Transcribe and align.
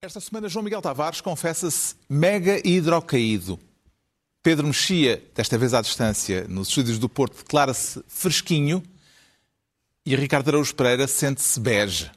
Esta 0.00 0.20
semana, 0.20 0.48
João 0.48 0.62
Miguel 0.62 0.80
Tavares 0.80 1.20
confessa-se 1.20 1.96
mega 2.08 2.64
hidrocaído. 2.64 3.58
Pedro 4.44 4.68
Mexia, 4.68 5.20
desta 5.34 5.58
vez 5.58 5.74
à 5.74 5.80
distância, 5.80 6.46
nos 6.46 6.68
estúdios 6.68 7.00
do 7.00 7.08
Porto, 7.08 7.38
declara-se 7.38 8.00
fresquinho 8.06 8.80
e 10.06 10.14
Ricardo 10.14 10.50
Araújo 10.50 10.72
Pereira 10.72 11.08
sente-se 11.08 11.58
bege. 11.58 12.12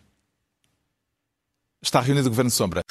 Está 1.81 1.99
reunido 1.99 2.27
o 2.27 2.29
Governo 2.29 2.51
Sombra. 2.51 2.83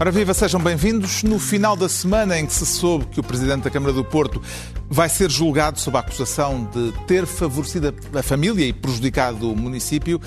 Ora 0.00 0.10
viva, 0.10 0.32
sejam 0.32 0.58
bem-vindos. 0.58 1.22
No 1.22 1.38
final 1.38 1.76
da 1.76 1.86
semana 1.86 2.38
em 2.38 2.46
que 2.46 2.54
se 2.54 2.64
soube 2.64 3.04
que 3.04 3.20
o 3.20 3.22
Presidente 3.22 3.64
da 3.64 3.70
Câmara 3.70 3.92
do 3.92 4.02
Porto 4.02 4.40
vai 4.88 5.10
ser 5.10 5.30
julgado 5.30 5.78
sob 5.78 5.94
a 5.94 6.00
acusação 6.00 6.64
de 6.72 6.90
ter 7.06 7.26
favorecido 7.26 7.94
a 8.14 8.22
família 8.22 8.64
e 8.64 8.72
prejudicado 8.72 9.52
o 9.52 9.54
município, 9.54 10.18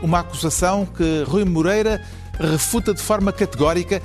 uma 0.00 0.20
acusação 0.20 0.86
que 0.86 1.24
Rui 1.26 1.44
Moreira 1.44 2.00
refuta 2.38 2.94
de 2.94 3.02
forma 3.02 3.32
categórica 3.32 4.00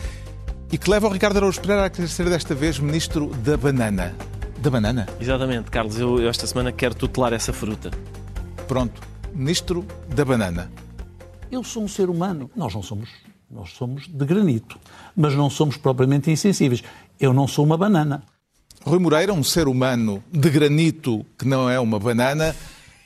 e 0.71 0.77
que 0.79 0.89
leva 0.89 1.07
o 1.07 1.11
Ricardo 1.11 1.37
Araújo 1.37 1.61
Pereira 1.61 1.85
a 1.85 1.89
querer 1.91 2.07
ser 2.07 2.27
desta 2.27 2.55
vez 2.55 2.79
Ministro 2.79 3.27
da 3.27 3.55
Banana. 3.55 4.15
Da 4.57 4.71
banana? 4.71 5.07
Exatamente, 5.19 5.69
Carlos. 5.69 5.99
Eu, 5.99 6.19
eu 6.19 6.29
esta 6.29 6.47
semana 6.47 6.71
quero 6.71 6.95
tutelar 6.95 7.31
essa 7.31 7.53
fruta. 7.53 7.91
Pronto, 8.67 8.99
Ministro 9.35 9.85
da 10.07 10.25
Banana. 10.25 10.71
Eu 11.51 11.63
sou 11.63 11.83
um 11.83 11.87
ser 11.87 12.09
humano. 12.09 12.49
Nós 12.55 12.73
não 12.73 12.81
somos 12.81 13.07
nós 13.53 13.71
somos 13.71 14.07
de 14.07 14.25
granito, 14.25 14.79
mas 15.15 15.35
não 15.35 15.49
somos 15.49 15.77
propriamente 15.77 16.31
insensíveis. 16.31 16.83
Eu 17.19 17.33
não 17.33 17.47
sou 17.47 17.65
uma 17.65 17.77
banana. 17.77 18.23
Rui 18.83 18.99
Moreira, 18.99 19.33
um 19.33 19.43
ser 19.43 19.67
humano 19.67 20.23
de 20.31 20.49
granito 20.49 21.25
que 21.37 21.45
não 21.45 21.69
é 21.69 21.79
uma 21.79 21.99
banana, 21.99 22.55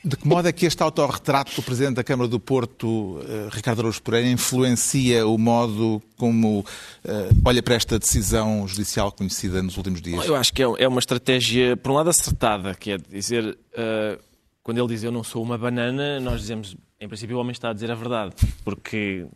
de 0.02 0.16
que 0.16 0.26
modo 0.26 0.46
é 0.46 0.52
que 0.52 0.64
este 0.64 0.82
autorretrato 0.82 1.54
do 1.56 1.62
Presidente 1.62 1.96
da 1.96 2.04
Câmara 2.04 2.28
do 2.28 2.38
Porto, 2.38 3.20
eh, 3.28 3.48
Ricardo 3.50 3.80
Araújo 3.80 4.00
Pereira, 4.00 4.28
influencia 4.28 5.26
o 5.26 5.36
modo 5.36 6.00
como 6.16 6.64
eh, 7.04 7.28
olha 7.44 7.60
para 7.60 7.74
esta 7.74 7.98
decisão 7.98 8.66
judicial 8.68 9.10
conhecida 9.10 9.60
nos 9.60 9.76
últimos 9.76 10.00
dias? 10.00 10.24
Eu 10.24 10.36
acho 10.36 10.52
que 10.52 10.62
é, 10.62 10.66
é 10.78 10.88
uma 10.88 11.00
estratégia, 11.00 11.76
por 11.76 11.90
um 11.90 11.94
lado, 11.96 12.08
acertada, 12.08 12.72
que 12.74 12.92
é 12.92 12.98
dizer, 12.98 13.58
uh, 13.72 14.22
quando 14.62 14.78
ele 14.78 14.88
diz 14.88 15.02
eu 15.02 15.10
não 15.10 15.24
sou 15.24 15.42
uma 15.42 15.58
banana, 15.58 16.20
nós 16.20 16.40
dizemos, 16.40 16.76
em 17.00 17.08
princípio, 17.08 17.36
o 17.36 17.40
homem 17.40 17.52
está 17.52 17.70
a 17.70 17.72
dizer 17.72 17.90
a 17.90 17.94
verdade, 17.96 18.32
porque 18.64 19.26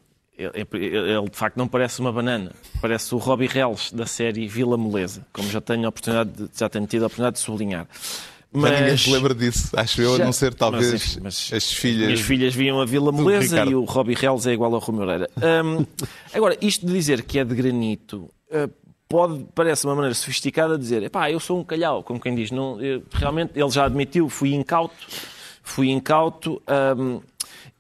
ele, 0.41 1.31
de 1.31 1.37
facto 1.37 1.57
não 1.57 1.69
parece 1.69 2.01
uma 2.01 2.13
banana, 2.13 2.53
parece 2.81 3.15
o 3.15 3.19
Robbie 3.19 3.47
Reles 3.47 3.93
da 3.93 4.07
série 4.07 4.49
Vila 4.49 4.77
Moleza, 4.77 5.27
como 5.33 5.49
já 5.51 5.61
tenho, 5.61 5.85
a 5.87 5.89
oportunidade 5.91 6.31
de, 6.31 6.49
já 6.59 6.69
tenho 6.69 6.87
tido 6.87 7.03
a 7.03 7.07
oportunidade 7.07 7.37
de 7.37 7.43
sublinhar. 7.43 7.87
Mas, 8.53 8.71
mas 8.71 8.81
ninguém 8.81 8.97
se 8.97 9.11
lembra 9.11 9.35
disso, 9.35 9.71
acho 9.77 10.03
eu, 10.03 10.17
já, 10.17 10.23
a 10.25 10.27
não 10.27 10.33
ser 10.33 10.55
talvez 10.55 10.93
mas, 10.93 11.17
mas, 11.23 11.51
as 11.53 11.73
filhas. 11.73 12.07
Minhas 12.07 12.21
filhas 12.21 12.55
viam 12.55 12.81
a 12.81 12.85
Vila 12.85 13.13
Moleza 13.13 13.65
e 13.65 13.75
o 13.75 13.85
Robbie 13.85 14.15
Reles 14.15 14.47
é 14.47 14.53
igual 14.53 14.75
ao 14.75 14.81
Rui 14.81 14.97
Moreira. 14.97 15.31
Um, 15.37 15.87
agora, 16.35 16.57
isto 16.61 16.85
de 16.85 16.93
dizer 16.93 17.23
que 17.23 17.39
é 17.39 17.45
de 17.45 17.55
granito, 17.55 18.29
uh, 18.51 18.69
pode, 19.09 19.47
parece 19.55 19.85
uma 19.85 19.95
maneira 19.95 20.15
sofisticada 20.15 20.77
de 20.77 20.83
dizer, 20.83 21.11
pá, 21.11 21.31
eu 21.31 21.39
sou 21.39 21.61
um 21.61 21.65
calhau, 21.65 22.03
como 22.03 22.19
quem 22.19 22.35
diz. 22.35 22.51
Não, 22.51 22.81
eu, 22.81 23.03
realmente, 23.13 23.53
ele 23.55 23.71
já 23.71 23.85
admitiu, 23.85 24.29
fui 24.29 24.53
incauto, 24.55 24.97
fui 25.63 25.91
incauto. 25.91 26.61
Um, 26.97 27.21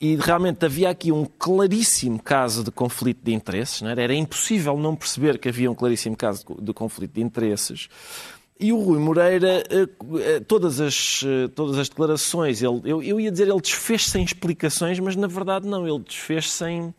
e 0.00 0.16
realmente 0.16 0.64
havia 0.64 0.88
aqui 0.88 1.12
um 1.12 1.26
claríssimo 1.26 2.20
caso 2.22 2.64
de 2.64 2.70
conflito 2.70 3.20
de 3.22 3.34
interesses, 3.34 3.82
era? 3.82 4.00
era? 4.00 4.14
impossível 4.14 4.78
não 4.78 4.96
perceber 4.96 5.38
que 5.38 5.48
havia 5.48 5.70
um 5.70 5.74
claríssimo 5.74 6.16
caso 6.16 6.44
de 6.58 6.72
conflito 6.72 7.12
de 7.12 7.20
interesses. 7.20 7.88
E 8.58 8.72
o 8.72 8.78
Rui 8.78 8.98
Moreira, 8.98 9.62
eh, 9.70 9.88
eh, 10.20 10.41
todas 10.41 10.80
as, 10.80 11.22
eh, 11.25 11.48
todas 11.48 11.78
as 11.78 11.88
declarações, 11.88 12.62
ele, 12.62 12.80
eu, 12.84 13.02
eu 13.02 13.20
ia 13.20 13.30
dizer 13.30 13.48
ele 13.48 13.60
desfez 13.60 14.06
sem 14.06 14.22
explicações, 14.22 14.98
mas 15.00 15.16
na 15.16 15.26
verdade 15.26 15.66
não, 15.66 15.86
ele 15.86 15.98
desfez 16.00 16.50
sem 16.50 16.94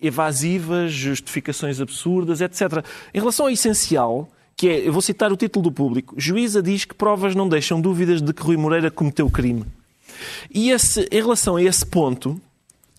evasivas, 0.00 0.92
justificações 0.92 1.80
absurdas, 1.80 2.40
etc. 2.40 2.84
Em 3.12 3.18
relação 3.18 3.46
ao 3.46 3.50
essencial, 3.50 4.28
que 4.56 4.68
é, 4.68 4.88
eu 4.88 4.92
vou 4.92 5.02
citar 5.02 5.32
o 5.32 5.36
título 5.36 5.64
do 5.64 5.72
público, 5.72 6.14
juíza 6.16 6.62
diz 6.62 6.84
que 6.84 6.94
provas 6.94 7.34
não 7.34 7.48
deixam 7.48 7.80
dúvidas 7.80 8.20
de 8.20 8.32
que 8.32 8.42
Rui 8.42 8.56
Moreira 8.56 8.90
cometeu 8.90 9.28
crime. 9.30 9.64
E 10.52 10.70
esse, 10.70 11.08
em 11.10 11.20
relação 11.20 11.56
a 11.56 11.62
esse 11.62 11.84
ponto 11.84 12.40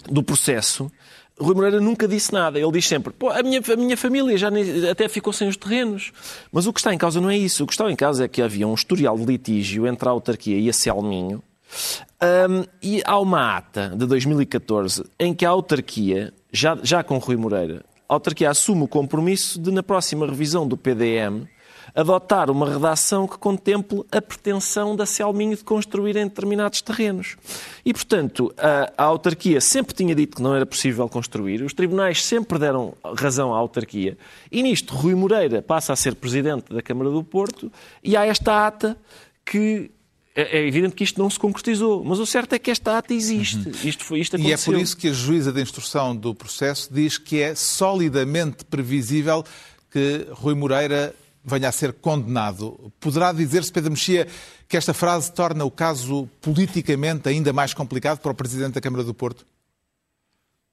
do 0.10 0.24
processo, 0.24 0.92
Rui 1.40 1.54
Moreira 1.54 1.82
nunca 1.82 2.08
disse 2.08 2.32
nada. 2.32 2.60
Ele 2.60 2.72
diz 2.72 2.88
sempre: 2.88 3.14
a 3.32 3.44
minha, 3.44 3.62
a 3.62 3.76
minha 3.76 3.98
família 3.98 4.38
já 4.38 4.50
nem, 4.50 4.90
até 4.90 5.08
ficou 5.10 5.34
sem 5.34 5.48
os 5.48 5.58
terrenos. 5.58 6.12
Mas 6.52 6.66
o 6.66 6.74
que 6.74 6.80
está 6.80 6.94
em 6.94 6.98
causa 6.98 7.20
não 7.20 7.30
é 7.30 7.38
isso. 7.38 7.64
O 7.64 7.68
que 7.68 7.74
está 7.74 7.90
em 7.92 7.96
causa 7.96 8.26
é 8.26 8.28
que 8.28 8.42
havia 8.42 8.68
um 8.68 8.74
historial 8.74 9.18
de 9.18 9.26
litígio 9.26 9.86
entre 9.86 10.08
a 10.08 10.12
autarquia 10.12 10.58
e 10.58 10.70
a 10.70 10.74
Selminho. 10.74 11.44
Um, 12.50 12.64
e 12.82 13.02
há 13.06 13.20
uma 13.20 13.58
ata 13.58 13.90
de 13.90 14.06
2014 14.06 15.04
em 15.20 15.34
que 15.34 15.46
a 15.46 15.50
autarquia, 15.50 16.34
já, 16.52 16.78
já 16.82 17.04
com 17.04 17.18
Rui 17.18 17.36
Moreira, 17.36 17.84
a 18.08 18.14
autarquia 18.14 18.50
assume 18.50 18.84
o 18.84 18.88
compromisso 18.88 19.60
de, 19.60 19.72
na 19.72 19.84
próxima 19.84 20.26
revisão 20.26 20.66
do 20.66 20.78
PDM, 20.78 21.48
adotar 21.96 22.52
uma 22.52 22.70
redação 22.70 23.26
que 23.26 23.38
contemple 23.38 24.04
a 24.12 24.22
pretensão 24.22 24.96
da 24.96 25.06
Selminho 25.06 25.56
de 25.56 25.64
construir 25.64 26.18
em 26.18 26.26
determinados 26.26 26.82
terrenos. 26.82 27.38
E, 27.86 27.94
portanto, 27.94 28.54
a, 28.58 28.92
a, 28.98 29.04
autarquia 29.06 29.62
sempre 29.62 29.96
tinha 29.96 30.14
dito 30.14 30.36
que 30.36 30.44
não 30.44 30.54
era 30.54 30.66
possível 30.66 31.08
construir, 31.08 31.62
os 31.62 31.74
tribunais 31.74 32.24
sempre 32.24 32.60
deram 32.60 32.94
razão 33.18 33.54
à 33.54 33.58
autarquia, 33.58 34.18
e 34.52 34.62
nisto 34.62 34.94
Rui 34.94 35.16
Moreira 35.16 35.62
passa 35.62 35.94
a 35.94 35.96
ser 35.96 36.16
presidente 36.16 36.74
da 36.74 36.82
Câmara 36.82 37.10
do 37.10 37.24
Porto, 37.24 37.72
e 38.04 38.18
há 38.18 38.26
esta 38.26 38.68
ata 38.68 38.98
que 39.46 39.92
é, 40.36 40.60
é 40.60 40.68
evidente 40.68 40.96
que 40.96 41.04
isto 41.04 41.22
não 41.22 41.30
se 41.30 41.40
concretizou, 41.40 42.04
mas 42.04 42.20
o 42.20 42.26
certo 42.26 42.54
é 42.54 42.60
que 42.60 42.70
esta 42.70 42.98
ata 42.98 43.14
existe. 43.14 43.70
Uhum. 43.70 43.74
Isto 43.86 44.04
foi, 44.04 44.20
isto 44.20 44.38
e 44.38 44.52
é 44.52 44.58
por 44.58 44.76
isso 44.76 44.98
que 44.98 45.08
a 45.08 45.14
juíza 45.14 45.54
de 45.54 45.62
instrução 45.62 46.14
do 46.14 46.36
processo 46.36 46.94
diz 46.94 47.18
que 47.18 47.42
é 47.42 47.56
solidamente 47.56 48.66
previsível 48.66 49.46
que 49.90 50.28
Rui 50.32 50.54
Moreira 50.54 51.16
venha 51.46 51.70
a 51.70 51.72
ser 51.72 51.94
condenado. 51.94 52.92
Poderá 53.00 53.32
dizer-se, 53.32 53.72
Pedro 53.72 53.92
Mexia, 53.92 54.28
que 54.68 54.76
esta 54.76 54.94
frase 54.94 55.32
torna 55.32 55.64
o 55.64 55.72
caso 55.72 56.28
politicamente 56.42 57.30
ainda 57.30 57.54
mais 57.54 57.74
complicado 57.74 58.20
para 58.20 58.32
o 58.32 58.36
Presidente 58.36 58.74
da 58.74 58.82
Câmara 58.82 59.04
do 59.04 59.14
Porto? 59.14 59.46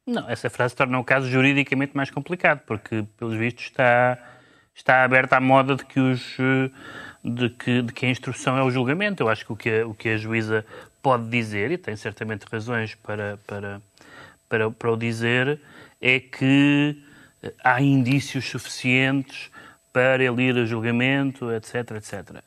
Não, 0.06 0.28
essa 0.28 0.50
frase 0.50 0.74
torna 0.74 0.98
o 0.98 1.04
caso 1.04 1.30
juridicamente 1.30 1.96
mais 1.96 2.10
complicado, 2.10 2.62
porque, 2.66 3.04
pelos 3.16 3.36
vistos, 3.36 3.66
está, 3.66 4.18
está 4.74 5.04
aberta 5.04 5.36
à 5.36 5.40
moda 5.40 5.76
de 5.76 5.84
que, 5.84 6.00
os, 6.00 6.36
de, 7.22 7.50
que, 7.50 7.82
de 7.82 7.92
que 7.92 8.06
a 8.06 8.10
instrução 8.10 8.56
é 8.56 8.64
o 8.64 8.70
julgamento. 8.70 9.22
Eu 9.22 9.28
acho 9.28 9.46
que 9.46 9.52
o 9.52 9.56
que 9.56 9.70
a, 9.70 9.86
o 9.86 9.94
que 9.94 10.08
a 10.08 10.16
juíza 10.16 10.66
pode 11.00 11.28
dizer, 11.28 11.70
e 11.70 11.78
tem 11.78 11.94
certamente 11.94 12.46
razões 12.50 12.96
para, 12.96 13.38
para, 13.46 13.80
para, 14.48 14.70
para 14.70 14.92
o 14.92 14.96
dizer, 14.96 15.60
é 16.00 16.18
que 16.18 17.00
há 17.62 17.80
indícios 17.80 18.48
suficientes 18.48 19.51
para 19.92 20.22
ele 20.22 20.42
ir 20.42 20.56
a 20.56 20.64
julgamento, 20.64 21.53
etc, 21.53 21.75
etc. 21.92 22.42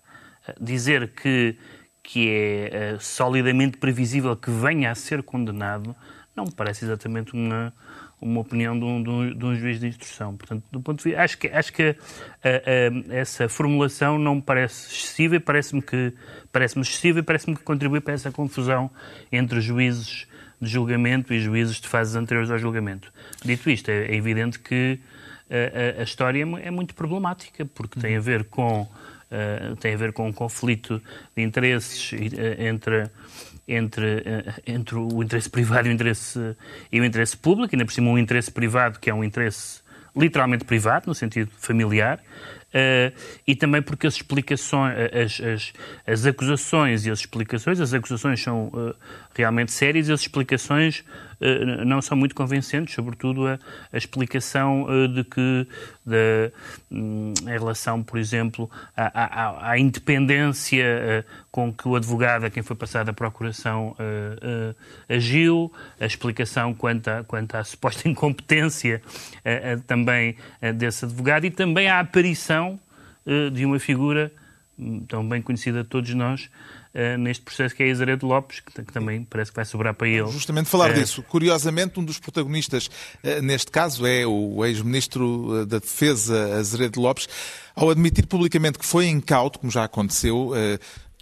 Dizer 0.59 1.09
que, 1.09 1.57
que 2.01 2.29
é 2.29 2.95
uh, 2.95 2.99
solidamente 2.99 3.77
previsível 3.77 4.35
que 4.35 4.49
venha 4.49 4.91
a 4.91 4.95
ser 4.95 5.23
condenado 5.23 5.95
não 6.35 6.45
me 6.45 6.51
parece 6.51 6.83
exatamente 6.83 7.33
uma, 7.33 7.73
uma 8.19 8.41
opinião 8.41 8.77
de 8.77 8.83
um, 8.83 9.01
de, 9.01 9.09
um, 9.09 9.37
de 9.37 9.45
um, 9.45 9.55
juiz 9.55 9.79
de 9.79 9.87
instrução. 9.87 10.35
Portanto, 10.35 10.63
do 10.69 10.81
ponto 10.81 10.97
de 10.97 11.05
vista, 11.05 11.21
acho 11.21 11.37
que, 11.37 11.47
acho 11.47 11.73
que 11.73 11.91
uh, 11.91 13.11
essa 13.11 13.47
formulação 13.47 14.19
não 14.19 14.35
me 14.35 14.41
parece 14.41 14.91
excessiva 14.91 15.37
e 15.37 15.39
parece-me 15.39 15.81
que 15.81 16.13
parece-me 16.51 16.81
excessiva 16.81 17.19
e 17.19 17.23
parece-me 17.23 17.55
que 17.55 17.63
contribui 17.63 18.01
para 18.01 18.13
essa 18.13 18.31
confusão 18.31 18.91
entre 19.31 19.61
juízes 19.61 20.27
de 20.59 20.69
julgamento 20.69 21.33
e 21.33 21.39
juízes 21.39 21.79
de 21.79 21.87
fases 21.87 22.15
anteriores 22.15 22.51
ao 22.51 22.57
julgamento. 22.57 23.11
Dito 23.43 23.69
isto, 23.69 23.89
é, 23.89 24.05
é 24.05 24.15
evidente 24.15 24.59
que 24.59 24.99
a, 25.49 26.01
a, 26.01 26.03
história 26.03 26.43
é, 26.43 26.67
é 26.67 26.71
muito 26.71 26.95
problemática, 26.95 27.65
porque 27.65 27.99
tem 27.99 28.15
a 28.15 28.19
ver 28.19 28.45
com, 28.45 28.81
uh, 28.81 29.75
tem 29.79 29.93
a 29.93 29.97
ver 29.97 30.11
com 30.11 30.27
um 30.27 30.33
conflito 30.33 31.01
de 31.35 31.43
interesses 31.43 32.11
uh, 32.11 32.15
entre, 32.59 33.09
entre, 33.67 34.05
uh, 34.17 34.53
entre 34.65 34.95
o 34.95 35.21
interesse 35.21 35.49
privado 35.49 35.87
e 35.87 35.91
o 35.91 35.93
interesse, 35.93 36.55
e 36.91 36.99
o 36.99 37.05
interesse 37.05 37.37
público, 37.37 37.75
ainda 37.75 37.85
por 37.85 37.93
cima 37.93 38.09
um 38.09 38.17
interesse 38.17 38.51
privado 38.51 38.99
que 38.99 39.09
é 39.09 39.13
um 39.13 39.23
interesse 39.23 39.81
literalmente 40.15 40.63
privado, 40.63 41.07
no 41.07 41.13
sentido 41.13 41.51
familiar, 41.57 42.21
e 43.45 43.53
também 43.53 43.81
porque 43.81 44.07
as 44.07 44.15
explicações, 44.15 44.93
as, 45.13 45.41
as, 45.41 45.73
as, 46.05 46.25
acusações 46.25 47.05
e 47.05 47.11
as 47.11 47.19
explicações, 47.19 47.81
as 47.81 47.93
acusações 47.93 48.41
são 48.41 48.71
realmente 49.33 49.73
sérias 49.73 50.07
e 50.07 50.13
as 50.13 50.21
explicações 50.21 51.03
não 51.85 52.01
são 52.01 52.17
muito 52.17 52.35
convincentes, 52.35 52.93
sobretudo 52.93 53.47
a, 53.47 53.59
a 53.91 53.97
explicação 53.97 54.87
de 55.13 55.23
que, 55.23 55.67
de, 56.05 56.51
um, 56.91 57.33
em 57.41 57.57
relação, 57.57 58.01
por 58.03 58.17
exemplo, 58.17 58.69
à, 58.95 59.23
à, 59.23 59.71
à 59.71 59.79
independência 59.79 61.25
com 61.51 61.73
que 61.73 61.87
o 61.87 61.95
advogado 61.95 62.45
a 62.45 62.49
quem 62.49 62.63
foi 62.63 62.75
passada 62.75 63.11
a 63.11 63.13
procuração 63.13 63.95
agiu, 65.07 65.71
a 65.99 66.05
explicação 66.05 66.73
quanto, 66.73 67.07
a, 67.07 67.23
quanto 67.23 67.55
à 67.55 67.63
suposta 67.63 68.07
incompetência 68.09 69.01
também 69.87 70.35
desse 70.75 71.05
advogado 71.05 71.45
e 71.45 71.51
também 71.51 71.87
a 71.87 71.99
aparição 71.99 72.79
de 73.51 73.65
uma 73.65 73.79
figura 73.79 74.31
hum, 74.77 75.03
tão 75.07 75.27
bem 75.27 75.41
conhecida 75.41 75.83
de 75.83 75.89
todos 75.89 76.13
nós 76.13 76.49
uh, 76.95 77.17
neste 77.17 77.43
processo, 77.43 77.75
que 77.75 77.83
é 77.83 77.87
Isaredo 77.87 78.25
Lopes, 78.25 78.61
que, 78.61 78.83
que, 78.83 78.93
também 78.93 79.23
parece 79.23 79.51
que 79.51 79.55
vai 79.55 79.65
sobrar 79.65 79.93
para 79.93 80.07
ele. 80.07 80.27
Justamente 80.31 80.69
falar 80.69 80.91
uh, 80.91 80.93
disso. 80.93 81.21
Curiosamente, 81.23 81.99
um 81.99 82.03
dos 82.03 82.17
protagonistas 82.19 82.89
neste 83.43 83.71
caso 83.71 84.05
é 84.05 84.25
o 84.25 84.63
ex-ministro 84.65 85.65
da 85.65 85.79
Defesa, 85.79 86.57
Azeredo 86.57 86.99
Lopes, 86.99 87.27
ao 87.75 87.89
admitir 87.89 88.25
publicamente 88.25 88.79
que 88.79 88.85
foi 88.85 89.07
incauto, 89.07 89.59
como 89.59 89.71
já 89.71 89.83
aconteceu, 89.83 90.53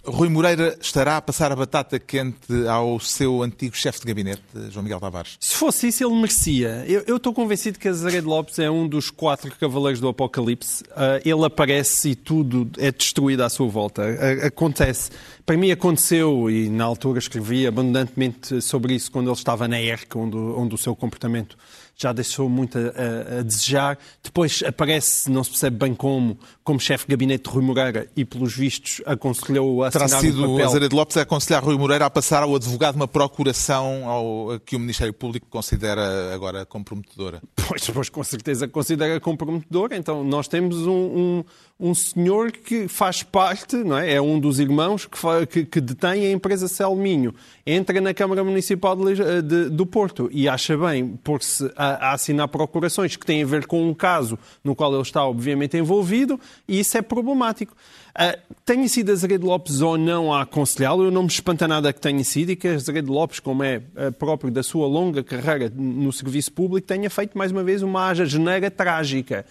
Rui 0.06 0.28
Moreira 0.28 0.76
estará 0.80 1.16
a 1.16 1.22
passar 1.22 1.50
a 1.50 1.56
batata 1.56 1.98
quente 1.98 2.68
ao 2.68 3.00
seu 3.00 3.42
antigo 3.42 3.74
chefe 3.74 4.00
de 4.00 4.06
gabinete, 4.06 4.42
João 4.70 4.82
Miguel 4.82 5.00
Tavares? 5.00 5.36
Se 5.40 5.54
fosse 5.54 5.88
isso, 5.88 6.04
ele 6.04 6.14
merecia. 6.14 6.84
Eu, 6.86 7.16
estou 7.16 7.32
convencido 7.32 7.78
que 7.78 7.88
Azaredo 7.88 8.28
Lopes 8.28 8.58
é 8.58 8.70
um 8.70 8.86
dos 8.86 9.08
quatro 9.08 9.50
cavaleiros 9.58 10.00
do 10.00 10.08
Apocalipse. 10.08 10.84
Uh, 10.90 11.20
ele 11.24 11.44
aparece 11.44 12.10
e 12.10 12.14
tudo 12.14 12.70
é 12.78 12.92
destruído 12.92 13.42
à 13.42 13.48
sua 13.48 13.66
volta. 13.66 14.02
Uh, 14.02 14.46
acontece. 14.46 15.10
Para 15.46 15.56
mim 15.56 15.70
aconteceu, 15.70 16.50
e 16.50 16.68
na 16.68 16.84
altura 16.84 17.18
escrevi 17.18 17.66
abundantemente 17.66 18.60
sobre 18.60 18.94
isso 18.94 19.10
quando 19.10 19.28
ele 19.28 19.36
estava 19.36 19.66
na 19.66 19.80
ERC, 19.80 20.16
onde, 20.16 20.36
onde 20.36 20.74
o 20.74 20.78
seu 20.78 20.94
comportamento 20.94 21.56
já 21.96 22.12
deixou 22.12 22.48
muito 22.48 22.78
a, 22.78 23.38
a, 23.38 23.42
desejar. 23.42 23.98
Depois 24.22 24.62
aparece, 24.66 25.30
não 25.30 25.44
se 25.44 25.50
percebe 25.50 25.76
bem 25.76 25.94
como, 25.94 26.38
como 26.62 26.80
chefe 26.80 27.06
de 27.06 27.10
gabinete 27.10 27.44
de 27.44 27.50
Rui 27.50 27.62
Moreira 27.62 28.08
e, 28.16 28.24
pelos 28.24 28.54
vistos, 28.54 29.00
aconselhou 29.06 29.84
a 29.84 29.90
Terá 29.90 30.08
sido 30.08 30.44
um 30.44 30.52
papel. 30.52 30.66
Azeredo 30.68 30.96
Lopes 30.96 31.16
a 31.16 31.22
aconselhar 31.22 31.62
Rui 31.62 31.76
Moreira 31.76 32.06
a 32.06 32.10
passar 32.10 32.42
ao 32.42 32.54
advogado 32.54 32.96
uma 32.96 33.08
procuração 33.08 34.08
ao, 34.08 34.60
que 34.60 34.76
o 34.76 34.80
Ministério 34.80 35.12
Público 35.12 35.46
considera 35.48 36.34
agora 36.34 36.66
comprometedora. 36.66 37.42
Pois, 37.66 37.88
pois 37.88 38.08
com 38.08 38.22
certeza 38.22 38.68
considera 38.68 39.18
comprometedora. 39.20 39.96
Então, 39.96 40.22
nós 40.24 40.48
temos 40.48 40.86
um, 40.86 40.92
um, 40.92 41.44
um 41.84 41.94
senhor 41.94 42.50
que 42.50 42.88
faz 42.88 43.22
parte, 43.22 43.76
não 43.76 43.98
é? 43.98 44.14
É 44.14 44.20
um 44.20 44.40
dos 44.40 44.58
irmãos 44.58 45.04
que, 45.04 45.46
que, 45.46 45.64
que 45.66 45.80
detém 45.82 46.26
a 46.26 46.30
empresa 46.30 46.66
Selminho. 46.66 47.34
Entra 47.66 48.00
na 48.00 48.14
Câmara 48.14 48.42
Municipal 48.42 48.96
de, 48.96 49.42
de, 49.42 49.68
do 49.68 49.84
Porto 49.84 50.30
e 50.32 50.48
acha 50.48 50.78
bem 50.78 51.08
pôr-se 51.22 51.70
a, 51.76 52.08
a, 52.08 52.12
assinar 52.14 52.48
procurações 52.48 53.16
que 53.16 53.26
têm 53.26 53.42
a 53.42 53.46
ver 53.46 53.66
com 53.66 53.86
um 53.86 53.92
caso 53.92 54.38
no 54.64 54.74
qual 54.74 54.94
ele 54.94 55.02
está, 55.02 55.26
obviamente, 55.26 55.76
envolvido 55.76 56.40
e 56.66 56.80
isso 56.80 56.96
é 56.96 57.02
problemático. 57.02 57.76
Uh, 58.14 58.54
tenha 58.64 58.88
sido 58.88 59.12
Azeredo 59.12 59.44
Lopes 59.44 59.82
ou 59.82 59.98
não 59.98 60.32
a 60.32 60.42
aconselhá-lo, 60.42 61.04
eu 61.04 61.10
não 61.10 61.24
me 61.24 61.28
espanta 61.28 61.68
nada 61.68 61.92
que 61.92 62.00
tenha 62.00 62.24
sido 62.24 62.50
e 62.50 62.56
que 62.56 62.68
Azeredo 62.68 63.12
Lopes, 63.12 63.40
como 63.40 63.62
é 63.62 63.78
uh, 63.78 64.10
próprio 64.12 64.50
da 64.50 64.62
sua 64.62 64.86
longa 64.86 65.22
carreira 65.22 65.70
no 65.74 66.10
serviço 66.12 66.50
público, 66.52 66.86
tenha 66.86 67.10
feito 67.10 67.36
mais 67.36 67.52
uma 67.52 67.62
vez 67.62 67.82
uma 67.82 68.14
geneira 68.14 68.70
trágica. 68.70 69.44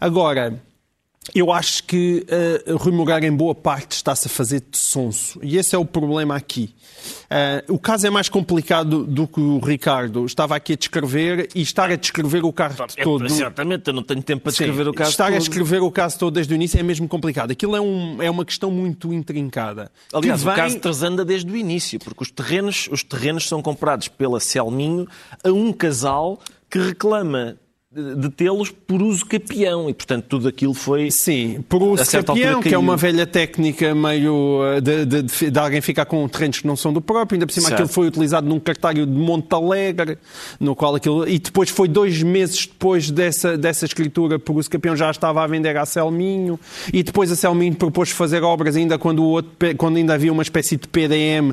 Agora, 0.00 0.60
eu 1.34 1.52
acho 1.52 1.84
que 1.84 2.26
uh, 2.66 2.76
Rui 2.76 2.92
Moreira, 2.92 3.26
em 3.26 3.32
boa 3.32 3.54
parte, 3.54 3.92
está-se 3.92 4.26
a 4.26 4.30
fazer 4.30 4.62
de 4.70 4.78
sonso. 4.78 5.38
E 5.42 5.56
esse 5.56 5.74
é 5.74 5.78
o 5.78 5.84
problema 5.84 6.36
aqui. 6.36 6.74
Uh, 7.30 7.74
o 7.74 7.78
caso 7.78 8.06
é 8.06 8.10
mais 8.10 8.28
complicado 8.28 9.04
do 9.04 9.26
que 9.26 9.40
o 9.40 9.58
Ricardo 9.58 10.24
estava 10.24 10.56
aqui 10.56 10.72
a 10.72 10.76
descrever 10.76 11.48
e 11.54 11.60
estar 11.60 11.90
a 11.90 11.96
descrever 11.96 12.44
o 12.44 12.52
caso 12.52 12.82
é, 12.96 13.02
todo. 13.02 13.26
Exatamente, 13.26 13.88
eu 13.88 13.94
não 13.94 14.02
tenho 14.02 14.22
tempo 14.22 14.42
para 14.42 14.50
descrever 14.50 14.84
Sim, 14.84 14.90
o 14.90 14.94
caso 14.94 15.10
estar 15.10 15.26
todo. 15.26 15.34
a 15.34 15.38
escrever 15.38 15.82
o 15.82 15.90
caso 15.90 16.18
todo 16.18 16.34
desde 16.34 16.52
o 16.52 16.56
início 16.56 16.78
é 16.80 16.82
mesmo 16.82 17.06
complicado. 17.06 17.50
Aquilo 17.50 17.76
é, 17.76 17.80
um, 17.80 18.22
é 18.22 18.30
uma 18.30 18.44
questão 18.44 18.70
muito 18.70 19.12
intrincada. 19.12 19.90
Aliás, 20.12 20.42
vem... 20.42 20.52
o 20.52 20.56
caso 20.56 20.78
transanda 20.78 21.24
desde 21.24 21.50
o 21.50 21.56
início, 21.56 21.98
porque 21.98 22.22
os 22.22 22.30
terrenos, 22.30 22.88
os 22.90 23.02
terrenos 23.02 23.46
são 23.46 23.60
comprados 23.60 24.08
pela 24.08 24.40
Selminho 24.40 25.06
a 25.44 25.50
um 25.50 25.72
casal 25.72 26.38
que 26.70 26.78
reclama 26.78 27.56
de 28.16 28.30
tê-los 28.30 28.70
por 28.70 29.02
uso 29.02 29.26
capião 29.26 29.90
e, 29.90 29.94
portanto, 29.94 30.26
tudo 30.28 30.48
aquilo 30.48 30.74
foi. 30.74 31.10
Sim, 31.10 31.64
por 31.68 31.82
uso 31.82 32.04
capião, 32.10 32.60
que 32.62 32.74
é 32.74 32.78
uma 32.78 32.96
velha 32.96 33.26
técnica 33.26 33.94
meio 33.94 34.60
eh, 34.64 34.80
de, 34.80 35.04
de, 35.04 35.50
de, 35.50 35.58
alguém 35.58 35.80
ficar 35.80 36.04
com 36.04 36.26
terrenos 36.28 36.60
que 36.60 36.66
não 36.66 36.76
são 36.76 36.92
do 36.92 37.00
próprio. 37.00 37.36
Ainda 37.36 37.46
por 37.46 37.52
cima, 37.52 37.68
certo. 37.68 37.80
aquilo 37.80 37.92
foi 37.92 38.06
utilizado 38.06 38.48
num 38.48 38.60
cartário 38.60 39.04
de 39.04 39.12
Monte 39.12 39.52
Alegre, 39.52 40.18
no 40.60 40.76
qual 40.76 40.94
aquilo. 40.94 41.28
E 41.28 41.38
depois 41.38 41.70
foi 41.70 41.88
dois 41.88 42.22
meses 42.22 42.66
depois 42.66 43.10
dessa, 43.10 43.58
dessa 43.58 43.84
escritura 43.84 44.38
por 44.38 44.56
uso 44.56 44.70
capião, 44.70 44.94
já 44.94 45.10
estava 45.10 45.42
a 45.42 45.46
vender 45.46 45.76
à 45.76 45.84
Selminho. 45.84 46.58
E 46.92 47.02
depois 47.02 47.32
a 47.32 47.36
Selminho 47.36 47.74
propôs 47.74 48.10
fazer 48.10 48.42
obras 48.44 48.76
ainda 48.76 48.98
quando, 48.98 49.20
o 49.20 49.28
outro, 49.28 49.50
quando 49.76 49.96
ainda 49.96 50.14
havia 50.14 50.32
uma 50.32 50.42
espécie 50.42 50.76
de 50.76 50.86
PDM 50.86 51.52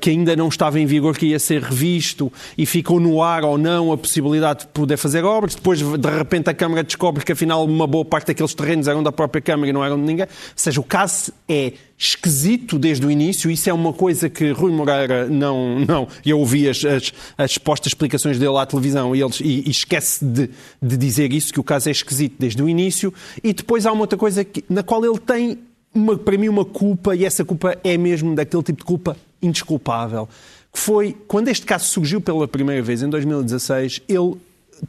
que 0.00 0.10
ainda 0.10 0.36
não 0.36 0.48
estava 0.48 0.78
em 0.78 0.86
vigor, 0.86 1.16
que 1.16 1.26
ia 1.26 1.38
ser 1.38 1.62
revisto 1.62 2.32
e 2.56 2.66
ficou 2.66 3.00
no 3.00 3.22
ar 3.22 3.44
ou 3.44 3.56
não 3.56 3.92
a 3.92 3.98
possibilidade 3.98 4.60
de 4.60 4.66
poder 4.68 4.96
fazer 4.96 5.24
obras. 5.24 5.54
Depois 5.54 5.80
de 5.98 6.08
repente 6.08 6.50
a 6.50 6.54
Câmara 6.54 6.82
descobre 6.82 7.24
que 7.24 7.32
afinal 7.32 7.64
uma 7.64 7.86
boa 7.86 8.04
parte 8.04 8.28
daqueles 8.28 8.54
terrenos 8.54 8.88
eram 8.88 9.02
da 9.02 9.12
própria 9.12 9.40
Câmara 9.40 9.68
e 9.68 9.72
não 9.72 9.84
eram 9.84 9.96
de 9.96 10.04
ninguém. 10.04 10.26
Ou 10.26 10.52
seja, 10.54 10.80
o 10.80 10.84
caso 10.84 11.32
é 11.48 11.72
esquisito 11.98 12.78
desde 12.78 13.06
o 13.06 13.10
início. 13.10 13.50
Isso 13.50 13.70
é 13.70 13.72
uma 13.72 13.92
coisa 13.92 14.28
que 14.28 14.50
Rui 14.50 14.72
Moreira 14.72 15.26
não. 15.28 15.80
não 15.80 16.08
eu 16.24 16.38
ouvi 16.38 16.68
as, 16.68 16.84
as, 16.84 17.12
as 17.36 17.50
expostas 17.52 17.90
explicações 17.90 18.38
dele 18.38 18.56
à 18.56 18.66
televisão 18.66 19.14
e, 19.14 19.22
eles, 19.22 19.40
e, 19.40 19.62
e 19.66 19.70
esquece 19.70 20.24
de, 20.24 20.50
de 20.80 20.96
dizer 20.96 21.32
isso, 21.32 21.52
que 21.52 21.60
o 21.60 21.64
caso 21.64 21.88
é 21.88 21.92
esquisito 21.92 22.36
desde 22.38 22.62
o 22.62 22.68
início. 22.68 23.12
E 23.42 23.52
depois 23.52 23.86
há 23.86 23.92
uma 23.92 24.02
outra 24.02 24.18
coisa 24.18 24.44
que, 24.44 24.64
na 24.68 24.82
qual 24.82 25.04
ele 25.04 25.18
tem, 25.18 25.58
uma, 25.94 26.16
para 26.16 26.36
mim, 26.36 26.48
uma 26.48 26.64
culpa, 26.64 27.16
e 27.16 27.24
essa 27.24 27.44
culpa 27.44 27.76
é 27.82 27.96
mesmo 27.96 28.34
daquele 28.34 28.62
tipo 28.62 28.80
de 28.80 28.84
culpa 28.84 29.16
indesculpável. 29.40 30.28
Que 30.72 30.78
foi 30.78 31.16
quando 31.26 31.48
este 31.48 31.64
caso 31.64 31.86
surgiu 31.86 32.20
pela 32.20 32.46
primeira 32.46 32.82
vez, 32.82 33.02
em 33.02 33.08
2016, 33.08 34.02
ele 34.08 34.36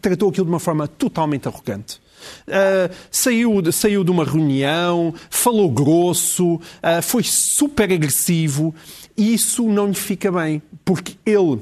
tratou 0.02 0.30
aquilo 0.30 0.46
de 0.46 0.52
uma 0.52 0.60
forma 0.60 0.88
totalmente 0.88 1.48
arrogante. 1.48 2.00
Uh, 2.48 2.94
saiu, 3.12 3.72
saiu 3.72 4.04
de 4.04 4.12
uma 4.12 4.26
reunião, 4.26 5.14
falou 5.30 5.70
grosso, 5.70 6.56
uh, 6.56 7.02
foi 7.02 7.24
super 7.24 7.92
agressivo 7.92 8.74
e 9.16 9.34
isso 9.34 9.68
não 9.68 9.88
lhe 9.88 9.94
fica 9.94 10.32
bem, 10.32 10.62
porque 10.84 11.16
ele 11.26 11.60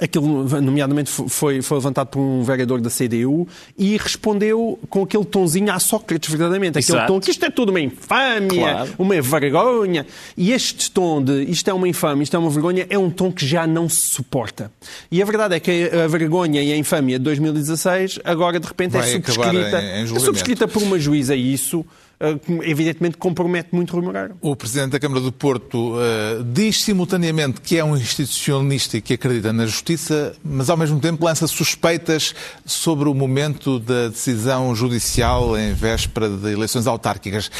Aquilo, 0.00 0.44
nomeadamente, 0.60 1.10
foi, 1.10 1.62
foi 1.62 1.76
levantado 1.78 2.08
por 2.08 2.20
um 2.20 2.42
vereador 2.42 2.80
da 2.80 2.90
CDU 2.90 3.48
e 3.78 3.96
respondeu 3.96 4.78
com 4.88 5.02
aquele 5.02 5.24
tonzinho 5.24 5.72
a 5.72 5.78
Sócrates, 5.78 6.28
verdadeiramente. 6.28 6.78
Aquele 6.78 6.98
Exato. 6.98 7.12
tom 7.12 7.20
que 7.20 7.30
isto 7.30 7.44
é 7.44 7.50
tudo 7.50 7.70
uma 7.70 7.80
infâmia, 7.80 8.72
claro. 8.72 8.94
uma 8.98 9.20
vergonha. 9.20 10.06
E 10.36 10.52
este 10.52 10.90
tom 10.90 11.22
de 11.22 11.44
isto 11.44 11.68
é 11.68 11.72
uma 11.72 11.88
infâmia, 11.88 12.22
isto 12.22 12.36
é 12.36 12.38
uma 12.38 12.50
vergonha, 12.50 12.86
é 12.88 12.98
um 12.98 13.10
tom 13.10 13.32
que 13.32 13.46
já 13.46 13.66
não 13.66 13.88
se 13.88 14.06
suporta. 14.08 14.70
E 15.10 15.22
a 15.22 15.24
verdade 15.24 15.54
é 15.54 15.60
que 15.60 15.90
a 15.90 16.06
vergonha 16.06 16.62
e 16.62 16.72
a 16.72 16.76
infâmia 16.76 17.18
de 17.18 17.24
2016 17.24 18.20
agora, 18.24 18.60
de 18.60 18.66
repente, 18.66 18.96
é 18.96 19.00
Vai 19.00 19.08
é 19.08 19.12
subscrita, 19.12 19.82
em, 19.82 20.00
em 20.00 20.16
é 20.16 20.18
subscrita 20.18 20.68
por 20.68 20.82
uma 20.82 20.98
juíza. 20.98 21.34
Isso 21.34 21.84
evidentemente 22.62 23.18
compromete 23.18 23.68
muito 23.72 23.92
Rui 23.92 24.02
Moreira. 24.02 24.34
O 24.40 24.56
Presidente 24.56 24.92
da 24.92 25.00
Câmara 25.00 25.20
do 25.20 25.30
Porto 25.30 25.94
uh, 25.94 26.42
diz 26.44 26.82
simultaneamente 26.82 27.60
que 27.60 27.76
é 27.76 27.84
um 27.84 27.94
institucionalista 27.96 28.96
e 28.96 29.02
que 29.02 29.14
acredita 29.14 29.52
na 29.52 29.66
justiça, 29.66 30.34
mas 30.42 30.70
ao 30.70 30.78
mesmo 30.78 30.98
tempo 30.98 31.24
lança 31.24 31.46
suspeitas 31.46 32.34
sobre 32.64 33.08
o 33.08 33.14
momento 33.14 33.78
da 33.78 34.08
decisão 34.08 34.74
judicial 34.74 35.58
em 35.58 35.74
véspera 35.74 36.30
de 36.30 36.52
eleições 36.52 36.86
autárquicas. 36.86 37.50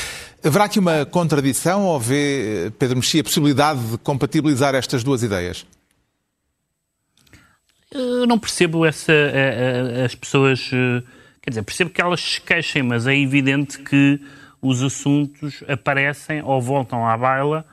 Haverá 0.43 0.65
aqui 0.65 0.79
uma 0.79 1.05
contradição 1.05 1.85
ou 1.85 2.01
vê, 2.01 2.67
eh, 2.67 2.73
Pedro 2.79 2.97
Mexia, 2.97 3.21
a 3.21 3.25
possibilidade 3.25 3.81
de 3.81 3.99
compatibilizar 3.99 4.75
estas 4.75 5.03
duas 5.03 5.23
ideias? 5.23 5.67
Eu 7.93 8.27
não 8.27 8.39
percebo 8.39 8.87
essa, 8.87 9.13
as 10.05 10.15
pessoas, 10.15 10.71
quer 11.43 11.51
dizer, 11.51 11.63
percebo 11.63 11.91
que 11.91 12.01
elas 12.01 12.21
se 12.21 12.41
queixem, 12.41 12.83
mas 12.83 13.07
é 13.07 13.17
evidente 13.17 13.79
que 13.79 14.21
os 14.61 14.83
assuntos 14.83 15.63
aparecem 15.69 16.43
ou 16.43 16.61
voltam 16.61 17.07
à 17.07 17.17
baila 17.17 17.65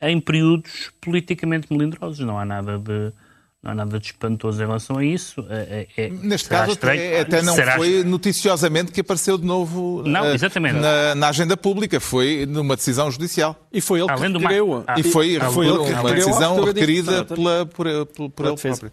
em 0.00 0.20
períodos 0.20 0.90
politicamente 1.00 1.68
melindrosos. 1.70 2.26
Não 2.26 2.38
há 2.38 2.44
nada 2.44 2.78
de, 2.78 3.12
não 3.62 3.70
há 3.70 3.74
nada 3.76 3.98
de 3.98 4.06
espantoso 4.06 4.60
em 4.60 4.66
relação 4.66 4.98
a 4.98 5.04
isso. 5.04 5.46
É, 5.48 5.86
é, 5.96 6.06
é 6.06 6.10
Neste 6.10 6.48
caso, 6.48 6.72
até, 6.72 7.20
até, 7.20 7.42
não 7.42 7.54
será... 7.54 7.76
foi 7.76 8.02
noticiosamente 8.02 8.90
que 8.90 9.00
apareceu 9.00 9.38
de 9.38 9.46
novo 9.46 10.02
não, 10.04 10.22
uh, 10.24 10.34
exatamente. 10.34 10.74
Na, 10.74 11.14
na, 11.14 11.28
agenda 11.28 11.56
pública, 11.56 12.00
foi 12.00 12.44
numa 12.44 12.74
decisão 12.74 13.08
judicial. 13.10 13.56
E 13.72 13.80
foi 13.80 14.00
ele 14.00 14.10
Além 14.10 14.32
que 14.32 14.38
requeriu. 14.38 14.84
Ah, 14.86 14.96
e 14.98 15.04
foi, 15.04 15.38
foi 15.38 15.68
ele 15.68 15.84
que 15.84 15.92
uma 15.92 16.12
decisão 16.12 16.64
requerida 16.64 17.24
pela, 17.24 17.64
por, 17.66 17.86
por, 18.06 18.30
por 18.30 18.46
ele 18.46 18.56
próprio. 18.56 18.92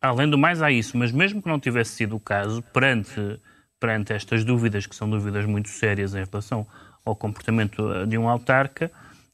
Além 0.00 0.28
do 0.28 0.36
mais, 0.36 0.60
há 0.60 0.70
isso. 0.70 0.98
Mas 0.98 1.12
mesmo 1.12 1.40
que 1.40 1.48
não 1.48 1.60
tivesse 1.60 1.92
sido 1.92 2.16
o 2.16 2.20
caso, 2.20 2.62
perante, 2.72 3.40
perante 3.78 4.12
estas 4.12 4.44
dúvidas, 4.44 4.86
que 4.86 4.96
são 4.96 5.08
dúvidas 5.08 5.46
muito 5.46 5.68
sérias 5.68 6.14
em 6.14 6.24
relação 6.24 6.66
ao 7.08 7.16
comportamento 7.16 8.06
de 8.06 8.18
um 8.18 8.28
autarca, 8.28 8.90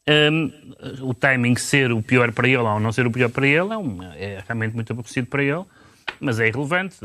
um, 0.06 0.52
o 1.00 1.14
timing 1.14 1.56
ser 1.56 1.90
o 1.90 2.02
pior 2.02 2.30
para 2.32 2.46
ele 2.46 2.58
ou 2.58 2.78
não 2.78 2.92
ser 2.92 3.06
o 3.06 3.10
pior 3.10 3.30
para 3.30 3.46
ele 3.46 3.72
é, 3.72 3.76
um, 3.76 4.02
é 4.02 4.42
realmente 4.46 4.74
muito 4.74 4.92
aborrecido 4.92 5.28
para 5.28 5.42
ele, 5.42 5.64
mas 6.20 6.38
é 6.38 6.48
irrelevante. 6.48 6.96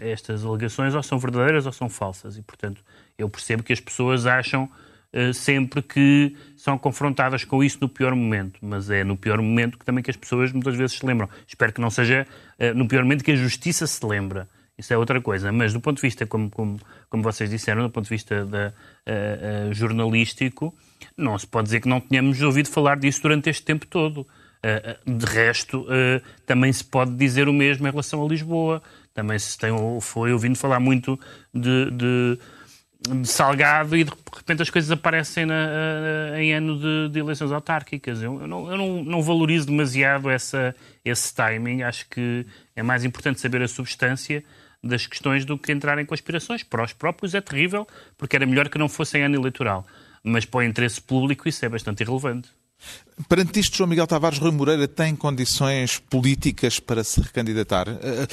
Estas 0.00 0.44
alegações 0.44 0.94
ou 0.94 1.02
são 1.02 1.18
verdadeiras 1.18 1.66
ou 1.66 1.72
são 1.72 1.88
falsas 1.88 2.36
e, 2.36 2.42
portanto, 2.42 2.82
eu 3.16 3.28
percebo 3.28 3.62
que 3.62 3.72
as 3.72 3.80
pessoas 3.80 4.26
acham 4.26 4.64
uh, 4.64 5.32
sempre 5.32 5.82
que 5.82 6.36
são 6.56 6.76
confrontadas 6.76 7.44
com 7.44 7.62
isso 7.62 7.78
no 7.80 7.88
pior 7.88 8.14
momento, 8.14 8.58
mas 8.60 8.90
é 8.90 9.04
no 9.04 9.16
pior 9.16 9.40
momento 9.40 9.78
que 9.78 9.84
também 9.84 10.02
que 10.02 10.10
as 10.10 10.16
pessoas 10.16 10.52
muitas 10.52 10.74
vezes 10.74 10.98
se 10.98 11.06
lembram. 11.06 11.28
Espero 11.46 11.72
que 11.72 11.80
não 11.80 11.90
seja 11.90 12.26
uh, 12.58 12.74
no 12.74 12.88
pior 12.88 13.04
momento 13.04 13.22
que 13.22 13.32
a 13.32 13.36
justiça 13.36 13.86
se 13.86 14.04
lembra. 14.04 14.48
Isso 14.76 14.92
é 14.92 14.96
outra 14.96 15.20
coisa. 15.20 15.50
Mas 15.50 15.72
do 15.72 15.80
ponto 15.80 15.96
de 15.96 16.02
vista, 16.02 16.24
como, 16.24 16.48
como, 16.50 16.78
como 17.08 17.22
vocês 17.22 17.48
disseram, 17.48 17.82
do 17.82 17.90
ponto 17.90 18.04
de 18.04 18.10
vista 18.10 18.44
da, 18.44 18.72
uh, 19.06 19.72
jornalístico, 19.72 20.74
não 21.16 21.38
se 21.38 21.46
pode 21.46 21.66
dizer 21.66 21.80
que 21.80 21.88
não 21.88 22.00
tenhamos 22.00 22.40
ouvido 22.42 22.68
falar 22.68 22.98
disso 22.98 23.22
durante 23.22 23.48
este 23.48 23.62
tempo 23.62 23.86
todo. 23.86 24.26
Uh, 24.58 25.10
de 25.16 25.24
resto, 25.24 25.82
uh, 25.82 26.20
também 26.44 26.72
se 26.72 26.84
pode 26.84 27.14
dizer 27.14 27.48
o 27.48 27.52
mesmo 27.52 27.86
em 27.86 27.90
relação 27.90 28.24
a 28.24 28.28
Lisboa. 28.28 28.82
Também 29.14 29.38
se 29.38 29.56
tem, 29.56 29.70
foi 30.00 30.32
ouvindo 30.32 30.56
falar 30.56 30.80
muito 30.80 31.18
de, 31.54 31.90
de, 31.92 32.38
de 33.20 33.28
Salgado 33.28 33.96
e 33.96 34.02
de 34.02 34.10
repente 34.36 34.62
as 34.62 34.70
coisas 34.70 34.90
aparecem 34.90 35.46
na, 35.46 35.54
uh, 35.54 36.36
em 36.36 36.52
ano 36.52 36.78
de, 36.78 37.08
de, 37.12 37.20
eleições 37.20 37.52
autárquicas. 37.52 38.20
Eu, 38.20 38.40
eu, 38.40 38.46
não, 38.48 38.70
eu 38.70 38.76
não, 38.76 39.04
não, 39.04 39.22
valorizo 39.22 39.66
demasiado 39.66 40.28
essa, 40.28 40.74
esse 41.04 41.32
timing. 41.32 41.82
Acho 41.82 42.08
que 42.08 42.44
é 42.74 42.82
mais 42.82 43.04
importante 43.04 43.40
saber 43.40 43.62
a 43.62 43.68
substância 43.68 44.42
das 44.82 45.06
questões 45.06 45.44
do 45.44 45.58
que 45.58 45.72
entrar 45.72 45.98
em 45.98 46.06
conspirações. 46.06 46.62
Para 46.62 46.84
os 46.84 46.92
próprios 46.92 47.34
é 47.34 47.40
terrível, 47.40 47.86
porque 48.16 48.36
era 48.36 48.46
melhor 48.46 48.68
que 48.68 48.78
não 48.78 48.88
fosse 48.88 49.18
em 49.18 49.22
ano 49.22 49.36
eleitoral 49.36 49.86
mas 50.22 50.44
para 50.44 50.60
o 50.60 50.62
interesse 50.62 51.00
público 51.00 51.48
isso 51.48 51.64
é 51.64 51.68
bastante 51.68 52.02
irrelevante. 52.02 52.48
Perante 53.28 53.58
isto, 53.58 53.76
João 53.76 53.88
Miguel 53.88 54.06
Tavares 54.06 54.38
Rui 54.38 54.52
Moreira 54.52 54.86
tem 54.86 55.16
condições 55.16 55.98
políticas 55.98 56.78
para 56.78 57.02
se 57.02 57.20
recandidatar? 57.20 57.88
Eh, 57.88 58.28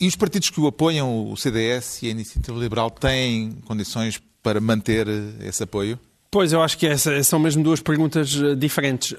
e 0.00 0.08
os 0.08 0.16
partidos 0.16 0.48
que 0.48 0.58
o 0.58 0.66
apoiam, 0.66 1.30
o 1.30 1.36
CDS 1.36 2.02
e 2.02 2.08
a 2.08 2.10
Iniciativa 2.10 2.58
Liberal, 2.58 2.90
têm 2.90 3.52
condições 3.66 4.22
para 4.42 4.60
manter 4.60 5.06
esse 5.42 5.62
apoio? 5.62 5.98
Pois, 6.30 6.52
eu 6.52 6.62
acho 6.62 6.78
que 6.78 6.86
essa, 6.86 7.22
são 7.22 7.38
mesmo 7.38 7.62
duas 7.62 7.80
perguntas 7.80 8.34
eh, 8.34 8.54
diferentes 8.54 9.14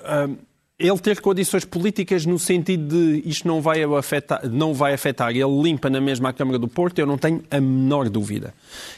ele 0.78 1.00
ter 1.00 1.22
condições 1.22 1.64
políticas 1.64 2.26
no 2.26 2.38
sentido 2.38 2.90
de 2.90 3.30
isto 3.30 3.48
não 3.48 3.62
vai 3.62 3.82
afetar, 3.84 4.46
não 4.50 4.74
vai 4.74 4.94
afetar, 4.94 5.30
ele 5.30 5.62
limpa 5.62 5.90
na 5.90 6.02
mesma 6.02 6.34
Câmara 6.34 6.60
do 6.60 6.68
Porto, 6.68 7.00
eu 7.00 7.06
não 7.06 7.18
tenho 7.18 7.42
a 7.50 7.62
menor 7.62 8.10
dúvida. 8.10 8.54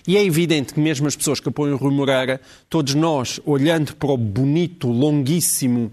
E 0.08 0.18
é 0.18 0.24
evidente 0.24 0.74
que 0.74 0.80
mesmo 0.80 1.08
as 1.08 1.16
pessoas 1.16 1.40
que 1.40 1.50
apoiam 1.50 1.76
o 1.76 1.78
Rui 1.78 1.94
Moreira, 1.94 2.42
todos 2.68 2.96
nós, 2.96 3.40
olhando 3.46 3.96
para 3.96 4.10
o 4.10 4.18
bonito, 4.18 4.88
longuíssimo, 4.88 5.92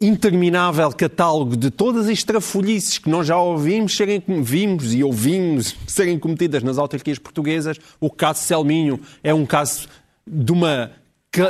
interminável 0.00 0.92
catálogo 0.92 1.56
de 1.56 1.70
todas 1.72 2.06
as 2.08 2.22
trafolhices 2.22 2.98
que 2.98 3.10
nós 3.10 3.26
já 3.26 3.36
ouvimos, 3.36 3.96
serem, 3.96 4.22
vimos 4.42 4.94
e 4.94 5.02
ouvimos 5.02 5.74
serem 5.88 6.20
cometidas 6.20 6.62
nas 6.62 6.78
autarquias 6.78 7.18
portuguesas, 7.18 7.78
o 8.00 8.10
caso 8.10 8.44
Selminho 8.44 9.00
é 9.24 9.34
um 9.34 9.44
caso 9.44 9.88
de 10.24 10.52
uma 10.52 10.92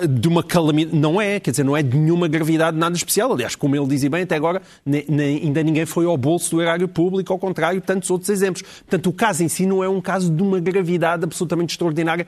de 0.09 0.29
uma 0.29 0.43
calamidade. 0.43 0.97
Não 0.97 1.21
é, 1.21 1.41
quer 1.41 1.51
dizer, 1.51 1.65
não 1.65 1.77
é 1.77 1.83
de 1.83 1.97
nenhuma 1.97 2.29
gravidade 2.29 2.77
nada 2.77 2.97
especial. 2.97 3.33
Aliás, 3.33 3.55
como 3.55 3.77
ele 3.77 3.87
dizia 3.87 4.11
bem, 4.11 4.23
até 4.23 4.37
agora 4.37 4.63
ainda 4.87 5.63
ninguém 5.63 5.87
foi 5.87 6.07
ao 6.07 6.17
bolso 6.17 6.51
do 6.51 6.63
erário 6.63 6.89
público, 6.89 7.33
ao 7.33 7.39
contrário, 7.39 7.81
tantos 7.81 8.11
outros 8.11 8.29
exemplos. 8.31 8.63
Portanto, 8.63 9.09
o 9.09 9.13
caso 9.13 9.43
em 9.43 9.49
si 9.49 9.67
não 9.67 9.83
é 9.83 9.89
um 9.89 10.01
caso 10.01 10.31
de 10.31 10.43
uma 10.43 10.61
gravidade 10.61 11.25
absolutamente 11.25 11.75
extraordinária 11.75 12.27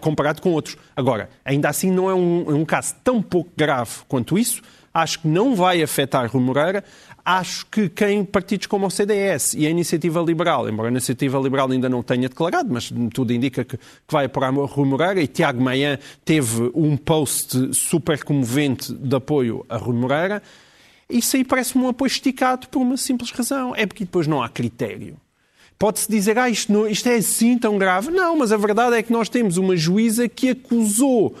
comparado 0.00 0.42
com 0.42 0.50
outros. 0.50 0.76
Agora, 0.96 1.30
ainda 1.44 1.68
assim 1.68 1.90
não 1.90 2.10
é 2.10 2.14
um, 2.14 2.44
é 2.48 2.54
um 2.54 2.64
caso 2.64 2.94
tão 3.04 3.22
pouco 3.22 3.50
grave 3.56 3.90
quanto 4.08 4.36
isso. 4.36 4.60
Acho 4.92 5.20
que 5.20 5.28
não 5.28 5.54
vai 5.56 5.82
afetar 5.82 6.30
Rui 6.30 6.42
Moreira 6.42 6.84
acho 7.24 7.64
que 7.66 7.88
quem 7.88 8.24
partidos 8.24 8.66
como 8.66 8.86
o 8.86 8.90
CDS 8.90 9.54
e 9.54 9.66
a 9.66 9.70
Iniciativa 9.70 10.20
Liberal, 10.20 10.68
embora 10.68 10.88
a 10.88 10.90
Iniciativa 10.90 11.38
Liberal 11.38 11.70
ainda 11.70 11.88
não 11.88 12.02
tenha 12.02 12.28
declarado, 12.28 12.68
mas 12.72 12.92
tudo 13.12 13.32
indica 13.32 13.64
que, 13.64 13.76
que 13.78 13.82
vai 14.10 14.26
apoiar 14.26 14.50
Rui 14.50 14.86
Moreira, 14.86 15.22
e 15.22 15.26
Tiago 15.26 15.62
Maia 15.62 15.98
teve 16.24 16.70
um 16.74 16.96
post 16.96 17.72
super 17.72 18.22
comovente 18.22 18.92
de 18.92 19.16
apoio 19.16 19.64
a 19.68 19.76
Rui 19.76 19.96
Moreira, 19.96 20.42
isso 21.08 21.36
aí 21.36 21.44
parece-me 21.44 21.84
um 21.84 21.88
apoio 21.88 22.08
esticado 22.08 22.68
por 22.68 22.80
uma 22.80 22.96
simples 22.96 23.30
razão, 23.30 23.74
é 23.74 23.86
porque 23.86 24.04
depois 24.04 24.26
não 24.26 24.42
há 24.42 24.48
critério. 24.48 25.16
Pode-se 25.78 26.10
dizer, 26.10 26.38
ah, 26.38 26.48
isto, 26.48 26.72
não, 26.72 26.86
isto 26.86 27.08
é 27.08 27.16
assim 27.16 27.58
tão 27.58 27.76
grave. 27.76 28.10
Não, 28.10 28.38
mas 28.38 28.52
a 28.52 28.56
verdade 28.56 28.96
é 28.96 29.02
que 29.02 29.12
nós 29.12 29.28
temos 29.28 29.56
uma 29.56 29.76
juíza 29.76 30.28
que 30.28 30.50
acusou 30.50 31.34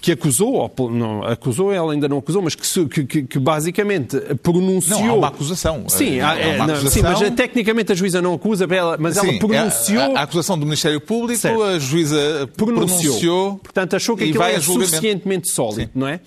que 0.00 0.12
acusou, 0.12 0.54
ou 0.76 0.90
não, 0.90 1.22
acusou, 1.22 1.72
ela 1.72 1.92
ainda 1.92 2.08
não 2.08 2.18
acusou, 2.18 2.42
mas 2.42 2.54
que, 2.54 3.04
que, 3.06 3.22
que 3.22 3.38
basicamente 3.38 4.18
pronunciou. 4.42 5.00
Não, 5.00 5.10
há 5.10 5.14
uma 5.14 5.28
acusação. 5.28 5.88
Sim, 5.88 6.20
há, 6.20 6.34
é, 6.34 6.56
uma 6.56 6.64
acusação. 6.64 6.90
sim 6.90 7.02
mas 7.02 7.22
eh, 7.22 7.30
tecnicamente 7.30 7.92
a 7.92 7.94
juíza 7.94 8.20
não 8.20 8.34
acusa, 8.34 8.66
mas 8.98 9.14
sim, 9.14 9.20
ela 9.20 9.36
é 9.36 9.38
pronunciou. 9.38 10.16
A, 10.16 10.20
a, 10.20 10.22
acusação 10.22 10.58
do 10.58 10.66
Ministério 10.66 11.00
Público, 11.00 11.40
certo. 11.40 11.62
a 11.62 11.78
juíza 11.78 12.50
pronunciou, 12.56 12.86
pronunciou. 12.86 13.58
Portanto, 13.58 13.94
achou 13.94 14.16
que 14.16 14.24
aquilo 14.24 14.42
era 14.42 14.60
suficientemente 14.60 15.48
sólido, 15.48 15.92
sim. 15.92 15.98
não 15.98 16.08
é? 16.08 16.20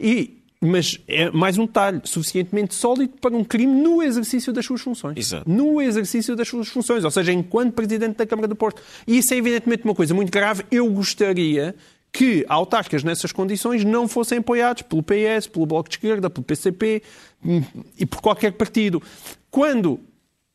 E, 0.00 0.38
mas 0.60 0.98
é 1.06 1.30
mais 1.30 1.56
um 1.56 1.66
detalhe, 1.66 2.00
suficientemente 2.04 2.74
sólido 2.74 3.12
para 3.20 3.36
um 3.36 3.44
crime 3.44 3.80
no 3.80 4.02
exercício 4.02 4.52
das 4.52 4.64
suas 4.64 4.80
funções. 4.80 5.18
Exato. 5.18 5.48
No 5.48 5.80
exercício 5.80 6.34
das 6.34 6.48
suas 6.48 6.68
funções, 6.68 7.04
ou 7.04 7.10
seja, 7.10 7.32
enquanto 7.32 7.74
Presidente 7.74 8.16
da 8.16 8.26
Câmara 8.26 8.48
do 8.48 8.56
Porto. 8.56 8.82
E 9.06 9.18
isso 9.18 9.32
é 9.34 9.36
evidentemente 9.36 9.84
uma 9.84 9.94
coisa 9.94 10.14
muito 10.14 10.32
grave. 10.32 10.64
Eu 10.70 10.90
gostaria 10.90 11.74
que 12.14 12.46
autarcas 12.48 13.02
nessas 13.02 13.32
condições 13.32 13.84
não 13.84 14.06
fossem 14.06 14.38
apoiados 14.38 14.82
pelo 14.82 15.02
PS, 15.02 15.48
pelo 15.48 15.66
Bloco 15.66 15.88
de 15.88 15.96
Esquerda, 15.96 16.30
pelo 16.30 16.44
PCP 16.44 17.02
hum, 17.44 17.60
e 17.98 18.06
por 18.06 18.20
qualquer 18.20 18.52
partido. 18.52 19.02
Quando 19.50 19.98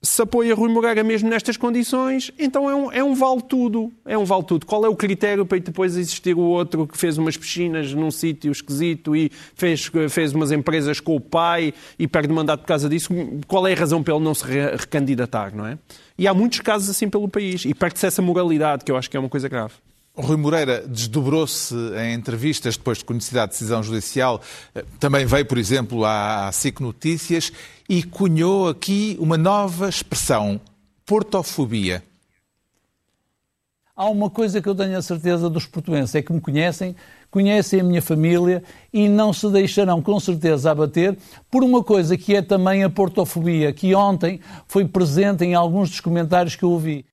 se 0.02 0.22
apoia 0.22 0.56
Rui 0.56 0.72
Moreira 0.72 1.04
mesmo 1.04 1.30
nestas 1.30 1.58
condições, 1.58 2.32
então 2.40 2.70
é 2.70 2.74
um, 2.74 2.92
é 2.94 3.04
um 3.04 3.14
vale-tudo. 3.14 3.92
É 4.06 4.18
um 4.18 4.24
vale-tudo. 4.24 4.66
Qual 4.66 4.86
é 4.86 4.88
o 4.88 4.96
critério 4.96 5.46
para 5.46 5.60
depois 5.60 5.98
existir 5.98 6.34
o 6.34 6.40
outro 6.40 6.88
que 6.88 6.98
fez 6.98 7.18
umas 7.18 7.36
piscinas 7.36 7.94
num 7.94 8.10
sítio 8.10 8.54
esquisito 8.54 9.14
e 9.14 9.30
fez, 9.54 9.92
fez 10.10 10.34
umas 10.34 10.54
empresas 10.54 11.02
com 11.02 11.18
o 11.18 11.20
pai 11.20 11.74
e 12.00 12.08
perde 12.08 12.34
mandato 12.34 12.62
por 12.62 12.68
causa 12.68 12.88
disso? 12.88 13.10
Qual 13.46 13.68
é 13.68 13.74
a 13.74 13.76
razão 13.76 14.02
para 14.02 14.16
ele 14.16 14.24
não 14.24 14.34
se 14.34 14.46
recandidatar, 14.46 15.54
não 15.54 15.68
é? 15.68 15.78
E 16.18 16.26
há 16.26 16.34
muitos 16.34 16.62
casos 16.62 16.90
assim 16.90 17.10
pelo 17.10 17.28
país. 17.28 17.66
E 17.66 17.74
perde-se 17.74 18.06
essa 18.06 18.22
moralidade, 18.22 18.86
que 18.86 18.92
eu 18.94 18.96
acho 18.96 19.10
que 19.10 19.18
é 19.18 19.20
uma 19.20 19.28
coisa 19.28 19.50
grave. 19.50 19.74
Rui 20.22 20.36
Moreira 20.36 20.86
desdobrou-se 20.86 21.74
em 21.74 22.14
entrevistas 22.14 22.76
depois 22.76 22.98
de 22.98 23.06
conhecida 23.06 23.44
a 23.44 23.46
decisão 23.46 23.82
judicial. 23.82 24.42
Também 25.00 25.26
veio, 25.26 25.46
por 25.46 25.58
exemplo, 25.58 26.04
à 26.06 26.50
SIC 26.52 26.82
Notícias 26.82 27.52
e 27.88 28.04
cunhou 28.04 28.68
aqui 28.68 29.16
uma 29.20 29.38
nova 29.38 29.88
expressão, 29.88 30.60
portofobia. 31.06 32.04
Há 33.96 34.10
uma 34.10 34.30
coisa 34.30 34.62
que 34.62 34.68
eu 34.68 34.76
tenho 34.76 34.98
a 34.98 35.02
certeza 35.02 35.50
dos 35.50 35.66
portuenses, 35.66 36.16
é 36.16 36.22
que 36.22 36.32
me 36.32 36.40
conhecem, 36.40 36.96
conhecem 37.32 37.82
a 37.82 37.84
minha 37.84 38.02
família 38.02 38.64
e 38.94 39.10
não 39.10 39.34
se 39.34 39.50
deixarão 39.50 40.02
com 40.02 40.20
certeza 40.20 40.72
abater 40.72 41.18
por 41.50 41.64
uma 41.64 41.84
coisa 41.84 42.18
que 42.18 42.36
é 42.36 42.42
também 42.42 42.84
a 42.84 42.90
portofobia, 42.90 43.74
que 43.74 43.94
ontem 43.96 44.40
foi 44.68 44.86
presente 44.86 45.44
em 45.44 45.54
alguns 45.54 45.90
dos 45.90 46.00
comentários 46.00 46.56
que 46.56 46.64
eu 46.64 46.72
ouvi 46.72 47.06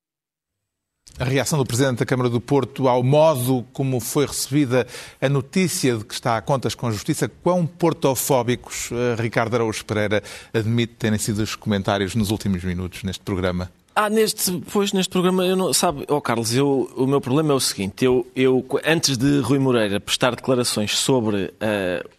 a 1.19 1.25
reação 1.25 1.59
do 1.59 1.65
Presidente 1.65 1.99
da 1.99 2.07
Câmara 2.07 2.29
do 2.29 2.41
Porto 2.41 2.89
ao 2.89 3.03
modo 3.03 3.65
como 3.73 4.01
foi 4.01 4.27
recebida 4.27 4.87
a 5.21 5.29
notícia 5.29 5.97
de 5.97 6.05
que 6.05 6.15
está 6.15 6.37
a 6.37 6.43
contas 6.43 6.75
com 6.75 6.87
a 6.87 6.91
Justiça. 6.91 7.31
Quão 7.43 7.67
portofóbicos 7.67 8.91
uh, 8.91 9.21
Ricardo 9.21 9.55
Araújo 9.55 9.85
Pereira 9.85 10.23
admite 10.53 10.95
terem 10.95 11.19
sido 11.19 11.39
os 11.43 11.55
comentários 11.55 12.15
nos 12.15 12.31
últimos 12.31 12.63
minutos 12.65 13.03
neste 13.03 13.23
programa? 13.23 13.71
Ah, 13.95 14.11
neste, 14.11 14.63
pois, 14.71 14.93
neste 14.93 15.11
programa, 15.11 15.47
eu 15.47 15.57
não, 15.57 15.73
sabe, 15.73 16.05
oh 16.09 16.21
Carlos, 16.21 16.55
eu, 16.55 16.91
o 16.97 17.07
meu 17.07 17.19
problema 17.19 17.53
é 17.53 17.57
o 17.57 17.61
seguinte, 17.61 18.05
eu, 18.05 18.27
eu 18.37 18.63
antes 18.85 19.17
de 19.17 19.41
Rui 19.41 19.59
Moreira 19.59 19.99
prestar 19.99 20.37
declarações 20.37 20.99
sobre 20.99 21.45
uh, 21.45 22.16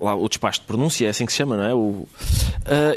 lá, 0.00 0.14
o 0.14 0.28
despacho 0.28 0.60
de 0.60 0.66
pronúncia, 0.66 1.06
é 1.06 1.10
assim 1.10 1.26
que 1.26 1.32
se 1.32 1.38
chama, 1.38 1.56
não 1.56 1.64
é? 1.64 1.74
O, 1.74 1.78
uh, 1.78 2.08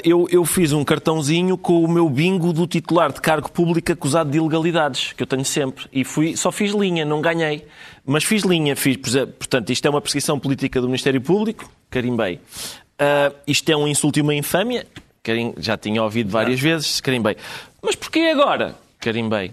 eu, 0.04 0.26
eu 0.30 0.44
fiz 0.44 0.72
um 0.72 0.84
cartãozinho 0.84 1.56
com 1.56 1.82
o 1.82 1.88
meu 1.88 2.08
bingo 2.08 2.52
do 2.52 2.66
titular 2.66 3.12
de 3.12 3.20
cargo 3.20 3.50
público 3.50 3.90
acusado 3.92 4.30
de 4.30 4.38
ilegalidades, 4.38 5.12
que 5.12 5.22
eu 5.22 5.26
tenho 5.26 5.44
sempre. 5.44 5.86
E 5.92 6.04
fui, 6.04 6.36
só 6.36 6.52
fiz 6.52 6.72
linha, 6.72 7.04
não 7.04 7.20
ganhei. 7.20 7.66
Mas 8.04 8.24
fiz 8.24 8.42
linha, 8.42 8.74
fiz, 8.76 8.96
portanto, 8.96 9.70
isto 9.70 9.86
é 9.86 9.90
uma 9.90 10.00
perseguição 10.00 10.38
política 10.38 10.80
do 10.80 10.86
Ministério 10.86 11.20
Público, 11.20 11.70
carimbei. 11.90 12.36
Uh, 12.36 13.34
isto 13.46 13.68
é 13.70 13.76
um 13.76 13.86
insulto 13.86 14.18
e 14.18 14.22
uma 14.22 14.34
infâmia, 14.34 14.86
carim, 15.22 15.54
já 15.58 15.76
tinha 15.76 16.02
ouvido 16.02 16.30
várias 16.30 16.60
vezes, 16.60 17.00
carimbei. 17.00 17.36
Mas 17.82 17.94
porquê 17.94 18.30
agora? 18.32 18.74
Carimbei. 18.98 19.52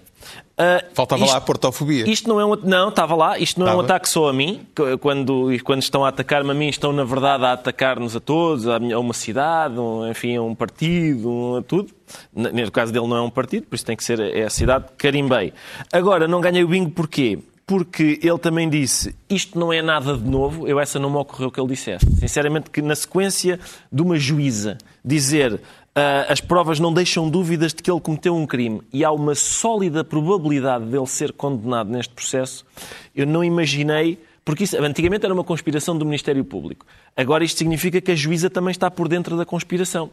Uh, 0.58 0.82
Faltava 0.94 1.24
isto, 1.24 1.32
lá 1.32 1.38
a 1.38 1.42
portofobia. 1.42 2.10
Isto 2.10 2.30
não 2.30 2.40
é 2.40 2.46
um, 2.46 2.56
não, 2.64 2.90
estava 2.90 3.14
lá. 3.16 3.38
Isto 3.38 3.60
não 3.60 3.68
estava. 3.68 3.80
é 3.80 3.82
um 3.82 3.86
ataque 3.86 4.10
só 4.10 4.30
a 4.30 4.34
mim. 4.34 4.66
Quando, 5.00 5.50
quando 5.64 5.82
estão 5.82 6.04
a 6.04 6.10
atacar-me 6.10 6.50
a 6.50 6.54
mim, 6.54 6.68
estão 6.68 6.92
na 6.92 7.04
verdade 7.04 7.46
a 7.46 7.54
atacar-nos 7.54 8.16
a 8.16 8.20
todos, 8.20 8.68
a, 8.68 8.78
uma 8.78 9.14
cidade, 9.14 9.78
um, 9.80 10.10
enfim, 10.10 10.36
a 10.36 10.42
um 10.42 10.56
partido, 10.56 11.30
um, 11.30 11.56
a 11.58 11.62
tudo. 11.62 11.94
No 12.34 12.72
caso 12.72 12.92
dele 12.92 13.08
não 13.08 13.18
é 13.18 13.22
um 13.22 13.30
partido, 13.30 13.68
por 13.68 13.76
isso 13.76 13.86
tem 13.86 13.96
que 13.96 14.04
ser 14.04 14.20
é 14.20 14.44
a 14.44 14.50
cidade. 14.50 14.86
Carimbei. 14.98 15.54
Agora, 15.92 16.28
não 16.28 16.42
ganhei 16.42 16.64
o 16.64 16.68
bingo 16.68 16.90
porquê? 16.90 17.40
porque 17.68 18.20
ele 18.22 18.38
também 18.38 18.70
disse 18.70 19.16
isto 19.28 19.58
não 19.58 19.74
é 19.74 19.82
nada 19.82 20.16
de 20.16 20.24
novo, 20.24 20.68
eu 20.68 20.80
essa 20.80 21.00
não 21.00 21.10
me 21.10 21.18
ocorreu 21.18 21.52
que 21.52 21.60
ele 21.60 21.70
dissesse. 21.70 22.06
Sinceramente, 22.18 22.70
que 22.70 22.82
na 22.82 22.96
sequência 22.96 23.60
de 23.92 24.02
uma 24.02 24.18
juíza 24.18 24.78
dizer 25.04 25.60
as 26.28 26.42
provas 26.42 26.80
não 26.80 26.94
deixam 26.94 27.30
dúvidas 27.30 27.74
de 27.74 27.82
que 27.82 27.90
ele 27.90 28.02
cometeu 28.02 28.36
um 28.36 28.46
crime 28.46 28.82
e 28.92 29.06
há 29.06 29.12
uma 29.12 29.34
sólida 29.34 30.04
probabilidade 30.04 30.86
dele 30.86 31.08
ser 31.08 31.32
condenado 31.32 31.90
neste 31.90 32.14
processo, 32.14 32.66
eu 33.16 33.26
não 33.26 33.44
imaginei. 33.44 34.20
Porque 34.44 34.64
isso, 34.64 34.78
antigamente 34.78 35.26
era 35.26 35.34
uma 35.34 35.44
conspiração 35.44 35.98
do 35.98 36.06
Ministério 36.06 36.46
Público. 36.46 36.86
Agora 37.18 37.44
isto 37.44 37.58
significa 37.58 38.00
que 38.00 38.12
a 38.12 38.16
juíza 38.16 38.48
também 38.48 38.70
está 38.70 38.92
por 38.92 39.08
dentro 39.08 39.36
da 39.36 39.44
conspiração. 39.44 40.12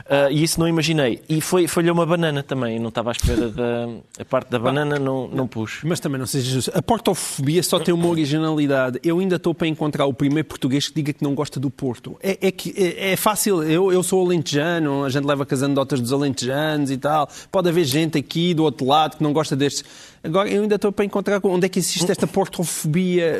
Uh, 0.00 0.30
e 0.30 0.42
isso 0.42 0.58
não 0.58 0.68
imaginei. 0.68 1.20
E 1.28 1.40
foi, 1.40 1.66
foi-lhe 1.66 1.90
uma 1.90 2.06
banana 2.06 2.42
também, 2.42 2.78
não 2.78 2.88
estava 2.88 3.10
à 3.10 3.12
espera 3.12 3.48
da 3.48 3.88
a 4.18 4.24
parte 4.24 4.50
da 4.50 4.58
banana, 4.58 4.98
não, 4.98 5.28
não 5.28 5.46
pus. 5.46 5.80
Mas 5.84 6.00
também 6.00 6.18
não 6.18 6.26
seja 6.26 6.50
justo. 6.50 6.72
A 6.74 6.82
portofobia 6.82 7.62
só 7.62 7.78
tem 7.78 7.92
uma 7.94 8.06
originalidade. 8.08 8.98
Eu 9.02 9.18
ainda 9.18 9.36
estou 9.36 9.54
para 9.54 9.66
encontrar 9.66 10.06
o 10.06 10.12
primeiro 10.12 10.46
português 10.48 10.88
que 10.88 10.94
diga 10.94 11.12
que 11.12 11.22
não 11.22 11.34
gosta 11.34 11.58
do 11.58 11.70
Porto. 11.70 12.18
É, 12.22 12.48
é, 12.48 12.50
que, 12.50 12.74
é, 12.76 13.12
é 13.12 13.16
fácil, 13.16 13.62
eu, 13.62 13.92
eu 13.92 14.02
sou 14.02 14.24
alentejano, 14.24 15.04
a 15.04 15.08
gente 15.08 15.24
leva 15.24 15.46
casandotas 15.46 16.00
dos 16.00 16.12
alentejanos 16.12 16.90
e 16.90 16.96
tal. 16.96 17.28
Pode 17.50 17.68
haver 17.68 17.84
gente 17.84 18.18
aqui 18.18 18.54
do 18.54 18.64
outro 18.64 18.86
lado 18.86 19.16
que 19.16 19.22
não 19.22 19.32
gosta 19.32 19.56
destes. 19.56 19.84
Agora, 20.22 20.48
eu 20.50 20.62
ainda 20.62 20.74
estou 20.74 20.92
para 20.92 21.04
encontrar 21.04 21.40
onde 21.44 21.66
é 21.66 21.68
que 21.68 21.78
existe 21.78 22.10
esta 22.10 22.26
portofobia. 22.26 23.38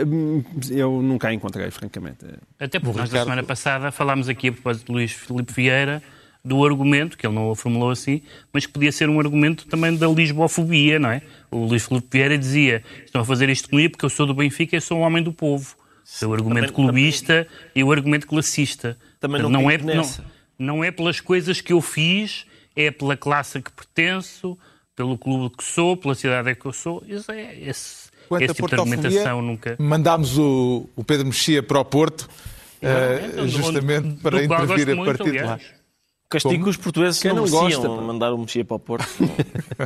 Eu 0.70 1.02
nunca 1.02 1.28
a 1.28 1.34
encontrei, 1.34 1.70
francamente. 1.70 2.24
Até 2.58 2.80
porque 2.80 2.98
nós, 2.98 3.10
na 3.10 3.22
semana 3.22 3.42
passada, 3.42 3.92
falámos 3.92 4.28
aqui 4.28 4.48
a 4.48 4.52
propósito 4.52 4.86
de 4.86 4.92
Luís 4.92 5.12
Filipe 5.12 5.52
Vieira 5.52 6.02
do 6.44 6.64
argumento, 6.64 7.18
que 7.18 7.26
ele 7.26 7.34
não 7.34 7.50
o 7.50 7.54
formulou 7.54 7.90
assim, 7.90 8.22
mas 8.52 8.66
que 8.66 8.72
podia 8.72 8.90
ser 8.90 9.08
um 9.08 9.20
argumento 9.20 9.66
também 9.66 9.94
da 9.94 10.08
lisboafobia, 10.08 10.98
não 10.98 11.10
é? 11.10 11.22
O 11.50 11.64
Luís 11.66 11.86
Filipe 11.86 12.08
Vieira 12.10 12.38
dizia, 12.38 12.82
estão 13.04 13.20
a 13.20 13.24
fazer 13.24 13.48
isto 13.48 13.68
comigo 13.68 13.92
porque 13.92 14.04
eu 14.04 14.10
sou 14.10 14.26
do 14.26 14.34
Benfica 14.34 14.76
e 14.76 14.80
sou 14.80 14.98
um 14.98 15.02
homem 15.02 15.22
do 15.22 15.32
povo. 15.32 15.76
É 16.20 16.26
o 16.26 16.32
argumento 16.32 16.72
também, 16.72 16.74
clubista 16.74 17.44
também, 17.44 17.70
e 17.74 17.84
o 17.84 17.92
argumento 17.92 18.26
classista. 18.26 18.98
Também 19.20 19.42
não, 19.42 19.50
não 19.50 19.70
é, 19.70 19.78
não, 19.78 20.10
não 20.58 20.84
é 20.84 20.90
pelas 20.90 21.20
coisas 21.20 21.60
que 21.60 21.72
eu 21.72 21.80
fiz, 21.80 22.46
é 22.74 22.90
pela 22.90 23.16
classe 23.16 23.58
a 23.58 23.62
que 23.62 23.70
pertenço, 23.70 24.58
pelo 24.96 25.16
clube 25.16 25.54
que 25.56 25.62
sou, 25.62 25.96
pela 25.96 26.14
cidade 26.14 26.50
a 26.50 26.54
que 26.54 26.66
eu 26.66 26.72
sou. 26.72 27.02
Isso 27.06 27.30
é, 27.30 27.54
esse, 27.60 28.10
Quanto 28.28 28.42
esse 28.42 28.54
tipo 28.54 28.68
de 28.68 28.74
argumentação 28.74 29.42
nunca... 29.42 29.76
Mandámos 29.78 30.38
o, 30.38 30.88
o 30.96 31.04
Pedro 31.04 31.26
Mexia 31.26 31.62
para 31.62 31.78
o 31.78 31.84
Porto, 31.84 32.28
uh, 32.82 33.46
justamente 33.46 34.20
para 34.22 34.42
intervir 34.42 34.98
a 34.98 35.04
partir 35.04 35.32
de 35.32 35.42
lá. 35.42 35.60
Castigo 36.30 36.54
Como? 36.54 36.64
que 36.64 36.70
os 36.70 36.76
portugueses 36.76 37.20
Quem 37.20 37.34
não, 37.34 37.44
não 37.44 37.50
gosta, 37.50 37.88
mandar 37.88 38.32
o 38.32 38.38
mexer 38.38 38.64
para 38.64 38.76
o 38.76 38.78
Porto. 38.78 39.08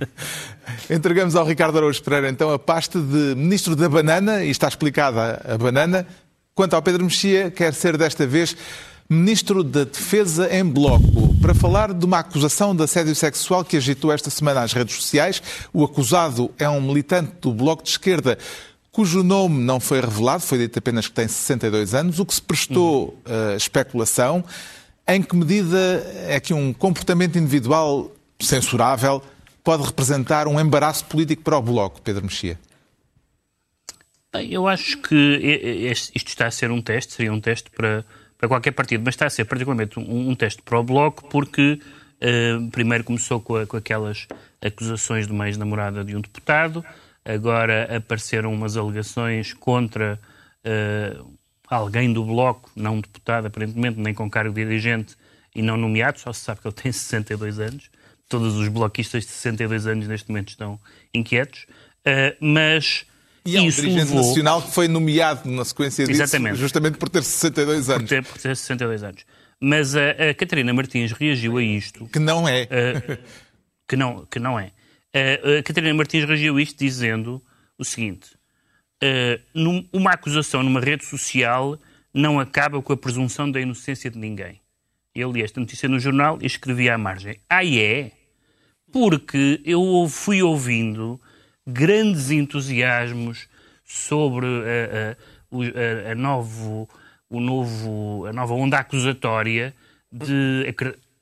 Entregamos 0.91 1.35
ao 1.35 1.47
Ricardo 1.47 1.79
Araújo 1.79 2.03
Pereira 2.03 2.29
então 2.29 2.53
a 2.53 2.59
pasta 2.59 3.01
de 3.01 3.35
Ministro 3.35 3.75
da 3.75 3.89
Banana, 3.89 4.45
e 4.45 4.51
está 4.51 4.69
explicada 4.69 5.41
a 5.43 5.57
banana. 5.57 6.07
Quanto 6.55 6.75
ao 6.75 6.83
Pedro 6.83 7.03
Mexia, 7.03 7.51
quer 7.51 7.73
ser 7.73 7.97
desta 7.97 8.27
vez 8.27 8.55
Ministro 9.09 9.65
da 9.65 9.85
Defesa 9.85 10.55
em 10.55 10.63
Bloco, 10.63 11.35
para 11.41 11.55
falar 11.55 11.95
de 11.95 12.05
uma 12.05 12.19
acusação 12.19 12.77
de 12.77 12.83
assédio 12.83 13.15
sexual 13.15 13.65
que 13.65 13.79
agitou 13.79 14.13
esta 14.13 14.29
semana 14.29 14.61
as 14.61 14.75
redes 14.75 14.97
sociais. 14.97 15.43
O 15.73 15.83
acusado 15.83 16.51
é 16.59 16.69
um 16.69 16.81
militante 16.81 17.33
do 17.41 17.55
Bloco 17.55 17.83
de 17.83 17.89
Esquerda, 17.89 18.37
cujo 18.93 19.23
nome 19.23 19.63
não 19.63 19.81
foi 19.81 19.99
revelado, 19.99 20.43
foi 20.43 20.59
dito 20.59 20.79
apenas 20.79 21.09
que 21.09 21.15
tem 21.15 21.27
62 21.27 21.95
anos, 21.95 22.21
o 22.21 22.27
que 22.27 22.35
se 22.35 22.43
prestou 22.43 23.19
uh, 23.27 23.57
especulação. 23.57 24.45
Em 25.06 25.23
que 25.23 25.37
medida 25.37 26.02
é 26.26 26.40
que 26.40 26.54
um 26.54 26.73
comportamento 26.73 27.38
individual 27.38 28.11
censurável 28.40 29.23
pode 29.62 29.82
representar 29.82 30.46
um 30.49 30.58
embaraço 30.58 31.04
político 31.04 31.42
para 31.42 31.56
o 31.56 31.62
Bloco, 31.62 32.00
Pedro 32.00 32.25
Mexia? 32.25 32.58
Bem, 34.32 34.52
eu 34.52 34.66
acho 34.66 34.99
que 34.99 35.14
isto 36.14 36.28
está 36.28 36.46
a 36.46 36.50
ser 36.50 36.70
um 36.70 36.82
teste, 36.82 37.12
seria 37.12 37.32
um 37.32 37.40
teste 37.40 37.70
para, 37.70 38.04
para 38.37 38.49
qualquer 38.49 38.73
partido, 38.73 39.02
mas 39.04 39.14
está 39.14 39.26
a 39.26 39.30
ser 39.30 39.44
particularmente 39.44 39.99
um, 39.99 40.30
um 40.30 40.34
teste 40.34 40.61
para 40.62 40.78
o 40.78 40.82
Bloco 40.82 41.28
porque 41.28 41.78
uh, 42.20 42.70
primeiro 42.70 43.04
começou 43.04 43.40
com, 43.40 43.56
a, 43.56 43.66
com 43.66 43.76
aquelas 43.76 44.26
acusações 44.61 45.26
de 45.26 45.32
uma 45.32 45.46
ex-namorada 45.46 46.02
de 46.02 46.16
um 46.16 46.20
deputado, 46.20 46.84
agora 47.25 47.96
apareceram 47.96 48.52
umas 48.52 48.76
alegações 48.76 49.52
contra 49.52 50.18
uh, 50.64 51.34
alguém 51.68 52.12
do 52.12 52.25
Bloco, 52.25 52.71
não 52.76 52.97
um 52.97 53.00
deputado 53.00 53.47
aparentemente, 53.47 53.99
nem 53.99 54.14
com 54.14 54.28
cargo 54.30 54.54
de 54.54 54.64
dirigente 54.64 55.16
e 55.54 55.62
não 55.62 55.76
nomeado, 55.76 56.18
só 56.18 56.33
se 56.33 56.40
sabe 56.40 56.61
que 56.61 56.66
ele 56.66 56.75
tem 56.75 56.90
62 56.92 57.59
anos. 57.59 57.90
Todos 58.28 58.56
os 58.56 58.68
bloquistas 58.68 59.25
de 59.25 59.30
62 59.30 59.87
anos 59.87 60.09
neste 60.09 60.28
momento 60.28 60.49
estão 60.49 60.80
inquietos. 61.12 61.66
Uh, 62.06 62.37
mas 62.40 63.06
e 63.44 63.56
é 63.56 63.61
um 63.61 63.68
dirigente 63.68 63.97
levou... 63.97 64.26
nacional 64.26 64.62
que 64.62 64.73
foi 64.73 64.89
nomeado 64.89 65.50
na 65.50 65.65
sequência 65.65 66.06
disso, 66.06 66.23
Exatamente. 66.23 66.56
justamente 66.56 66.97
por 66.97 67.10
ter 67.10 67.23
62 67.23 67.91
anos. 67.91 68.02
Por 68.02 68.08
ter, 68.08 68.25
por 68.25 68.39
ter 68.39 68.56
62 68.56 69.02
anos. 69.02 69.26
Mas 69.60 69.95
a, 69.95 70.30
a, 70.30 70.34
Catarina 70.34 70.73
Martins 70.73 71.12
reagiu 71.12 71.58
a 71.58 71.62
isto. 71.62 72.06
Que 72.06 72.19
não 72.19 72.49
é. 72.49 72.62
Uh, 72.65 73.19
que, 73.86 73.97
não, 73.97 74.26
que 74.26 74.39
não 74.39 74.58
é. 74.58 74.73
Uh, 75.15 75.58
a 75.58 75.62
Catarina 75.62 75.95
Martins 75.95 76.25
reagiu 76.25 76.56
a 76.56 76.62
isto 76.62 76.78
dizendo 76.78 77.43
o 77.78 77.84
seguinte: 77.84 78.30
uma 79.93 80.13
acusação 80.13 80.63
numa 80.63 80.80
rede 80.80 81.04
social 81.04 81.78
não 82.13 82.39
acaba 82.39 82.80
com 82.80 82.93
a 82.93 82.97
presunção 82.97 83.50
da 83.50 83.61
inocência 83.61 84.11
de 84.11 84.19
ninguém. 84.19 84.61
Eu 85.15 85.30
li 85.30 85.43
esta 85.43 85.61
notícia 85.61 85.89
no 85.89 85.99
jornal 85.99 86.39
e 86.41 86.47
escrevi 86.47 86.89
à 86.89 86.99
margem. 86.99 87.37
Ah, 87.49 87.65
é? 87.65 88.13
Porque 88.93 89.61
eu 89.65 90.07
fui 90.09 90.43
ouvindo 90.43 91.21
grandes 91.67 92.30
entusiasmos 92.30 93.49
sobre 93.85 94.47
a, 94.47 95.11
a, 95.11 96.09
a, 96.09 96.13
a 96.13 96.15
novo, 96.15 96.89
o 97.28 97.41
novo, 97.41 98.26
a 98.26 98.33
nova 98.33 98.54
onda 98.54 98.78
acusatória 98.78 99.75
de, 100.11 100.75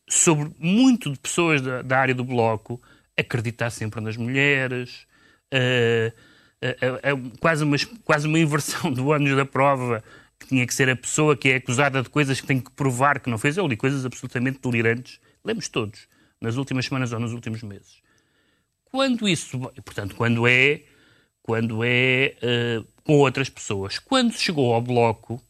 sobre 0.09 0.51
muito 0.59 1.11
de 1.11 1.19
pessoas 1.19 1.61
da, 1.63 1.83
da 1.83 1.99
área 1.99 2.15
do 2.15 2.25
Bloco 2.25 2.81
acreditar 3.17 3.71
sempre 3.71 4.01
nas 4.01 4.17
mulheres, 4.17 5.07
uh, 5.53 6.13
é, 6.63 7.11
é 7.11 7.13
quase, 7.41 7.65
uma, 7.65 7.77
quase 8.05 8.27
uma 8.27 8.39
inversão 8.39 8.93
do 8.93 9.13
ânus 9.13 9.37
da 9.37 9.45
prova, 9.45 10.03
que 10.39 10.47
tinha 10.47 10.67
que 10.67 10.75
ser 10.75 10.89
a 10.89 10.97
pessoa 10.97 11.37
que 11.37 11.51
é 11.51 11.57
acusada 11.57 12.03
de 12.03 12.09
coisas 12.09 12.41
que 12.41 12.47
tem 12.47 12.61
que 12.61 12.71
provar 12.71 13.21
que 13.21 13.29
não 13.29 13.39
fez. 13.39 13.57
Eu 13.57 13.67
li 13.67 13.77
coisas 13.77 14.07
absolutamente 14.07 14.61
delirantes, 14.63 15.21
lemos 15.45 15.69
todos, 15.69 16.09
nas 16.41 16.57
últimas 16.57 16.87
semanas 16.87 17.13
ou 17.13 17.21
nos 17.21 17.33
últimos 17.33 17.63
meses. 17.63 18.01
Quando 18.85 19.29
isso, 19.29 19.59
portanto, 19.85 20.15
quando 20.15 20.47
é, 20.47 20.83
quando 21.43 21.83
é 21.85 22.37
uh, 22.43 22.87
com 23.05 23.19
outras 23.19 23.49
pessoas. 23.49 23.99
Quando 23.99 24.33
chegou 24.33 24.73
ao 24.73 24.81
bloco, 24.81 25.43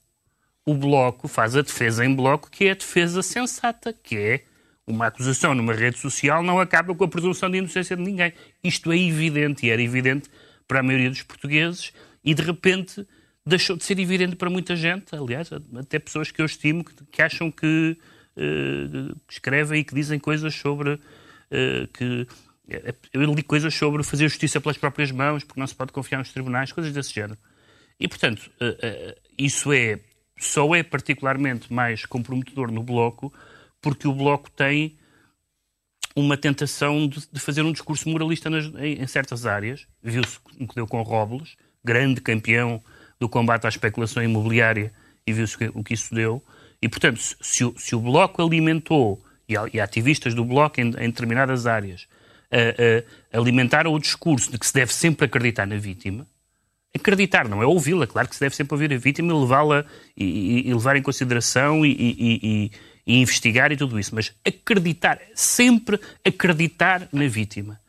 o 0.64 0.74
bloco 0.74 1.28
faz 1.28 1.56
a 1.56 1.62
defesa 1.62 2.04
em 2.04 2.14
bloco, 2.14 2.50
que 2.50 2.64
é 2.64 2.70
a 2.70 2.74
defesa 2.74 3.22
sensata, 3.22 3.92
que 3.92 4.16
é 4.16 4.44
uma 4.86 5.06
acusação 5.06 5.54
numa 5.54 5.72
rede 5.72 5.98
social 5.98 6.42
não 6.42 6.58
acaba 6.58 6.94
com 6.94 7.04
a 7.04 7.08
presunção 7.08 7.50
de 7.50 7.58
inocência 7.58 7.96
de 7.96 8.02
ninguém. 8.02 8.32
Isto 8.64 8.92
é 8.92 8.98
evidente 8.98 9.66
e 9.66 9.70
era 9.70 9.80
evidente 9.80 10.28
para 10.66 10.80
a 10.80 10.82
maioria 10.82 11.10
dos 11.10 11.22
portugueses 11.22 11.92
e 12.24 12.34
de 12.34 12.42
repente 12.42 13.06
deixou 13.44 13.76
de 13.76 13.84
ser 13.84 13.98
evidente 13.98 14.36
para 14.36 14.48
muita 14.48 14.76
gente, 14.76 15.14
aliás, 15.14 15.50
até 15.52 15.98
pessoas 15.98 16.30
que 16.30 16.40
eu 16.40 16.46
estimo 16.46 16.84
que, 16.84 16.92
que 17.10 17.22
acham 17.22 17.50
que, 17.50 17.98
uh, 18.36 19.16
que, 19.26 19.32
escrevem 19.32 19.80
e 19.80 19.84
que 19.84 19.94
dizem 19.94 20.18
coisas 20.18 20.54
sobre 20.54 20.94
uh, 20.94 21.88
que 21.92 22.26
eu 23.12 23.22
li 23.34 23.42
coisas 23.42 23.74
sobre 23.74 24.02
fazer 24.04 24.28
justiça 24.28 24.60
pelas 24.60 24.78
próprias 24.78 25.10
mãos, 25.10 25.44
porque 25.44 25.60
não 25.60 25.66
se 25.66 25.74
pode 25.74 25.92
confiar 25.92 26.18
nos 26.18 26.32
tribunais, 26.32 26.72
coisas 26.72 26.92
desse 26.92 27.12
género. 27.12 27.36
E, 27.98 28.08
portanto, 28.08 28.50
isso 29.36 29.72
é 29.72 29.98
só 30.38 30.74
é 30.74 30.82
particularmente 30.82 31.72
mais 31.72 32.06
comprometedor 32.06 32.70
no 32.70 32.82
Bloco, 32.82 33.32
porque 33.80 34.08
o 34.08 34.14
Bloco 34.14 34.50
tem 34.50 34.96
uma 36.14 36.36
tentação 36.36 37.08
de, 37.08 37.26
de 37.30 37.40
fazer 37.40 37.62
um 37.62 37.72
discurso 37.72 38.08
moralista 38.08 38.50
nas, 38.50 38.66
em, 38.76 39.02
em, 39.02 39.06
certas 39.06 39.46
áreas. 39.46 39.86
Viu-se 40.02 40.38
o 40.60 40.66
que 40.66 40.74
deu 40.74 40.86
com 40.86 41.02
Robles, 41.02 41.56
grande 41.84 42.20
campeão 42.20 42.82
do 43.18 43.28
combate 43.28 43.66
à 43.66 43.68
especulação 43.68 44.22
imobiliária, 44.22 44.92
e 45.26 45.32
viu-se 45.32 45.56
o 45.74 45.82
que 45.82 45.94
isso 45.94 46.14
deu. 46.14 46.42
E, 46.80 46.88
portanto, 46.88 47.20
se, 47.20 47.64
o, 47.64 47.74
se 47.78 47.94
o 47.94 48.00
Bloco 48.00 48.42
alimentou, 48.42 49.22
e, 49.48 49.54
e 49.74 49.80
ativistas 49.80 50.34
do 50.34 50.44
Bloco 50.44 50.80
em, 50.80 50.88
em 50.88 51.10
determinadas 51.10 51.66
áreas, 51.66 52.08
uh, 52.52 53.36
uh, 53.36 53.38
alimentaram 53.38 53.92
o 53.92 53.98
discurso 53.98 54.50
de 54.50 54.58
que 54.58 54.66
se 54.66 54.74
deve 54.74 54.92
sempre 54.92 55.26
acreditar 55.26 55.66
na 55.66 55.76
vítima, 55.76 56.26
acreditar, 56.94 57.48
não 57.48 57.62
é 57.62 57.66
ouvi-la, 57.66 58.06
claro 58.06 58.28
que 58.28 58.34
se 58.34 58.40
deve 58.40 58.54
sempre 58.54 58.74
ouvir 58.74 58.92
a 58.92 58.98
vítima 58.98 59.32
e 59.32 59.36
levá-la 59.36 59.84
e, 60.16 60.24
e, 60.24 60.68
e, 60.68 60.74
levar 60.74 60.96
em 60.96 61.02
consideração 61.02 61.84
e, 61.86 62.70
e, 63.06 63.20
investigar 63.20 63.72
e 63.72 63.76
tudo 63.76 63.98
isso, 63.98 64.14
mas 64.14 64.32
acreditar, 64.46 65.20
sempre 65.34 66.00
acreditar 66.24 67.08
na 67.12 67.26
vítima. 67.26 67.80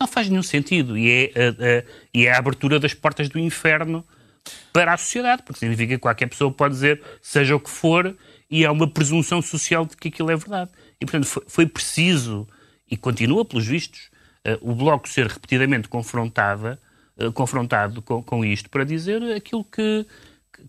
Não 0.00 0.06
faz 0.06 0.28
nenhum 0.28 0.42
sentido 0.42 0.98
e 0.98 1.10
é 1.10 1.32
a, 1.36 1.48
a, 1.50 1.84
e 2.12 2.26
é 2.26 2.32
a 2.32 2.38
abertura 2.38 2.80
das 2.80 2.94
portas 2.94 3.28
do 3.28 3.38
inferno 3.38 4.04
para 4.72 4.94
a 4.94 4.96
sociedade, 4.96 5.42
porque 5.44 5.60
significa 5.60 5.94
que 5.94 6.00
qualquer 6.00 6.26
pessoa 6.28 6.50
pode 6.50 6.74
dizer 6.74 7.00
seja 7.20 7.54
o 7.54 7.60
que 7.60 7.70
for 7.70 8.16
e 8.50 8.66
há 8.66 8.72
uma 8.72 8.88
presunção 8.88 9.40
social 9.40 9.86
de 9.86 9.96
que 9.96 10.08
aquilo 10.08 10.30
é 10.30 10.36
verdade. 10.36 10.70
E, 11.00 11.06
portanto, 11.06 11.26
foi, 11.26 11.42
foi 11.46 11.66
preciso, 11.66 12.48
e 12.90 12.96
continua 12.96 13.44
pelos 13.44 13.66
vistos, 13.66 14.10
uh, 14.46 14.70
o 14.70 14.74
Bloco 14.74 15.08
ser 15.08 15.26
repetidamente 15.26 15.88
confrontada 15.88 16.78
confrontado 17.34 18.02
com, 18.02 18.22
com, 18.22 18.44
isto 18.44 18.70
para 18.70 18.84
dizer 18.84 19.22
aquilo 19.34 19.64
que, 19.64 20.06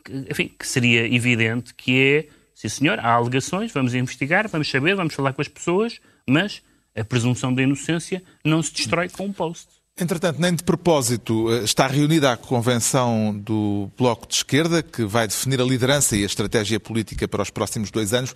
que, 0.03 0.25
enfim, 0.29 0.51
que 0.57 0.67
seria 0.67 1.13
evidente, 1.13 1.73
que 1.73 1.99
é, 1.99 2.27
sim 2.53 2.69
senhor, 2.69 2.99
há 2.99 3.13
alegações, 3.13 3.71
vamos 3.71 3.93
investigar, 3.93 4.47
vamos 4.47 4.69
saber, 4.69 4.95
vamos 4.95 5.13
falar 5.13 5.33
com 5.33 5.41
as 5.41 5.47
pessoas, 5.47 5.99
mas 6.27 6.61
a 6.95 7.03
presunção 7.03 7.53
da 7.53 7.61
inocência 7.61 8.23
não 8.43 8.61
se 8.61 8.73
destrói 8.73 9.09
com 9.09 9.25
um 9.25 9.33
post. 9.33 9.67
Entretanto, 9.95 10.41
nem 10.41 10.55
de 10.55 10.63
propósito, 10.63 11.53
eh, 11.53 11.63
está 11.63 11.85
reunida 11.85 12.31
a 12.31 12.37
convenção 12.37 13.31
do 13.37 13.91
Bloco 13.95 14.27
de 14.27 14.33
Esquerda, 14.33 14.81
que 14.81 15.05
vai 15.05 15.27
definir 15.27 15.61
a 15.61 15.63
liderança 15.63 16.17
e 16.17 16.23
a 16.23 16.25
estratégia 16.25 16.79
política 16.79 17.27
para 17.27 17.43
os 17.43 17.51
próximos 17.51 17.91
dois 17.91 18.11
anos. 18.11 18.33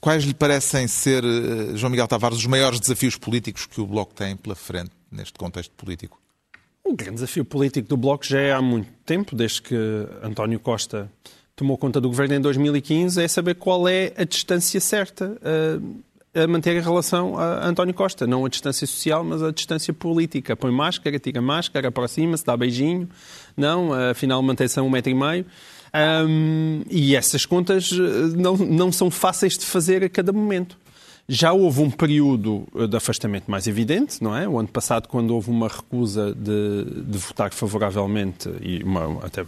Quais 0.00 0.24
lhe 0.24 0.34
parecem 0.34 0.88
ser, 0.88 1.22
eh, 1.24 1.76
João 1.76 1.90
Miguel 1.90 2.08
Tavares, 2.08 2.38
os 2.38 2.46
maiores 2.46 2.80
desafios 2.80 3.16
políticos 3.16 3.66
que 3.66 3.80
o 3.80 3.86
Bloco 3.86 4.14
tem 4.14 4.36
pela 4.36 4.56
frente 4.56 4.90
neste 5.10 5.34
contexto 5.34 5.70
político? 5.76 6.20
O 6.82 6.92
grande 6.92 7.14
desafio 7.14 7.44
político 7.44 7.88
do 7.88 7.96
Bloco 7.96 8.26
já 8.26 8.40
é 8.40 8.52
há 8.52 8.60
muito 8.60 8.90
tempo, 9.04 9.36
desde 9.36 9.62
que 9.62 9.76
António 10.24 10.58
Costa 10.58 11.10
tomou 11.56 11.76
conta 11.76 12.00
do 12.00 12.08
governo 12.08 12.34
em 12.34 12.40
2015, 12.40 13.20
é 13.20 13.26
saber 13.26 13.54
qual 13.54 13.88
é 13.88 14.12
a 14.16 14.24
distância 14.24 14.78
certa. 14.80 15.36
Uh, 15.42 16.06
a 16.34 16.46
manter 16.46 16.76
a 16.76 16.82
relação 16.82 17.38
a 17.38 17.66
António 17.66 17.94
Costa. 17.94 18.26
Não 18.26 18.44
a 18.44 18.48
distância 18.50 18.86
social, 18.86 19.24
mas 19.24 19.42
a 19.42 19.50
distância 19.50 19.94
política. 19.94 20.54
Põe 20.54 20.70
máscara, 20.70 21.18
tira 21.18 21.40
máscara, 21.40 21.88
aproxima-se, 21.88 22.44
dá 22.44 22.54
beijinho. 22.54 23.08
Não, 23.56 23.90
afinal 24.10 24.42
mantém-se 24.42 24.78
a 24.78 24.82
um 24.82 24.90
metro 24.90 25.10
e 25.10 25.14
meio. 25.14 25.46
Um, 26.28 26.82
e 26.90 27.16
essas 27.16 27.46
contas 27.46 27.90
eh, 27.90 28.36
não, 28.36 28.54
não 28.56 28.92
são 28.92 29.10
fáceis 29.10 29.56
de 29.56 29.64
fazer 29.64 30.04
a 30.04 30.08
cada 30.10 30.30
momento. 30.30 30.76
Já 31.28 31.52
houve 31.52 31.80
um 31.80 31.90
período 31.90 32.68
eh, 32.76 32.86
de 32.86 32.96
afastamento 32.96 33.50
mais 33.50 33.66
evidente, 33.66 34.22
não 34.22 34.36
é? 34.36 34.48
O 34.48 34.60
ano 34.60 34.68
passado, 34.68 35.08
quando 35.08 35.34
houve 35.34 35.50
uma 35.50 35.66
recusa 35.66 36.32
de, 36.32 36.84
de 37.02 37.18
votar 37.18 37.52
favoravelmente 37.52 38.48
e, 38.60 38.80
uma, 38.84 39.24
até, 39.24 39.44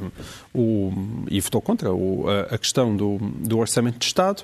o, 0.53 0.93
e 1.31 1.41
votou 1.41 1.61
contra 1.61 1.93
o, 1.93 2.29
a, 2.29 2.55
a, 2.55 2.59
questão 2.59 2.97
do, 2.97 3.19
do 3.19 3.59
orçamento 3.59 3.99
de 3.99 4.07
Estado, 4.07 4.43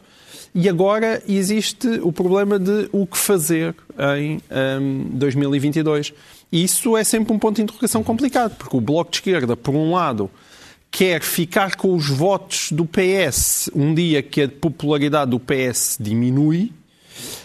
e 0.55 0.69
agora 0.69 1.21
existe 1.29 1.89
o 2.05 2.13
problema 2.13 2.57
de 2.57 2.89
o 2.93 3.05
que 3.05 3.19
fazer 3.19 3.75
em 4.17 4.41
um, 4.81 5.19
2022. 5.19 6.13
E 6.53 6.63
isso 6.63 6.97
é 6.97 7.03
sempre 7.03 7.33
um 7.33 7.39
ponto 7.41 7.57
de 7.57 7.63
interrogação 7.63 8.05
complicado, 8.05 8.55
porque 8.57 8.77
o 8.77 8.81
Bloco 8.81 9.11
de 9.11 9.17
Esquerda, 9.17 9.57
por 9.57 9.75
um 9.75 9.93
lado, 9.93 10.31
quer 10.89 11.21
ficar 11.21 11.75
com 11.75 11.93
os 11.93 12.09
votos 12.09 12.71
do 12.71 12.87
PS 12.87 13.69
um 13.75 13.93
dia 13.93 14.23
que 14.23 14.43
a 14.43 14.49
popularidade 14.49 15.33
do 15.33 15.41
PS 15.41 15.97
diminui, 15.99 16.71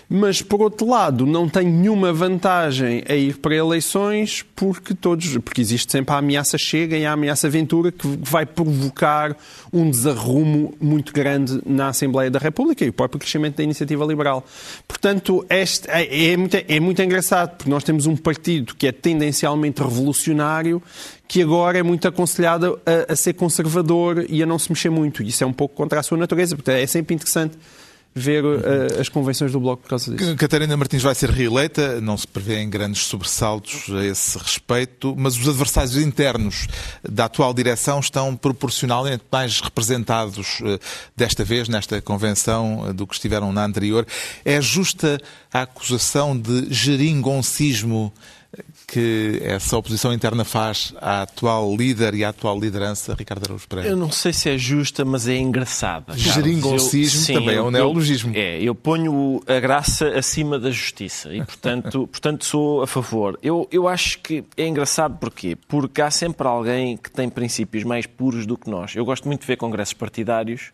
mas 0.10 0.42
por 0.42 0.62
outro 0.62 0.88
lado 0.88 1.26
não 1.26 1.48
tem 1.48 1.68
nenhuma 1.68 2.12
vantagem 2.12 3.04
a 3.08 3.14
ir 3.14 3.38
para 3.38 3.56
eleições 3.56 4.44
porque 4.56 4.94
todos 4.94 5.38
porque 5.38 5.62
existe 5.62 5.92
sempre 5.92 6.14
a 6.14 6.18
ameaça 6.18 6.58
chega 6.58 6.98
e 6.98 7.06
a 7.06 7.12
ameaça 7.12 7.50
Ventura 7.50 7.92
que 7.92 8.08
vai 8.22 8.46
provocar 8.46 9.36
um 9.72 9.90
desarrumo 9.90 10.74
muito 10.82 11.14
grande 11.14 11.62
na 11.66 11.90
Assembleia 11.90 12.32
da 12.32 12.40
República 12.40 12.84
e 12.84 12.90
o 12.90 12.94
próprio 12.94 13.20
crescimento 13.20 13.58
da 13.58 13.64
iniciativa 13.64 14.06
liberal. 14.06 14.46
Portanto, 14.88 15.46
este 15.50 15.90
é, 15.90 16.32
é, 16.32 16.38
muito, 16.38 16.56
é 16.56 16.80
muito 16.80 17.02
engraçado 17.02 17.58
porque 17.58 17.70
nós 17.70 17.84
temos 17.84 18.06
um 18.06 18.16
partido 18.16 18.76
que 18.76 18.88
é 18.88 18.92
tendencialmente 18.92 19.82
revolucionário 19.82 20.82
que 21.28 21.44
agora 21.44 21.78
é 21.78 21.84
muito 21.84 22.08
aconselhado 22.08 22.80
a, 22.86 23.14
a 23.14 23.16
ser 23.16 23.34
conservador 23.34 24.26
e 24.28 24.42
a 24.42 24.46
não 24.48 24.58
se 24.58 24.72
mexer 24.72 24.90
muito. 24.90 25.22
Isso 25.22 25.44
é 25.44 25.48
um 25.48 25.54
pouco 25.54 25.76
contra 25.76 26.00
a 26.00 26.04
sua 26.04 26.18
natureza, 26.18 26.56
portanto 26.56 26.76
é 26.76 26.88
sempre 26.88 27.14
interessante 27.14 27.56
ver 28.14 28.44
uh, 28.44 28.60
as 29.00 29.08
convenções 29.08 29.52
do 29.52 29.60
Bloco 29.60 29.84
por 29.84 29.90
causa 29.90 30.16
disso. 30.16 30.36
Catarina 30.36 30.76
Martins 30.76 31.04
vai 31.04 31.16
ser 31.16 31.30
reeleita, 31.30 32.02
não 32.02 32.18
se 32.18 32.28
prevêem 32.28 32.70
grandes 32.70 33.04
sobressaltos 33.04 33.86
a 33.96 34.06
esse 34.06 34.38
respeito, 34.38 35.16
mas 35.18 35.38
os 35.38 35.48
adversários 35.48 35.96
internos 35.96 36.68
da 37.08 37.26
atual 37.26 37.54
direção 37.54 38.00
estão 38.00 38.36
proporcionalmente 38.36 39.24
mais 39.32 39.62
representados 39.62 40.60
uh, 40.62 40.80
desta 41.16 41.44
vez, 41.44 41.70
nesta 41.70 42.02
convenção, 42.02 42.82
uh, 42.82 42.94
do 42.94 43.06
que 43.06 43.14
estiveram 43.14 43.54
na 43.54 43.64
anterior. 43.64 44.06
É 44.44 44.60
justa 44.62 45.20
a 45.54 45.62
acusação 45.62 46.38
de 46.38 46.74
geringoncismo 46.74 48.14
que 48.90 49.40
essa 49.44 49.78
oposição 49.78 50.14
interna 50.14 50.44
faz 50.44 50.94
à 51.00 51.22
atual 51.22 51.76
líder 51.76 52.16
e 52.16 52.24
à 52.24 52.30
atual 52.30 52.60
liderança, 52.60 53.16
Ricardo 53.18 53.46
Araújo 53.46 53.68
Pereira? 53.68 53.90
Eu 53.90 53.98
não 53.98 54.12
sei 54.12 54.34
se 54.34 54.50
é 54.50 54.58
justa, 54.58 55.06
mas 55.06 55.28
é 55.28 55.38
engraçada. 55.38 56.18
Geringoncismo 56.18 57.36
também 57.36 57.56
é 57.56 57.62
um 57.62 57.72
neologismo. 57.72 58.34
Eu, 58.34 58.42
é, 58.42 58.62
eu 58.62 58.76
ponho 58.76 59.42
a 59.48 59.60
graça 59.60 60.10
acima 60.10 60.58
da 60.60 60.72
justiça 60.72 61.34
e, 61.34 61.44
portanto, 61.44 62.08
portanto 62.12 62.46
sou 62.46 62.82
a 62.82 62.88
favor. 62.88 63.38
Eu, 63.42 63.68
eu 63.72 63.88
acho 63.88 64.20
que 64.20 64.44
é 64.58 64.68
engraçado 64.68 65.18
porquê? 65.18 65.58
Porque 65.68 66.02
há 66.02 66.12
sempre 66.12 66.48
alguém 66.48 66.98
que 66.98 67.12
tem 67.12 67.30
princípios 67.30 67.84
mais 67.84 68.06
puros 68.06 68.46
do 68.46 68.58
que 68.58 68.70
nós. 68.70 68.96
Eu 68.96 69.06
gosto 69.06 69.28
muito 69.28 69.42
de 69.42 69.48
ver 69.48 69.58
congressos 69.58 69.94
partidários 69.94 70.72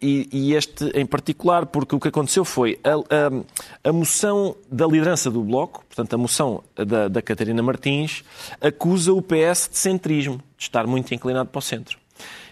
e, 0.00 0.28
e, 0.32 0.54
este 0.54 0.84
em 0.94 1.06
particular, 1.06 1.66
porque 1.66 1.94
o 1.94 2.00
que 2.00 2.08
aconteceu 2.08 2.44
foi 2.44 2.78
a, 2.84 2.94
a, 2.94 3.88
a 3.88 3.92
moção 3.92 4.54
da 4.70 4.86
liderança 4.86 5.30
do 5.30 5.42
Bloco, 5.42 5.84
portanto, 5.86 6.14
a 6.14 6.18
moção 6.18 6.62
da, 6.74 7.08
da 7.08 7.22
Catarina 7.22 7.62
Martins, 7.62 8.24
acusa 8.60 9.12
o 9.12 9.22
PS 9.22 9.68
de 9.70 9.78
centrismo, 9.78 10.36
de 10.56 10.64
estar 10.64 10.86
muito 10.86 11.14
inclinado 11.14 11.48
para 11.48 11.58
o 11.58 11.62
centro. 11.62 11.98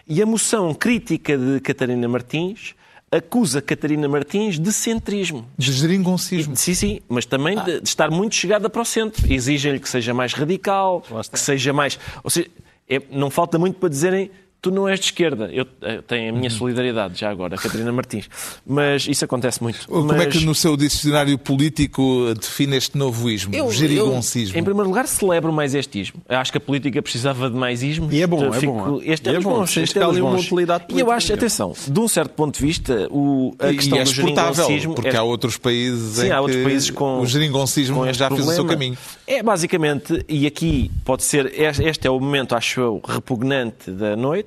E 0.08 0.22
a 0.22 0.26
moção 0.26 0.72
crítica 0.72 1.36
de 1.36 1.60
Catarina 1.60 2.08
Martins 2.08 2.74
acusa 3.10 3.60
Catarina 3.60 4.08
Martins 4.08 4.58
de 4.58 4.72
centrismo. 4.72 5.46
De 5.56 5.72
geringoncismo. 5.72 6.56
Sim, 6.56 6.74
sim, 6.74 7.00
mas 7.08 7.26
também 7.26 7.58
ah. 7.58 7.62
de, 7.62 7.80
de, 7.80 7.88
estar 7.88 8.10
muito 8.10 8.34
chegada 8.34 8.68
para 8.68 8.82
o 8.82 8.84
centro. 8.84 9.30
Exigem-lhe 9.32 9.80
que 9.80 9.88
seja 9.88 10.14
mais 10.14 10.32
radical, 10.32 11.02
que 11.30 11.38
seja 11.38 11.72
mais... 11.72 11.98
Ou 12.22 12.30
seja, 12.30 12.48
é, 12.88 13.02
não 13.10 13.30
falta 13.30 13.58
muito 13.58 13.78
para 13.78 13.88
dizerem 13.88 14.30
tu 14.60 14.70
não 14.70 14.88
és 14.88 14.98
de 14.98 15.06
esquerda. 15.06 15.48
Eu, 15.52 15.66
eu 15.82 16.02
tenho 16.02 16.30
a 16.30 16.32
minha 16.32 16.50
uhum. 16.50 16.56
solidariedade 16.56 17.18
já 17.18 17.30
agora, 17.30 17.56
Catarina 17.56 17.92
Martins. 17.92 18.28
Mas 18.66 19.06
isso 19.06 19.24
acontece 19.24 19.62
muito. 19.62 19.86
Como 19.86 20.08
mas... 20.08 20.22
é 20.22 20.26
que 20.26 20.44
no 20.44 20.54
seu 20.54 20.76
dicionário 20.76 21.38
político 21.38 22.34
define 22.34 22.76
este 22.76 22.98
novo 22.98 23.30
ismo, 23.30 23.54
eu, 23.54 23.70
gerigoncismo? 23.70 24.56
Eu, 24.56 24.60
em 24.60 24.64
primeiro 24.64 24.88
lugar, 24.88 25.06
celebro 25.06 25.52
mais 25.52 25.74
este 25.74 26.00
ismo. 26.00 26.22
Acho 26.28 26.50
que 26.50 26.58
a 26.58 26.60
política 26.60 27.00
precisava 27.00 27.48
de 27.48 27.56
mais 27.56 27.82
ismos. 27.82 28.12
E 28.12 28.22
é 28.22 28.26
bom, 28.26 28.52
é 28.52 28.60
bom. 28.60 29.00
Este 29.02 29.28
é, 29.28 29.34
é 29.34 29.40
bom, 29.40 29.58
bons, 29.58 29.76
este 29.76 29.98
é 29.98 30.06
uma 30.06 30.36
utilidade 30.36 30.84
política. 30.84 30.98
E 30.98 31.00
eu 31.00 31.10
acho, 31.10 31.32
atenção, 31.32 31.74
de 31.86 32.00
um 32.00 32.08
certo 32.08 32.30
ponto 32.30 32.58
de 32.58 32.66
vista, 32.66 33.08
o, 33.10 33.54
a 33.58 33.70
e, 33.70 33.76
questão 33.76 33.98
e 33.98 34.00
é 34.00 34.04
do 34.04 34.12
geringoncismo... 34.12 34.94
porque 34.94 35.08
é... 35.08 35.16
há 35.16 35.22
outros 35.22 35.56
países 35.56 36.16
Sim, 36.16 36.26
em 36.26 36.30
há 36.30 36.40
outros 36.40 36.62
países 36.62 36.90
com, 36.90 37.20
o 37.20 37.26
geringoncismo 37.26 38.12
já 38.12 38.26
problema. 38.26 38.36
fez 38.36 38.46
o 38.46 38.54
seu 38.54 38.64
caminho. 38.64 38.98
É 39.26 39.42
basicamente, 39.42 40.24
e 40.28 40.46
aqui 40.46 40.90
pode 41.04 41.22
ser, 41.22 41.52
este 41.56 42.06
é 42.06 42.10
o 42.10 42.18
momento, 42.18 42.54
acho 42.54 42.80
eu, 42.80 43.00
repugnante 43.04 43.90
da 43.90 44.16
noite, 44.16 44.45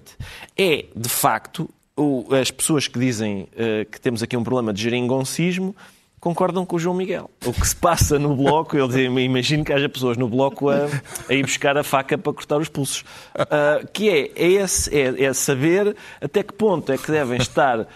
é, 0.58 0.86
de 0.96 1.10
facto, 1.10 1.70
as 2.40 2.52
pessoas 2.52 2.88
que 2.88 2.98
dizem 2.98 3.44
uh, 3.54 3.90
que 3.90 4.00
temos 4.00 4.24
aqui 4.24 4.38
um 4.38 4.44
problema 4.44 4.74
de 4.74 4.82
geringoncismo 4.82 5.76
concordam 6.20 6.66
com 6.66 6.76
o 6.76 6.80
João 6.80 6.96
Miguel. 6.96 7.30
O 7.46 7.54
que 7.54 7.68
se 7.68 7.76
passa 7.76 8.20
no 8.20 8.36
bloco, 8.36 8.76
eu 8.76 8.90
imagino 9.20 9.64
que 9.64 9.72
haja 9.72 9.88
pessoas 9.88 10.18
no 10.18 10.28
bloco 10.28 10.70
a, 10.70 10.88
a 11.30 11.34
ir 11.34 11.44
buscar 11.44 11.78
a 11.78 11.84
faca 11.84 12.18
para 12.18 12.34
cortar 12.34 12.58
os 12.58 12.68
pulsos. 12.68 13.02
Uh, 13.36 13.88
que 13.94 14.10
é, 14.10 14.32
é, 14.36 14.52
esse, 14.52 14.94
é, 14.96 15.24
é, 15.24 15.34
saber 15.34 15.96
até 16.22 16.44
que 16.44 16.54
ponto 16.54 16.92
é 16.92 16.98
que 16.98 17.10
devem 17.10 17.38
estar 17.38 17.80
uh, 17.82 17.88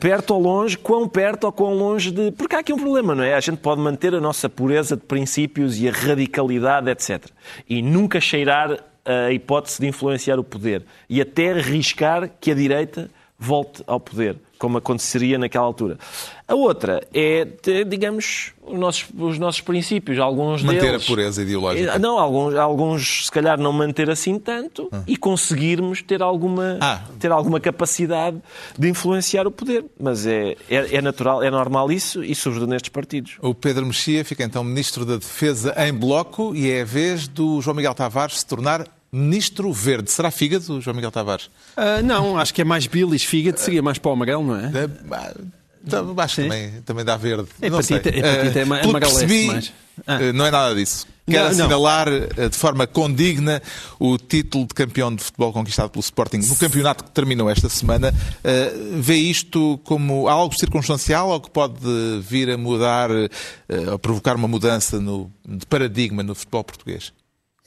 perto 0.00 0.34
ou 0.34 0.40
longe, 0.40 0.76
quão 0.76 1.08
perto 1.08 1.44
ou 1.44 1.52
quão 1.52 1.74
longe 1.74 2.10
de. 2.10 2.32
Porque 2.32 2.56
há 2.56 2.58
aqui 2.58 2.72
um 2.72 2.78
problema, 2.78 3.14
não 3.14 3.22
é? 3.22 3.34
A 3.34 3.40
gente 3.40 3.58
pode 3.58 3.80
manter 3.80 4.14
a 4.14 4.20
nossa 4.20 4.48
pureza 4.48 4.96
de 4.96 5.02
princípios 5.02 5.80
e 5.80 5.88
a 5.88 5.92
radicalidade, 5.92 6.90
etc. 6.90 7.24
E 7.68 7.82
nunca 7.82 8.20
cheirar 8.20 8.89
a 9.04 9.32
hipótese 9.32 9.80
de 9.80 9.88
influenciar 9.88 10.38
o 10.38 10.44
poder 10.44 10.84
e 11.08 11.20
até 11.20 11.52
arriscar 11.52 12.30
que 12.40 12.50
a 12.50 12.54
direita 12.54 13.10
volte 13.38 13.82
ao 13.86 13.98
poder, 13.98 14.36
como 14.60 14.76
aconteceria 14.76 15.38
naquela 15.38 15.64
altura. 15.64 15.98
A 16.46 16.54
outra 16.54 17.02
é, 17.14 17.46
digamos, 17.86 18.52
os 18.62 18.78
nossos, 18.78 19.06
os 19.18 19.38
nossos 19.38 19.62
princípios, 19.62 20.18
alguns 20.18 20.62
manter 20.62 20.80
deles... 20.80 20.92
Manter 20.92 21.04
a 21.04 21.06
pureza 21.06 21.42
ideológica. 21.42 21.92
Eh, 21.92 21.98
não, 21.98 22.18
alguns, 22.18 22.54
alguns 22.54 23.24
se 23.24 23.32
calhar 23.32 23.58
não 23.58 23.72
manter 23.72 24.10
assim 24.10 24.38
tanto 24.38 24.88
ah. 24.92 25.02
e 25.06 25.16
conseguirmos 25.16 26.02
ter 26.02 26.20
alguma, 26.20 26.76
ah. 26.78 27.00
ter 27.18 27.32
alguma 27.32 27.58
capacidade 27.58 28.36
de 28.78 28.88
influenciar 28.88 29.46
o 29.46 29.50
poder. 29.50 29.86
Mas 29.98 30.26
é, 30.26 30.56
é, 30.68 30.96
é, 30.96 31.00
natural, 31.00 31.42
é 31.42 31.50
normal 31.50 31.90
isso 31.90 32.22
e 32.22 32.34
sobretudo 32.34 32.68
nestes 32.68 32.90
partidos. 32.90 33.38
O 33.40 33.54
Pedro 33.54 33.86
Mexia 33.86 34.22
fica 34.26 34.44
então 34.44 34.62
Ministro 34.62 35.06
da 35.06 35.16
Defesa 35.16 35.74
em 35.78 35.94
bloco 35.94 36.54
e 36.54 36.70
é 36.70 36.82
a 36.82 36.84
vez 36.84 37.26
do 37.26 37.62
João 37.62 37.74
Miguel 37.74 37.94
Tavares 37.94 38.40
se 38.40 38.46
tornar 38.46 38.86
Ministro 39.12 39.72
Verde. 39.72 40.10
Será 40.10 40.30
fígado, 40.30 40.80
João 40.80 40.94
Miguel 40.94 41.10
Tavares? 41.10 41.46
Uh, 41.76 42.02
não, 42.04 42.38
acho 42.38 42.54
que 42.54 42.60
é 42.60 42.64
mais 42.64 42.86
bilis. 42.86 43.24
Fígado 43.24 43.58
seria 43.58 43.82
mais 43.82 43.98
para 43.98 44.10
o 44.10 44.12
amarelo, 44.12 44.44
não 44.44 44.56
é? 44.56 44.68
Uh, 44.68 46.20
acho 46.20 46.36
que 46.36 46.42
também, 46.42 46.82
também 46.82 47.04
dá 47.04 47.16
verde. 47.16 47.48
Hepatite, 47.60 48.08
hepatite 48.08 48.58
é, 48.58 48.60
é 48.60 48.62
amarelece 48.62 49.46
mais. 49.46 49.72
Ah. 50.06 50.22
Eh, 50.22 50.32
não 50.32 50.46
é 50.46 50.50
nada 50.50 50.74
disso. 50.74 51.06
Quero 51.26 51.44
não, 51.44 51.50
assinalar 51.50 52.10
não. 52.10 52.44
Eh, 52.44 52.48
de 52.48 52.56
forma 52.56 52.86
condigna 52.86 53.62
o 53.98 54.18
título 54.18 54.66
de 54.66 54.74
campeão 54.74 55.14
de 55.14 55.22
futebol 55.22 55.52
conquistado 55.52 55.90
pelo 55.90 56.00
Sporting 56.00 56.38
no 56.38 56.56
campeonato 56.56 57.04
que 57.04 57.10
terminou 57.10 57.48
esta 57.48 57.68
semana. 57.68 58.12
Uh, 58.12 59.00
vê 59.00 59.16
isto 59.16 59.78
como 59.84 60.28
algo 60.28 60.54
circunstancial 60.58 61.28
ou 61.30 61.40
que 61.40 61.50
pode 61.50 61.78
vir 62.22 62.50
a 62.50 62.58
mudar, 62.58 63.10
uh, 63.10 63.28
a 63.94 63.98
provocar 63.98 64.36
uma 64.36 64.48
mudança 64.48 65.00
no, 65.00 65.30
de 65.46 65.66
paradigma 65.66 66.22
no 66.22 66.34
futebol 66.34 66.64
português? 66.64 67.12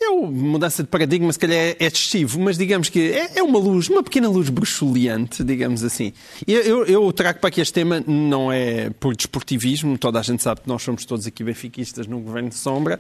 É 0.02 0.10
uma 0.10 0.30
mudança 0.30 0.84
de 0.84 0.90
paradigma, 0.90 1.32
se 1.32 1.40
calhar 1.40 1.58
é, 1.58 1.78
excessivo, 1.80 2.40
mas 2.40 2.58
digamos 2.58 2.90
que 2.90 3.12
é, 3.12 3.40
é 3.40 3.44
uma 3.44 3.60
luz, 3.60 3.90
uma 3.90 4.04
pequena 4.04 4.28
luz 4.28 4.50
bruxuleante, 4.50 5.44
digamos 5.44 5.84
assim. 5.84 6.14
Eu, 6.48 6.62
eu, 6.62 6.86
eu, 6.86 7.14
trago 7.14 7.40
para 7.40 7.50
aqui 7.50 7.62
este 7.62 7.74
tema, 7.74 8.04
não 8.06 8.52
é 8.52 8.90
por 9.00 9.16
desportivismo, 9.16 9.98
toda 9.98 10.20
a 10.20 10.22
gente 10.22 10.42
sabe 10.42 10.62
que 10.62 10.68
nós 10.68 10.82
somos 10.82 11.06
todos 11.06 11.28
aqui 11.28 11.44
benfiquistas 11.44 12.08
no 12.08 12.20
governo 12.20 12.50
de 12.50 12.56
sombra. 12.56 13.00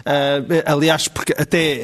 Uh, 0.00 0.62
aliás, 0.66 1.08
porque 1.08 1.34
até. 1.36 1.80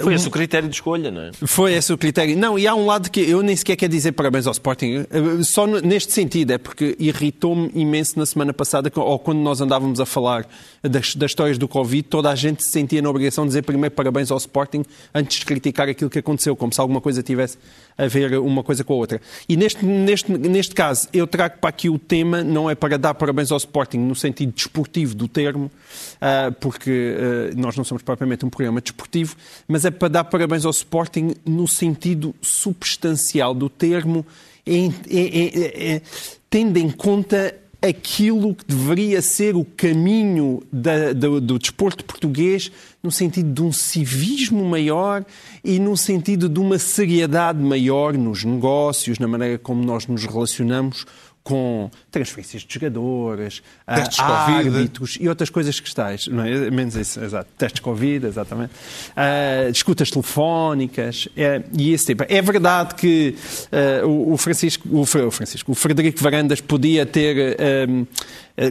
Uh, 0.00 0.02
foi 0.02 0.14
esse 0.14 0.28
o 0.28 0.30
critério 0.30 0.68
de 0.68 0.74
escolha, 0.74 1.10
não 1.10 1.22
é? 1.22 1.30
Foi 1.46 1.72
esse 1.72 1.92
o 1.92 1.98
critério. 1.98 2.36
Não, 2.36 2.58
e 2.58 2.66
há 2.66 2.74
um 2.74 2.86
lado 2.86 3.10
que 3.10 3.20
eu 3.20 3.42
nem 3.42 3.56
sequer 3.56 3.76
quero 3.76 3.92
dizer 3.92 4.12
parabéns 4.12 4.46
ao 4.46 4.52
Sporting, 4.52 5.06
uh, 5.10 5.44
só 5.44 5.66
neste 5.66 6.12
sentido, 6.12 6.52
é 6.52 6.58
porque 6.58 6.96
irritou-me 6.98 7.70
imenso 7.74 8.18
na 8.18 8.26
semana 8.26 8.52
passada, 8.52 8.90
ou 8.94 9.18
quando 9.18 9.38
nós 9.38 9.60
andávamos 9.60 10.00
a 10.00 10.06
falar 10.06 10.46
das, 10.82 11.14
das 11.14 11.30
histórias 11.30 11.58
do 11.58 11.68
Covid, 11.68 12.02
toda 12.04 12.30
a 12.30 12.34
gente 12.34 12.64
se 12.64 12.70
sentia 12.70 13.02
na 13.02 13.10
obrigação 13.10 13.44
de 13.44 13.48
dizer 13.48 13.62
primeiro 13.62 13.94
parabéns 13.94 14.30
ao 14.30 14.38
Sporting 14.38 14.82
antes 15.14 15.40
de 15.40 15.44
criticar 15.44 15.88
aquilo 15.88 16.08
que 16.08 16.18
aconteceu, 16.18 16.56
como 16.56 16.72
se 16.72 16.80
alguma 16.80 17.00
coisa 17.00 17.22
tivesse 17.22 17.58
a 17.98 18.06
ver 18.06 18.38
uma 18.38 18.62
coisa 18.62 18.82
com 18.82 18.94
a 18.94 18.96
outra. 18.96 19.20
E 19.48 19.56
neste, 19.56 19.84
neste, 19.84 20.32
neste 20.32 20.74
caso, 20.74 21.08
eu 21.12 21.26
trago 21.26 21.58
para 21.60 21.68
aqui 21.68 21.90
o 21.90 21.98
tema, 21.98 22.42
não 22.42 22.70
é 22.70 22.74
para 22.74 22.96
dar 22.96 23.14
parabéns 23.14 23.50
ao 23.50 23.58
Sporting 23.58 23.98
no 23.98 24.14
sentido 24.14 24.52
desportivo 24.52 25.14
do 25.14 25.28
termo, 25.28 25.70
ah, 26.20 26.52
porque 26.58 27.14
ah, 27.18 27.54
nós 27.56 27.76
não 27.76 27.84
somos 27.84 28.02
propriamente 28.02 28.46
um 28.46 28.50
programa 28.50 28.80
desportivo, 28.80 29.36
mas 29.68 29.84
é 29.84 29.90
para 29.90 30.08
dar 30.08 30.24
parabéns 30.24 30.64
ao 30.64 30.70
Sporting 30.70 31.34
no 31.44 31.68
sentido 31.68 32.34
substancial 32.40 33.54
do 33.54 33.68
termo, 33.68 34.24
tendo 36.48 36.76
em 36.78 36.90
conta 36.90 37.54
aquilo 37.82 38.54
que 38.54 38.64
deveria 38.64 39.22
ser 39.22 39.56
o 39.56 39.64
caminho 39.64 40.62
da, 40.70 41.12
do, 41.12 41.40
do 41.40 41.58
desporto 41.58 42.04
português 42.04 42.70
no 43.02 43.10
sentido 43.10 43.52
de 43.52 43.62
um 43.62 43.72
civismo 43.72 44.64
maior 44.64 45.24
e 45.64 45.78
no 45.78 45.96
sentido 45.96 46.48
de 46.48 46.60
uma 46.60 46.78
seriedade 46.78 47.58
maior 47.58 48.12
nos 48.12 48.44
negócios, 48.44 49.18
na 49.18 49.26
maneira 49.26 49.58
como 49.58 49.82
nós 49.82 50.06
nos 50.06 50.24
relacionamos 50.24 51.06
com 51.42 51.90
transferências 52.10 52.62
de 52.62 52.74
jogadores, 52.74 53.62
testes 53.86 54.20
árbitros 54.20 55.16
e 55.20 55.28
outras 55.28 55.48
coisas 55.48 55.80
que 55.80 55.88
estáis, 55.88 56.26
não 56.28 56.44
é? 56.44 56.70
Menos 56.70 56.94
isso, 56.94 57.22
exato. 57.22 57.48
Testes 57.56 57.80
Covid, 57.80 58.26
exatamente. 58.26 58.72
Uh, 58.72 59.70
escutas 59.70 60.10
telefónicas 60.10 61.28
é, 61.36 61.62
e 61.76 61.92
esse 61.92 62.06
tipo. 62.06 62.24
É 62.28 62.42
verdade 62.42 62.94
que 62.94 63.34
uh, 64.04 64.32
o, 64.32 64.36
Francisco, 64.36 64.88
o, 64.92 65.04
Francisco, 65.04 65.72
o 65.72 65.74
Frederico 65.74 66.22
Varandas 66.22 66.60
podia 66.60 67.06
ter. 67.06 67.56
Um, 67.88 68.06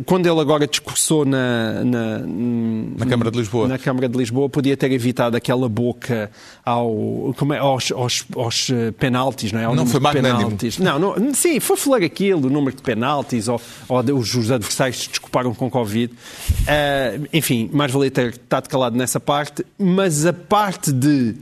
quando 0.06 0.28
ele 0.28 0.40
agora 0.40 0.68
discursou 0.68 1.26
na, 1.26 1.84
na, 1.84 2.20
na, 2.20 3.06
Câmara 3.08 3.32
de 3.32 3.40
Lisboa, 3.40 3.68
na 3.68 3.78
Câmara 3.80 4.08
de 4.08 4.16
Lisboa 4.16 4.48
podia 4.48 4.78
ter 4.78 4.92
evitado 4.92 5.36
aquela 5.36 5.68
boca 5.68 6.30
ao, 6.64 7.34
como 7.36 7.56
é, 7.56 7.58
aos, 7.58 7.92
aos, 7.92 8.24
aos 8.36 8.70
eh, 8.70 8.92
penaltis, 8.92 9.52
não 9.52 9.60
é? 9.60 9.66
Ao 9.66 9.76
não 9.76 9.88
foi 9.88 10.00
magnânimo. 10.00 10.56
Não, 10.80 11.00
não, 11.00 11.34
sim, 11.34 11.60
foi 11.60 11.76
falar 11.76 12.04
aquilo, 12.04 12.48
o 12.48 12.50
número 12.52 12.76
de 12.76 12.84
penaltis, 12.84 13.48
ou, 13.48 13.60
ou 13.88 14.00
os, 14.16 14.36
os 14.36 14.52
adversários 14.52 15.00
se 15.00 15.10
desculparam 15.10 15.56
com 15.56 15.70
Covid. 15.72 16.14
Uh, 16.14 17.28
enfim, 17.34 17.68
mais 17.74 17.92
valia 17.92 18.12
ter 18.12 18.30
estado 18.30 18.68
calado 18.68 18.96
nessa 18.96 19.20
parte, 19.20 19.66
mas 19.78 20.24
a 20.26 20.34
parte 20.34 20.92
de 20.92 21.36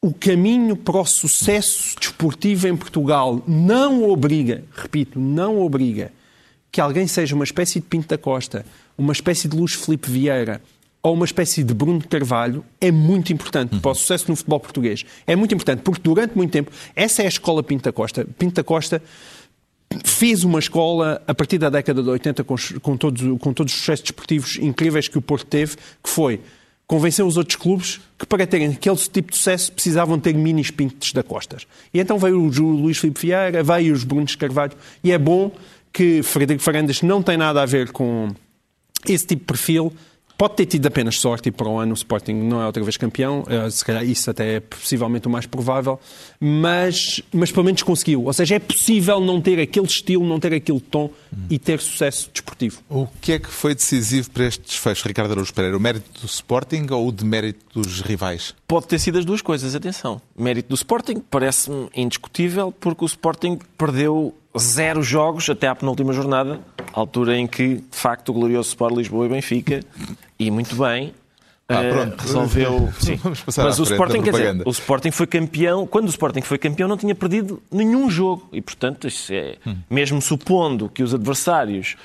o 0.00 0.12
caminho 0.12 0.76
para 0.76 1.00
o 1.00 1.04
sucesso 1.04 1.96
desportivo 1.98 2.68
em 2.68 2.76
Portugal 2.76 3.42
não 3.48 4.08
obriga, 4.08 4.62
repito, 4.76 5.18
não 5.18 5.60
obriga 5.60 6.12
que 6.72 6.80
alguém 6.80 7.06
seja 7.06 7.34
uma 7.34 7.44
espécie 7.44 7.78
de 7.78 7.86
Pinto 7.86 8.08
da 8.08 8.16
Costa, 8.18 8.64
uma 8.96 9.12
espécie 9.12 9.46
de 9.46 9.54
Luís 9.54 9.74
Felipe 9.74 10.10
Vieira 10.10 10.62
ou 11.02 11.14
uma 11.14 11.24
espécie 11.24 11.62
de 11.62 11.74
Bruno 11.74 12.02
Carvalho 12.08 12.64
é 12.80 12.90
muito 12.90 13.32
importante 13.32 13.74
uhum. 13.74 13.80
para 13.80 13.90
o 13.90 13.94
sucesso 13.94 14.30
no 14.30 14.36
futebol 14.36 14.60
português. 14.60 15.04
É 15.26 15.36
muito 15.36 15.52
importante, 15.52 15.82
porque 15.82 16.00
durante 16.02 16.36
muito 16.36 16.52
tempo, 16.52 16.70
essa 16.94 17.22
é 17.22 17.26
a 17.26 17.28
escola 17.28 17.62
Pinto 17.62 17.84
da 17.84 17.92
Costa. 17.92 18.26
Pinto 18.38 18.54
da 18.54 18.64
Costa 18.64 19.02
fez 20.04 20.44
uma 20.44 20.58
escola 20.58 21.20
a 21.26 21.34
partir 21.34 21.58
da 21.58 21.68
década 21.68 22.02
de 22.02 22.08
80 22.08 22.44
com, 22.44 22.54
com, 22.80 22.96
todos, 22.96 23.20
com 23.40 23.52
todos 23.52 23.72
os 23.72 23.78
sucessos 23.80 24.04
desportivos 24.04 24.56
incríveis 24.58 25.08
que 25.08 25.18
o 25.18 25.22
Porto 25.22 25.46
teve, 25.46 25.76
que 26.02 26.08
foi 26.08 26.40
convencer 26.86 27.24
os 27.24 27.36
outros 27.36 27.56
clubes 27.56 28.00
que 28.18 28.24
para 28.24 28.46
terem 28.46 28.68
aquele 28.68 28.96
tipo 28.96 29.30
de 29.30 29.36
sucesso 29.36 29.72
precisavam 29.72 30.18
ter 30.18 30.34
mini 30.34 30.62
pintos 30.70 31.12
da 31.12 31.22
Costas. 31.22 31.66
E 31.92 31.98
então 31.98 32.18
veio 32.18 32.38
o 32.40 32.70
Luís 32.70 32.98
Filipe 32.98 33.20
Vieira, 33.20 33.62
veio 33.62 33.92
os 33.92 34.04
Brunos 34.04 34.36
Carvalho, 34.36 34.72
e 35.02 35.10
é 35.10 35.18
bom 35.18 35.50
que 35.92 36.22
Frederico 36.22 36.64
Farandas 36.64 37.02
não 37.02 37.22
tem 37.22 37.36
nada 37.36 37.62
a 37.62 37.66
ver 37.66 37.92
com 37.92 38.34
esse 39.06 39.26
tipo 39.26 39.40
de 39.40 39.46
perfil. 39.46 39.92
Pode 40.36 40.56
ter 40.56 40.66
tido 40.66 40.86
apenas 40.86 41.20
sorte 41.20 41.50
e 41.50 41.52
para 41.52 41.68
o 41.68 41.78
ano 41.78 41.92
o 41.92 41.94
Sporting 41.94 42.32
não 42.32 42.60
é 42.60 42.66
outra 42.66 42.82
vez 42.82 42.96
campeão, 42.96 43.44
eh, 43.48 43.70
se 43.70 43.84
calhar 43.84 44.04
isso 44.04 44.28
até 44.28 44.56
é 44.56 44.60
possivelmente 44.60 45.28
o 45.28 45.30
mais 45.30 45.46
provável, 45.46 46.00
mas, 46.40 47.22
mas 47.32 47.52
pelo 47.52 47.64
menos 47.64 47.84
conseguiu. 47.84 48.24
Ou 48.24 48.32
seja, 48.32 48.56
é 48.56 48.58
possível 48.58 49.20
não 49.20 49.40
ter 49.40 49.60
aquele 49.60 49.86
estilo, 49.86 50.26
não 50.26 50.40
ter 50.40 50.52
aquele 50.52 50.80
tom 50.80 51.10
e 51.48 51.60
ter 51.60 51.78
sucesso 51.78 52.28
desportivo. 52.32 52.80
O 52.88 53.06
que 53.20 53.32
é 53.32 53.38
que 53.38 53.48
foi 53.48 53.72
decisivo 53.72 54.30
para 54.30 54.46
este 54.46 54.62
desfecho, 54.62 55.06
Ricardo 55.06 55.30
Araújo 55.30 55.54
Pereira? 55.54 55.76
O 55.76 55.80
mérito 55.80 56.20
do 56.20 56.26
Sporting 56.26 56.88
ou 56.90 57.06
o 57.06 57.12
demérito 57.12 57.64
dos 57.80 58.00
rivais? 58.00 58.52
Pode 58.66 58.88
ter 58.88 58.98
sido 58.98 59.20
as 59.20 59.24
duas 59.24 59.42
coisas, 59.42 59.76
atenção. 59.76 60.20
Mérito 60.36 60.70
do 60.70 60.74
Sporting 60.74 61.22
parece-me 61.30 61.88
indiscutível 61.94 62.72
porque 62.72 63.04
o 63.04 63.06
Sporting 63.06 63.60
perdeu 63.78 64.34
zero 64.58 65.02
jogos 65.02 65.48
até 65.48 65.66
à 65.66 65.74
penúltima 65.74 66.12
jornada, 66.12 66.60
altura 66.92 67.36
em 67.36 67.46
que, 67.46 67.76
de 67.76 67.96
facto, 67.96 68.30
o 68.30 68.32
glorioso 68.32 68.70
Sport 68.70 68.96
Lisboa 68.96 69.26
e 69.26 69.28
Benfica, 69.28 69.80
e 70.38 70.50
muito 70.50 70.76
bem, 70.76 71.14
ah, 71.68 71.82
pronto. 71.90 72.20
resolveu. 72.20 72.92
Sim. 73.00 73.16
Vamos 73.16 73.40
passar 73.40 73.64
Mas 73.64 73.78
o 73.78 73.82
Sporting, 73.84 74.22
quer 74.22 74.30
dizer, 74.32 74.62
o 74.66 74.70
Sporting 74.70 75.10
foi 75.10 75.26
campeão. 75.26 75.86
Quando 75.86 76.06
o 76.06 76.10
Sporting 76.10 76.42
foi 76.42 76.58
campeão, 76.58 76.88
não 76.88 76.96
tinha 76.96 77.14
perdido 77.14 77.62
nenhum 77.70 78.10
jogo. 78.10 78.48
E, 78.52 78.60
portanto, 78.60 79.08
é, 79.30 79.56
hum. 79.66 79.76
mesmo 79.88 80.20
supondo 80.20 80.88
que 80.88 81.02
os 81.02 81.14
adversários 81.14 81.96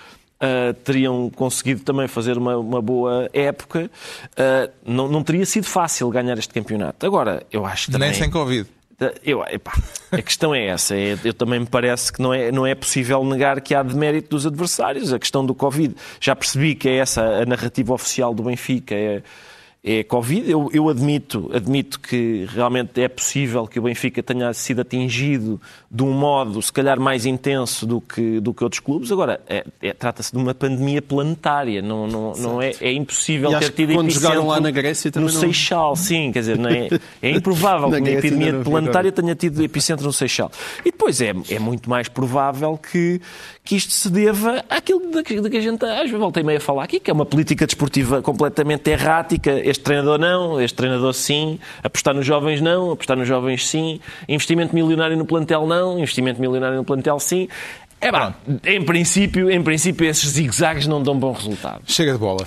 uh, 0.42 0.74
teriam 0.84 1.30
conseguido 1.30 1.82
também 1.82 2.08
fazer 2.08 2.38
uma, 2.38 2.58
uma 2.58 2.82
boa 2.82 3.30
época, 3.34 3.90
uh, 4.34 4.72
não, 4.86 5.08
não 5.08 5.24
teria 5.24 5.46
sido 5.46 5.66
fácil 5.66 6.10
ganhar 6.10 6.38
este 6.38 6.54
campeonato. 6.54 7.06
Agora, 7.06 7.44
eu 7.52 7.66
acho 7.66 7.88
que 7.88 7.92
também. 7.92 8.10
Nem 8.10 8.18
sem 8.18 8.30
Covid. 8.30 8.70
Eu, 9.24 9.44
epá, 9.44 9.74
a 10.12 10.22
questão 10.24 10.56
é 10.56 10.68
essa. 10.68 10.96
É, 10.96 11.18
eu 11.24 11.34
também 11.34 11.60
me 11.60 11.68
parece 11.68 12.12
que 12.12 12.20
não 12.20 12.34
é, 12.34 12.52
não 12.52 12.66
é 12.66 12.74
possível 12.74 13.24
negar 13.24 13.62
que 13.62 13.76
há 13.76 13.84
demérito 13.84 14.30
dos 14.30 14.48
adversários. 14.48 15.14
A 15.14 15.20
questão 15.20 15.46
do 15.46 15.54
Covid. 15.54 15.96
Já 16.20 16.36
percebi 16.36 16.74
que 16.74 16.90
é 16.90 16.98
essa 16.98 17.22
a 17.22 17.46
narrativa 17.46 17.94
oficial 17.94 18.34
do 18.34 18.44
Benfica. 18.44 18.96
É, 18.96 19.22
é 19.88 20.04
Covid. 20.04 20.52
Eu, 20.52 20.70
eu, 20.74 20.90
admito, 20.90 21.50
admito 21.54 22.00
que 22.02 22.46
realmente 22.54 23.02
é 23.02 23.08
possível 23.08 23.66
que 23.66 23.80
o 23.80 23.84
Benfica 23.84 24.22
tenha 24.22 24.52
sido 24.54 24.82
atingido 24.82 25.62
de 25.90 26.04
um 26.04 26.12
modo, 26.12 26.62
se 26.62 26.74
calhar, 26.74 27.00
mais 27.00 27.26
intenso 27.26 27.88
do 27.88 28.02
que, 28.02 28.42
do 28.42 28.54
que 28.54 28.66
outros 28.66 28.82
clubes. 28.82 29.10
Agora, 29.14 29.40
é, 29.48 29.66
é, 29.82 29.94
trata-se 29.94 30.34
de 30.34 30.38
uma 30.38 30.54
pandemia 30.54 31.02
planetária. 31.02 31.82
Não, 31.82 32.06
não, 32.06 32.34
não 32.34 32.62
é, 32.62 32.74
é 32.82 32.92
impossível 32.92 33.58
ter 33.60 33.70
tido 33.72 33.94
quando 33.94 34.12
jogaram 34.12 34.46
lá 34.46 34.60
na 34.60 34.72
Grécia 34.72 35.10
também 35.10 35.30
No 35.30 35.34
não... 35.34 35.40
Seixal, 35.40 35.96
sim. 35.96 36.34
Quer 36.34 36.40
dizer, 36.40 36.58
não 36.58 36.70
é, 36.70 36.90
é 37.22 37.32
improvável 37.32 37.90
que 37.92 37.98
uma 37.98 38.10
epidemia 38.10 38.60
planetária 38.60 39.12
tenha 39.12 39.36
tido 39.36 39.64
epicentro 39.64 40.06
no 40.06 40.12
Seixal. 40.12 40.52
E 40.82 40.92
depois 40.92 41.22
é, 41.22 41.34
é 41.50 41.60
muito 41.60 41.90
mais 41.90 42.10
provável 42.10 42.78
que, 42.78 43.22
que 43.64 43.78
isto 43.78 43.94
se 43.94 44.10
deva 44.10 44.66
àquilo 44.70 45.12
de 45.12 45.24
que, 45.24 45.40
de 45.40 45.50
que 45.50 45.58
a 45.58 45.62
gente 45.62 45.86
às 45.86 46.02
vezes 46.02 46.20
voltei 46.20 46.44
meio 46.44 46.58
a 46.58 46.62
falar 46.62 46.84
aqui, 46.84 47.00
que 47.00 47.10
é 47.10 47.14
uma 47.14 47.26
política 47.26 47.66
desportiva 47.66 48.22
completamente 48.22 48.90
errática. 48.90 49.52
Este 49.64 49.77
treinador 49.84 50.18
não, 50.18 50.62
este 50.62 50.76
treinador 50.76 51.14
sim, 51.14 51.60
apostar 51.84 52.14
nos 52.14 52.26
jovens 52.26 52.62
não, 52.62 52.92
apostar 52.92 53.18
nos 53.18 53.28
jovens 53.28 53.68
sim, 53.68 54.00
investimento 54.28 54.74
milionário 54.74 55.18
no 55.18 55.26
plantel 55.26 55.66
não, 55.66 55.98
investimento 56.00 56.40
milionário 56.40 56.78
no 56.78 56.84
plantel 56.84 57.20
sim. 57.20 57.48
É 58.00 58.12
bom, 58.12 58.34
em 58.64 58.84
princípio, 58.84 59.50
em 59.50 59.62
princípio 59.64 60.08
esses 60.08 60.30
zigue-zagues 60.30 60.86
não 60.86 61.02
dão 61.02 61.18
bom 61.18 61.32
resultado. 61.32 61.82
Chega 61.88 62.14
de 62.14 62.20
bola. 62.20 62.46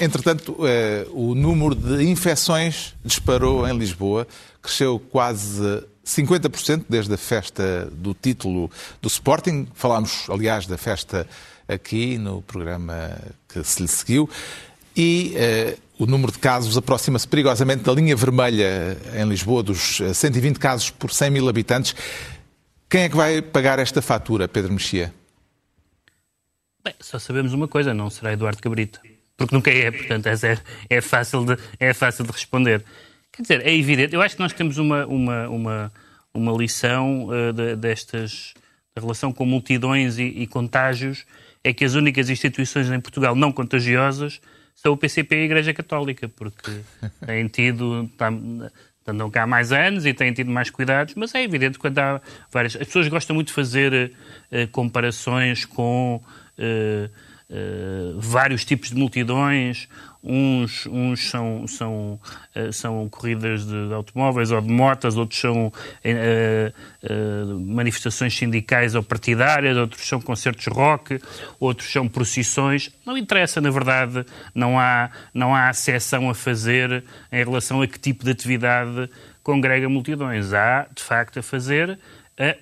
Entretanto, 0.00 0.56
eh, 0.66 1.06
o 1.12 1.34
número 1.34 1.74
de 1.74 2.04
infecções 2.04 2.94
disparou 3.04 3.66
em 3.66 3.76
Lisboa, 3.76 4.26
cresceu 4.62 4.98
quase 4.98 5.82
50% 6.04 6.84
desde 6.88 7.12
a 7.12 7.16
festa 7.16 7.88
do 7.92 8.14
título 8.14 8.70
do 9.02 9.08
Sporting. 9.08 9.66
Falámos, 9.74 10.28
aliás, 10.30 10.66
da 10.66 10.78
festa 10.78 11.26
aqui 11.68 12.16
no 12.16 12.42
programa 12.42 13.18
que 13.48 13.62
se 13.64 13.82
lhe 13.82 13.88
seguiu. 13.88 14.30
E 14.96 15.34
uh, 15.36 15.85
o 15.98 16.06
número 16.06 16.32
de 16.32 16.38
casos 16.38 16.76
aproxima-se 16.76 17.26
perigosamente 17.26 17.82
da 17.82 17.92
linha 17.92 18.14
vermelha 18.14 18.96
em 19.14 19.28
Lisboa, 19.28 19.62
dos 19.62 19.98
120 20.14 20.58
casos 20.58 20.90
por 20.90 21.10
100 21.10 21.30
mil 21.30 21.48
habitantes. 21.48 21.94
Quem 22.88 23.02
é 23.02 23.08
que 23.08 23.16
vai 23.16 23.42
pagar 23.42 23.78
esta 23.78 24.02
fatura, 24.02 24.46
Pedro 24.46 24.72
Mexia? 24.72 25.12
Bem, 26.84 26.94
só 27.00 27.18
sabemos 27.18 27.52
uma 27.52 27.66
coisa, 27.66 27.92
não 27.92 28.08
será 28.10 28.32
Eduardo 28.32 28.62
Cabrita. 28.62 29.00
Porque 29.36 29.54
nunca 29.54 29.70
é, 29.70 29.90
portanto, 29.90 30.26
é, 30.26 30.58
é, 30.88 31.00
fácil 31.00 31.44
de, 31.44 31.58
é 31.78 31.92
fácil 31.92 32.24
de 32.24 32.32
responder. 32.32 32.84
Quer 33.32 33.42
dizer, 33.42 33.66
é 33.66 33.74
evidente. 33.74 34.14
Eu 34.14 34.22
acho 34.22 34.36
que 34.36 34.42
nós 34.42 34.52
temos 34.52 34.78
uma, 34.78 35.04
uma, 35.06 35.48
uma, 35.48 35.92
uma 36.32 36.52
lição 36.52 37.26
uh, 37.26 37.52
de, 37.52 37.76
destas 37.76 38.54
da 38.94 39.02
relação 39.02 39.32
com 39.32 39.44
multidões 39.44 40.18
e, 40.18 40.22
e, 40.22 40.46
contágios. 40.46 41.26
É 41.62 41.72
que 41.72 41.84
as 41.84 41.94
únicas 41.94 42.30
instituições 42.30 42.90
em 42.90 43.00
Portugal 43.00 43.34
não 43.34 43.52
contagiosas 43.52 44.40
são 44.76 44.92
o 44.92 44.96
PCP 44.96 45.34
e 45.34 45.38
a 45.40 45.44
Igreja 45.44 45.74
Católica, 45.74 46.28
porque 46.28 46.70
têm 47.26 47.48
tido, 47.48 48.08
andam 49.06 49.30
cá 49.30 49.44
há 49.44 49.46
mais 49.46 49.72
anos 49.72 50.04
e 50.04 50.12
têm 50.12 50.32
tido 50.32 50.50
mais 50.50 50.70
cuidados, 50.70 51.14
mas 51.14 51.34
é 51.34 51.42
evidente 51.42 51.72
que 51.74 51.80
quando 51.80 51.98
há 51.98 52.20
várias. 52.52 52.76
As 52.76 52.86
pessoas 52.86 53.08
gostam 53.08 53.34
muito 53.34 53.48
de 53.48 53.54
fazer 53.54 54.12
uh, 54.52 54.68
comparações 54.70 55.64
com 55.64 56.22
uh, 56.22 57.10
uh, 57.50 58.20
vários 58.20 58.64
tipos 58.64 58.90
de 58.90 58.96
multidões. 58.96 59.88
Uns, 60.22 60.86
uns 60.86 61.30
são, 61.30 61.66
são, 61.66 62.20
são 62.72 63.08
corridas 63.08 63.64
de 63.64 63.94
automóveis 63.94 64.50
ou 64.50 64.60
de 64.60 64.68
motas, 64.68 65.16
outros 65.16 65.40
são 65.40 65.72
manifestações 67.60 68.36
sindicais 68.36 68.94
ou 68.94 69.02
partidárias, 69.02 69.76
outros 69.76 70.06
são 70.06 70.20
concertos 70.20 70.66
rock, 70.66 71.20
outros 71.60 71.90
são 71.92 72.08
procissões. 72.08 72.90
Não 73.04 73.16
interessa, 73.16 73.60
na 73.60 73.70
verdade, 73.70 74.26
não 74.54 74.78
há, 74.78 75.10
não 75.32 75.54
há 75.54 75.68
acessão 75.68 76.28
a 76.28 76.34
fazer 76.34 77.04
em 77.30 77.44
relação 77.44 77.80
a 77.82 77.86
que 77.86 77.98
tipo 77.98 78.24
de 78.24 78.30
atividade 78.30 79.08
congrega 79.42 79.88
multidões. 79.88 80.52
Há, 80.52 80.88
de 80.92 81.02
facto, 81.02 81.38
a 81.38 81.42
fazer 81.42 81.98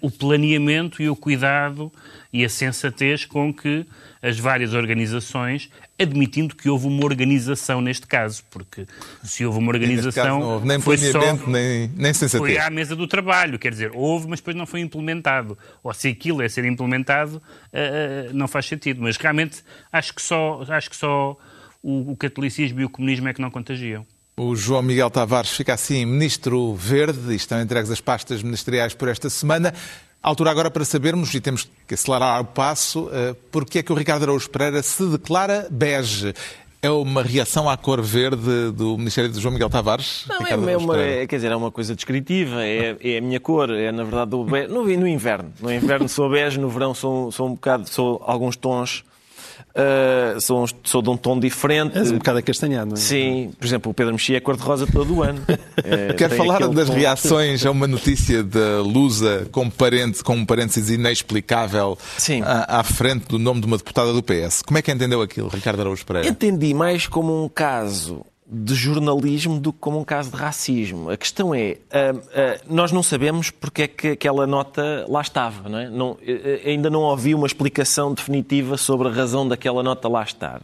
o 0.00 0.10
planeamento 0.10 1.02
e 1.02 1.08
o 1.08 1.16
cuidado 1.16 1.92
e 2.32 2.44
a 2.44 2.48
sensatez 2.48 3.24
com 3.24 3.52
que 3.52 3.84
as 4.22 4.38
várias 4.38 4.72
organizações, 4.72 5.68
admitindo 5.98 6.56
que 6.56 6.68
houve 6.68 6.87
uma 6.87 7.04
organização 7.04 7.80
neste 7.80 8.06
caso, 8.06 8.42
porque 8.50 8.87
se 9.22 9.44
houve 9.44 9.58
uma 9.58 9.70
organização. 9.70 10.40
não 10.40 10.48
houve 10.48 10.66
nem 10.66 10.80
foi 10.80 10.96
planeamento, 10.96 11.44
só, 11.44 11.50
nem, 11.50 11.90
nem 11.94 12.14
sensatez. 12.14 12.54
Foi 12.54 12.58
à 12.58 12.70
mesa 12.70 12.96
do 12.96 13.06
trabalho, 13.06 13.58
quer 13.58 13.70
dizer, 13.70 13.90
houve, 13.92 14.26
mas 14.28 14.40
depois 14.40 14.56
não 14.56 14.64
foi 14.64 14.80
implementado. 14.80 15.58
Ou 15.82 15.92
se 15.92 16.08
aquilo 16.08 16.40
é 16.40 16.48
ser 16.48 16.64
implementado, 16.64 17.37
uh, 17.37 18.32
não 18.32 18.48
faz 18.48 18.66
sentido. 18.66 19.02
Mas 19.02 19.16
realmente 19.16 19.62
acho 19.92 20.14
que 20.14 20.22
só, 20.22 20.64
acho 20.68 20.88
que 20.88 20.96
só 20.96 21.37
o, 21.82 22.12
o 22.12 22.16
catolicismo 22.16 22.80
e 22.80 22.84
o 22.84 22.88
comunismo 22.90 23.28
é 23.28 23.34
que 23.34 23.42
não 23.42 23.50
contagiam. 23.50 24.06
O 24.36 24.56
João 24.56 24.82
Miguel 24.82 25.08
Tavares 25.10 25.50
fica 25.50 25.74
assim 25.74 26.04
ministro 26.04 26.74
verde 26.74 27.32
e 27.32 27.36
estão 27.36 27.60
entregues 27.62 27.88
as 27.88 28.00
pastas 28.00 28.42
ministeriais 28.42 28.92
por 28.92 29.06
esta 29.06 29.30
semana. 29.30 29.72
A 30.20 30.28
altura 30.28 30.50
agora 30.50 30.68
para 30.72 30.84
sabermos, 30.84 31.32
e 31.34 31.40
temos 31.40 31.70
que 31.86 31.94
acelerar 31.94 32.40
o 32.40 32.44
passo, 32.44 33.08
eh, 33.12 33.36
porque 33.52 33.78
é 33.78 33.82
que 33.84 33.92
o 33.92 33.94
Ricardo 33.94 34.24
Araújo 34.24 34.50
Pereira 34.50 34.82
se 34.82 35.06
declara 35.06 35.68
bege. 35.70 36.34
É 36.82 36.90
uma 36.90 37.22
reação 37.22 37.70
à 37.70 37.76
cor 37.76 38.02
verde 38.02 38.72
do 38.72 38.98
Ministério 38.98 39.30
de 39.30 39.38
João 39.38 39.54
Miguel 39.54 39.70
Tavares? 39.70 40.24
Não, 40.28 40.44
é, 40.44 40.72
é, 40.72 40.76
uma, 40.76 41.00
é, 41.00 41.26
quer 41.28 41.36
dizer, 41.36 41.52
é 41.52 41.56
uma 41.56 41.70
coisa 41.70 41.94
descritiva, 41.94 42.60
é, 42.64 42.96
é 43.00 43.18
a 43.18 43.20
minha 43.20 43.38
cor, 43.38 43.70
é 43.70 43.92
na 43.92 44.02
verdade 44.02 44.34
o 44.34 44.42
bege. 44.42 44.66
No, 44.66 44.84
no 44.84 45.06
inverno. 45.06 45.52
No 45.60 45.72
inverno 45.72 46.08
sou 46.08 46.28
bege, 46.28 46.58
no 46.58 46.68
verão 46.68 46.92
sou, 46.92 47.30
sou 47.30 47.46
um 47.46 47.54
bocado, 47.54 47.88
sou 47.88 48.20
alguns 48.26 48.56
tons 48.56 49.04
Uh, 49.76 50.40
sou, 50.40 50.66
sou 50.84 51.02
de 51.02 51.10
um 51.10 51.16
tom 51.16 51.38
diferente. 51.38 51.98
És 51.98 52.12
um 52.12 52.18
bocado 52.18 52.38
acastanhado, 52.38 52.90
não 52.90 52.96
é? 52.96 53.00
Sim, 53.00 53.52
por 53.58 53.66
exemplo, 53.66 53.90
o 53.90 53.94
Pedro 53.94 54.12
Mexia 54.12 54.37
é 54.37 54.40
cor-de-rosa 54.40 54.87
todo 54.87 55.16
o 55.16 55.22
ano. 55.22 55.40
Uh, 55.40 56.14
Quero 56.16 56.37
falar 56.37 56.68
das 56.68 56.88
tom... 56.88 56.94
reações 56.94 57.66
a 57.66 57.70
uma 57.72 57.88
notícia 57.88 58.44
da 58.44 58.80
Lusa 58.80 59.48
com, 59.50 59.68
parente, 59.68 60.22
com 60.22 60.37
um 60.37 60.46
parênteses 60.46 60.90
inexplicável 60.90 61.98
à, 62.44 62.80
à, 62.80 62.84
frente 62.84 63.26
do 63.26 63.38
nome 63.38 63.60
de 63.60 63.66
uma 63.66 63.76
deputada 63.76 64.12
do 64.12 64.22
PS. 64.22 64.62
Como 64.62 64.78
é 64.78 64.82
que 64.82 64.92
entendeu 64.92 65.20
aquilo, 65.20 65.48
Ricardo 65.48 65.80
Araújo 65.80 66.06
Pereira? 66.06 66.28
Entendi 66.28 66.72
mais 66.72 67.08
como 67.08 67.44
um 67.44 67.48
caso 67.48 68.24
de 68.46 68.74
jornalismo 68.74 69.59
do 69.59 69.72
que 69.72 69.78
como 69.78 69.98
um 69.98 70.04
caso 70.04 70.30
de 70.30 70.37
racismo. 70.37 71.11
A 71.11 71.16
questão 71.16 71.54
é, 71.54 71.78
uh, 71.90 72.18
uh, 72.18 72.22
nós 72.68 72.92
não 72.92 73.02
sabemos 73.02 73.50
porque 73.50 73.83
é 73.83 73.88
que 73.88 74.09
aquela 74.09 74.46
nota 74.46 75.07
lá 75.09 75.22
estava, 75.22 75.68
não 75.68 75.78
é? 75.78 75.88
Não, 75.88 76.12
uh, 76.12 76.18
ainda 76.64 76.90
não 76.90 77.00
ouvi 77.00 77.35
uma 77.35 77.46
explicação 77.46 78.12
definitiva 78.12 78.76
sobre 78.76 79.09
a 79.09 79.11
razão 79.11 79.48
daquela 79.48 79.83
nota 79.83 80.09
lá 80.09 80.22
estar. 80.22 80.61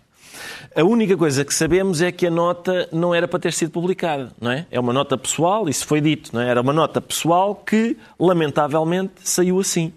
A 0.74 0.84
única 0.84 1.16
coisa 1.16 1.44
que 1.44 1.52
sabemos 1.52 2.00
é 2.00 2.12
que 2.12 2.26
a 2.26 2.30
nota 2.30 2.88
não 2.92 3.14
era 3.14 3.26
para 3.26 3.40
ter 3.40 3.52
sido 3.52 3.70
publicada, 3.70 4.30
não 4.40 4.50
é? 4.50 4.66
É 4.70 4.78
uma 4.78 4.92
nota 4.92 5.16
pessoal, 5.18 5.68
isso 5.68 5.86
foi 5.86 6.00
dito, 6.00 6.30
não 6.32 6.40
é? 6.40 6.48
Era 6.48 6.60
uma 6.60 6.72
nota 6.72 7.00
pessoal 7.00 7.54
que, 7.54 7.96
lamentavelmente, 8.18 9.14
saiu 9.24 9.58
assim. 9.58 9.92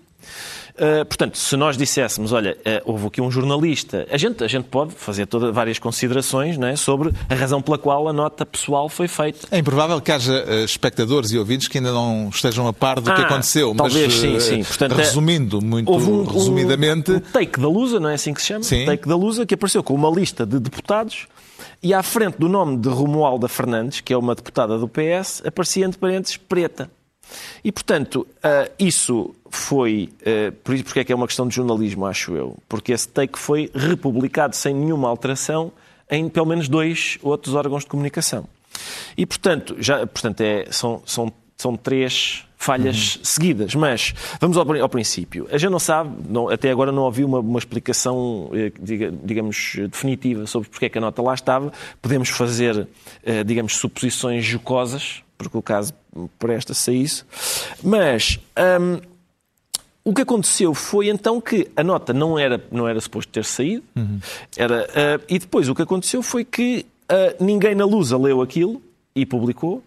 Uh, 0.74 1.06
portanto, 1.06 1.38
se 1.38 1.56
nós 1.56 1.78
disséssemos, 1.78 2.32
olha, 2.32 2.58
uh, 2.60 2.92
houve 2.92 3.08
aqui 3.08 3.22
um 3.22 3.30
jornalista, 3.30 4.08
a 4.10 4.18
gente, 4.18 4.44
a 4.44 4.48
gente 4.48 4.66
pode 4.66 4.94
fazer 4.94 5.28
toda, 5.28 5.52
várias 5.52 5.78
considerações 5.78 6.58
não 6.58 6.68
é, 6.68 6.76
sobre 6.76 7.12
a 7.30 7.36
razão 7.36 7.62
pela 7.62 7.78
qual 7.78 8.08
a 8.08 8.14
nota 8.14 8.44
pessoal 8.44 8.90
foi 8.90 9.08
feita. 9.08 9.48
É 9.52 9.60
improvável 9.60 10.02
que 10.02 10.12
haja 10.12 10.44
uh, 10.44 10.66
espectadores 10.66 11.32
e 11.32 11.38
ouvintes 11.38 11.68
que 11.68 11.78
ainda 11.78 11.92
não 11.92 12.30
estejam 12.30 12.68
a 12.68 12.74
par 12.74 13.00
do 13.00 13.12
ah, 13.12 13.16
que 13.16 13.22
aconteceu, 13.22 13.76
talvez, 13.76 14.08
mas 14.08 14.14
sim, 14.16 14.40
sim. 14.40 14.64
Portanto, 14.64 14.94
resumindo 14.94 15.62
muito 15.62 15.92
houve 15.92 16.10
um, 16.10 16.24
resumidamente... 16.24 17.12
Um, 17.12 17.16
um 17.18 17.20
take 17.20 17.60
da 17.60 17.68
Lusa, 17.68 18.00
não 18.00 18.10
é 18.10 18.16
assim 18.16 18.34
que 18.34 18.42
se 18.42 18.48
chama? 18.48 18.64
Sim. 18.64 18.86
Take 18.86 19.08
da 19.08 19.16
Lusa, 19.16 19.46
que 19.46 19.54
apareceu 19.54 19.84
com 19.84 19.94
uma 19.94 20.10
lista 20.10 20.44
de 20.44 20.60
deputados 20.60 21.28
e 21.84 21.94
à 21.94 22.02
frente 22.02 22.38
do 22.40 22.50
nome 22.50 22.78
de 22.78 22.90
Romualda 22.90 23.48
Fernandes, 23.48 24.02
que 24.02 24.14
é 24.14 24.18
uma 24.18 24.34
deputada 24.34 24.78
do 24.78 24.88
PS, 24.88 25.44
aparecia 25.46 25.86
entre 25.86 26.00
parênteses 26.00 26.38
preta. 26.38 26.90
E, 27.64 27.72
portanto, 27.72 28.28
uh, 28.38 28.72
isso 28.78 29.34
foi. 29.50 30.10
Uh, 30.22 30.52
por 30.64 30.76
isso, 30.76 30.84
porque 30.84 31.00
é 31.00 31.04
que 31.04 31.12
é 31.12 31.16
uma 31.16 31.28
questão 31.28 31.48
de 31.48 31.56
jornalismo, 31.56 32.06
acho 32.06 32.36
eu. 32.36 32.58
Porque 32.68 32.92
esse 32.92 33.08
take 33.08 33.38
foi 33.38 33.72
republicado 33.74 34.56
sem 34.56 34.74
nenhuma 34.74 35.08
alteração 35.10 35.72
em 36.10 36.30
pelo 36.30 36.46
menos 36.46 36.68
dois 36.68 37.18
outros 37.22 37.56
órgãos 37.56 37.84
de 37.84 37.90
comunicação. 37.90 38.48
E, 39.18 39.26
portanto, 39.26 39.76
já, 39.80 40.06
portanto 40.06 40.42
é, 40.42 40.68
são, 40.72 41.02
são, 41.06 41.32
são 41.58 41.76
três 41.76 42.46
falhas 42.64 43.16
uhum. 43.16 43.24
seguidas. 43.24 43.76
Mas 43.76 44.14
vamos 44.40 44.58
ao, 44.58 44.82
ao, 44.82 44.90
princípio. 44.90 45.48
A 45.52 45.58
gente 45.58 45.72
não 45.72 45.80
sabe, 45.80 46.16
não, 46.30 46.50
até 46.50 46.72
agora 46.72 46.92
não 46.92 47.04
ouvi 47.04 47.24
uma, 47.24 47.40
uma 47.40 47.60
explicação, 47.60 48.50
eh, 48.54 48.72
digamos, 49.24 49.76
definitiva 49.90 50.46
sobre 50.48 50.70
porque 50.70 50.86
é 50.86 50.90
que 50.90 50.98
a 50.98 51.02
nota 51.02 51.22
lá 51.22 51.34
estava. 51.34 51.72
Podemos 52.02 52.30
fazer, 52.30 52.88
digamos, 53.46 53.76
suposições 53.76 54.46
jocosas 54.46 55.24
porque 55.44 55.58
o 55.58 55.62
caso 55.62 55.94
presta 56.40 56.74
se 56.74 56.92
a 56.92 56.94
isso. 56.94 57.26
Mas 57.84 58.40
um, 58.82 59.00
o 60.04 60.14
que 60.14 60.22
aconteceu 60.22 60.74
foi 60.74 61.10
então 61.10 61.40
que 61.40 61.70
a 61.76 61.84
nota 61.84 62.14
não 62.14 62.38
era, 62.38 62.64
não 62.72 62.88
era 62.88 63.00
suposto 63.00 63.32
ter 63.32 63.46
saído, 63.46 63.84
uhum. 63.96 64.20
era, 64.58 64.84
uh, 64.84 65.24
e 65.30 65.40
depois 65.40 65.70
o 65.70 65.76
que 65.76 65.82
aconteceu 65.82 66.22
foi 66.22 66.44
que 66.44 66.86
uh, 67.10 67.44
ninguém 67.44 67.76
na 67.76 67.86
Lusa 67.86 68.18
leu 68.18 68.42
aquilo 68.42 68.82
e 69.16 69.26
publicou. 69.26 69.84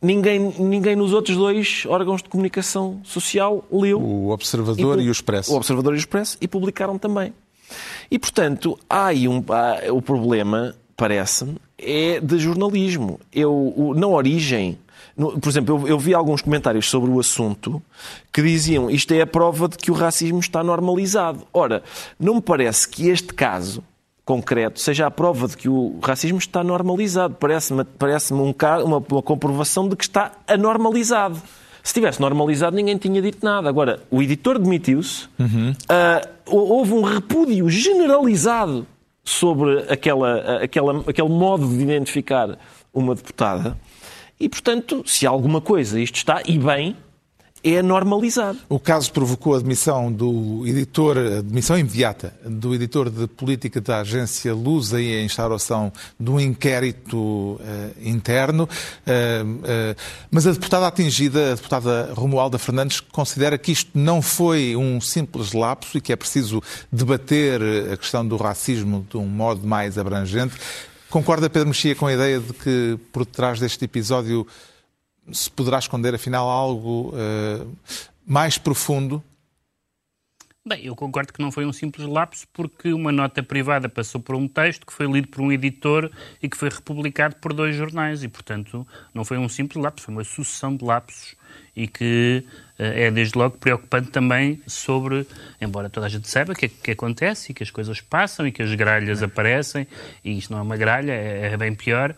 Ninguém, 0.00 0.38
ninguém 0.58 0.94
nos 0.94 1.12
outros 1.12 1.36
dois 1.36 1.84
órgãos 1.86 2.22
de 2.22 2.28
comunicação 2.28 3.00
social 3.02 3.64
leu. 3.72 4.00
O 4.00 4.30
Observador 4.30 5.00
e, 5.00 5.04
e 5.04 5.08
o 5.08 5.12
Expresso. 5.12 5.52
O 5.52 5.56
Observador 5.56 5.94
e 5.94 5.96
o 5.96 5.98
Expresso 5.98 6.36
e 6.40 6.46
publicaram 6.46 6.98
também. 6.98 7.32
E, 8.10 8.18
portanto, 8.18 8.78
há 8.88 9.06
aí 9.06 9.26
um, 9.26 9.42
há, 9.48 9.92
o 9.92 10.00
problema 10.00 10.74
parece-me, 10.96 11.56
é 11.78 12.20
de 12.20 12.38
jornalismo. 12.38 13.20
Eu, 13.32 13.92
na 13.96 14.06
origem, 14.06 14.78
no, 15.16 15.38
por 15.38 15.48
exemplo, 15.48 15.78
eu, 15.78 15.88
eu, 15.88 15.98
vi 15.98 16.14
alguns 16.14 16.40
comentários 16.40 16.88
sobre 16.88 17.10
o 17.10 17.20
assunto 17.20 17.82
que 18.32 18.42
diziam 18.42 18.90
isto 18.90 19.12
é 19.12 19.20
a 19.20 19.26
prova 19.26 19.68
de 19.68 19.76
que 19.76 19.90
o 19.90 19.94
racismo 19.94 20.38
está 20.38 20.62
normalizado. 20.62 21.46
Ora, 21.52 21.82
não 22.18 22.36
me 22.36 22.40
parece 22.40 22.88
que 22.88 23.08
este 23.08 23.34
caso 23.34 23.82
concreto 24.26 24.80
seja 24.80 25.06
a 25.06 25.10
prova 25.10 25.46
de 25.46 25.56
que 25.56 25.68
o 25.68 25.98
racismo 26.02 26.36
está 26.36 26.62
normalizado. 26.64 27.36
Parece-me 27.38 27.84
parece 27.84 28.34
um, 28.34 28.52
uma, 28.84 28.98
uma 28.98 29.22
comprovação 29.22 29.88
de 29.88 29.94
que 29.94 30.02
está 30.02 30.32
anormalizado. 30.48 31.40
Se 31.82 31.94
tivesse 31.94 32.20
normalizado, 32.20 32.74
ninguém 32.74 32.98
tinha 32.98 33.22
dito 33.22 33.38
nada. 33.44 33.68
Agora, 33.68 34.00
o 34.10 34.20
editor 34.20 34.58
demitiu-se, 34.58 35.28
uhum. 35.38 35.70
uh, 35.70 36.28
houve 36.44 36.92
um 36.92 37.02
repúdio 37.02 37.70
generalizado 37.70 38.84
sobre 39.22 39.86
aquela, 39.88 40.62
aquela, 40.64 41.04
aquele 41.06 41.28
modo 41.28 41.68
de 41.68 41.80
identificar 41.80 42.58
uma 42.92 43.14
deputada. 43.14 43.78
E, 44.40 44.48
portanto, 44.48 45.04
se 45.06 45.24
alguma 45.24 45.60
coisa 45.60 46.00
isto 46.00 46.16
está, 46.16 46.42
e 46.44 46.58
bem, 46.58 46.96
é 47.62 47.82
normalizado. 47.82 48.58
O 48.68 48.78
caso 48.78 49.12
provocou 49.12 49.54
a 49.54 49.58
demissão 49.58 50.12
do 50.12 50.64
editor, 50.66 51.16
a 51.18 51.42
demissão 51.42 51.78
imediata 51.78 52.34
do 52.44 52.74
editor 52.74 53.10
de 53.10 53.26
política 53.26 53.80
da 53.80 54.00
agência 54.00 54.54
Lusa 54.54 55.00
e 55.00 55.16
a 55.16 55.22
instauração 55.22 55.92
de 56.18 56.30
um 56.30 56.38
inquérito 56.38 57.16
uh, 57.16 57.58
interno. 58.00 58.64
Uh, 58.64 58.66
uh, 58.68 59.96
mas 60.30 60.46
a 60.46 60.52
deputada 60.52 60.86
atingida, 60.86 61.52
a 61.52 61.54
deputada 61.54 62.12
Romualda 62.14 62.58
Fernandes, 62.58 63.00
considera 63.00 63.58
que 63.58 63.72
isto 63.72 63.90
não 63.94 64.22
foi 64.22 64.76
um 64.76 65.00
simples 65.00 65.52
lapso 65.52 65.98
e 65.98 66.00
que 66.00 66.12
é 66.12 66.16
preciso 66.16 66.62
debater 66.92 67.60
a 67.92 67.96
questão 67.96 68.26
do 68.26 68.36
racismo 68.36 69.06
de 69.10 69.16
um 69.16 69.26
modo 69.26 69.66
mais 69.66 69.98
abrangente. 69.98 70.54
Concorda, 71.08 71.48
Pedro 71.48 71.68
Mexia, 71.68 71.94
com 71.94 72.06
a 72.06 72.12
ideia 72.12 72.40
de 72.40 72.52
que 72.52 72.98
por 73.12 73.24
detrás 73.24 73.60
deste 73.60 73.84
episódio 73.84 74.46
se 75.32 75.50
poderá 75.50 75.78
esconder, 75.78 76.14
afinal, 76.14 76.48
algo 76.48 77.12
uh, 77.14 77.76
mais 78.26 78.58
profundo? 78.58 79.22
Bem, 80.68 80.84
eu 80.84 80.96
concordo 80.96 81.32
que 81.32 81.40
não 81.40 81.52
foi 81.52 81.64
um 81.64 81.72
simples 81.72 82.08
lapso, 82.08 82.44
porque 82.52 82.92
uma 82.92 83.12
nota 83.12 83.40
privada 83.40 83.88
passou 83.88 84.20
por 84.20 84.34
um 84.34 84.48
texto 84.48 84.84
que 84.84 84.92
foi 84.92 85.06
lido 85.06 85.28
por 85.28 85.40
um 85.40 85.52
editor 85.52 86.10
e 86.42 86.48
que 86.48 86.56
foi 86.56 86.68
republicado 86.68 87.36
por 87.36 87.52
dois 87.52 87.76
jornais, 87.76 88.24
e, 88.24 88.28
portanto, 88.28 88.84
não 89.14 89.24
foi 89.24 89.38
um 89.38 89.48
simples 89.48 89.80
lapso, 89.80 90.06
foi 90.06 90.14
uma 90.14 90.24
sucessão 90.24 90.74
de 90.74 90.84
lapsos. 90.84 91.36
E 91.76 91.86
que 91.86 92.44
uh, 92.80 92.82
é, 92.82 93.12
desde 93.12 93.38
logo, 93.38 93.56
preocupante 93.58 94.10
também 94.10 94.60
sobre, 94.66 95.24
embora 95.60 95.88
toda 95.88 96.06
a 96.06 96.08
gente 96.08 96.28
saiba 96.28 96.52
o 96.52 96.56
que, 96.56 96.68
que 96.68 96.90
acontece 96.90 97.52
e 97.52 97.54
que 97.54 97.62
as 97.62 97.70
coisas 97.70 98.00
passam 98.00 98.44
e 98.44 98.50
que 98.50 98.60
as 98.60 98.74
gralhas 98.74 99.22
aparecem, 99.22 99.86
e 100.24 100.36
isto 100.36 100.52
não 100.52 100.58
é 100.58 100.62
uma 100.62 100.76
gralha, 100.76 101.12
é, 101.12 101.52
é 101.52 101.56
bem 101.56 101.76
pior, 101.76 102.12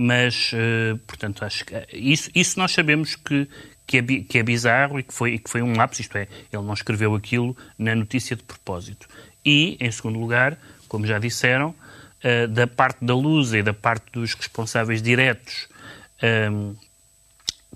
mas, 0.00 0.52
uh, 0.52 0.96
portanto, 0.98 1.44
acho 1.44 1.64
que 1.64 1.74
isso, 1.92 2.30
isso 2.32 2.56
nós 2.56 2.70
sabemos 2.70 3.16
que, 3.16 3.48
que 3.84 3.98
é, 3.98 4.02
que 4.02 4.38
é 4.38 4.42
bizarro 4.44 5.00
e 5.00 5.02
que, 5.02 5.12
foi, 5.12 5.34
e 5.34 5.38
que 5.40 5.50
foi 5.50 5.60
um 5.60 5.76
lapso, 5.76 6.00
isto 6.00 6.16
é, 6.16 6.28
ele 6.52 6.62
não 6.62 6.72
escreveu 6.72 7.16
aquilo 7.16 7.56
na 7.76 7.96
notícia 7.96 8.36
de 8.36 8.44
propósito. 8.44 9.08
E, 9.44 9.76
em 9.80 9.90
segundo 9.90 10.20
lugar, 10.20 10.56
como 10.86 11.04
já 11.04 11.18
disseram, 11.18 11.70
uh, 11.70 12.46
da 12.46 12.68
parte 12.68 13.04
da 13.04 13.12
Lusa 13.12 13.58
e 13.58 13.62
da 13.62 13.74
parte 13.74 14.04
dos 14.12 14.34
responsáveis 14.34 15.02
diretos, 15.02 15.66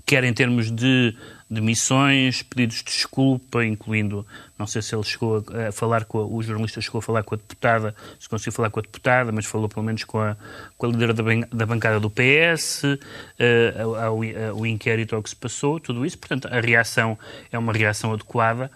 quer 0.05 0.23
em 0.23 0.33
termos 0.33 0.71
de 0.71 1.15
demissões, 1.53 2.41
pedidos 2.41 2.77
de 2.77 2.85
desculpa, 2.85 3.63
incluindo, 3.63 4.25
não 4.57 4.65
sei 4.65 4.81
se 4.81 4.95
ele 4.95 5.03
chegou 5.03 5.43
a, 5.67 5.71
falar 5.71 6.05
com 6.05 6.19
a, 6.19 6.25
o 6.25 6.41
jornalista 6.41 6.81
chegou 6.81 6.99
a 6.99 7.01
falar 7.01 7.23
com 7.23 7.35
a 7.35 7.37
deputada, 7.37 7.95
se 8.19 8.27
conseguiu 8.27 8.53
falar 8.53 8.69
com 8.69 8.79
a 8.79 8.83
deputada, 8.83 9.31
mas 9.31 9.45
falou 9.45 9.69
pelo 9.69 9.85
menos 9.85 10.03
com 10.03 10.19
a, 10.19 10.35
com 10.77 10.87
a 10.87 10.89
líder 10.89 11.13
da, 11.13 11.23
da 11.51 11.65
bancada 11.65 11.99
do 11.99 12.09
PS, 12.09 12.83
uh, 12.83 13.95
ao, 13.95 14.19
ao 14.57 14.65
inquérito 14.65 15.15
ao 15.15 15.21
que 15.21 15.29
se 15.29 15.35
passou, 15.35 15.79
tudo 15.79 16.05
isso. 16.05 16.17
Portanto, 16.17 16.47
a 16.47 16.59
reação 16.59 17.17
é 17.51 17.57
uma 17.57 17.71
reação 17.71 18.13
adequada. 18.13 18.71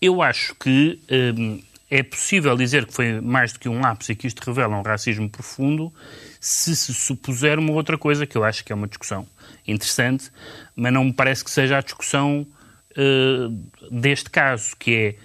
Eu 0.00 0.22
acho 0.22 0.54
que 0.54 1.00
um, 1.10 1.60
eh, 1.90 1.98
é 1.98 2.02
possível 2.02 2.56
dizer 2.56 2.84
que 2.86 2.92
foi 2.92 3.20
mais 3.20 3.52
do 3.52 3.58
que 3.58 3.68
um 3.68 3.80
lapso 3.80 4.12
e 4.12 4.16
que 4.16 4.26
isto 4.26 4.40
revela 4.44 4.76
um 4.76 4.82
racismo 4.82 5.28
profundo 5.30 5.92
se 6.40 6.76
se 6.76 6.92
supuser 6.92 7.58
uma 7.58 7.72
outra 7.72 7.96
coisa, 7.96 8.26
que 8.26 8.36
eu 8.36 8.44
acho 8.44 8.64
que 8.64 8.72
é 8.72 8.74
uma 8.74 8.86
discussão 8.86 9.26
interessante, 9.66 10.30
mas 10.74 10.92
não 10.92 11.04
me 11.04 11.12
parece 11.12 11.44
que 11.44 11.50
seja 11.50 11.78
a 11.78 11.80
discussão 11.80 12.46
uh, 12.92 13.90
deste 13.90 14.30
caso, 14.30 14.76
que 14.78 15.16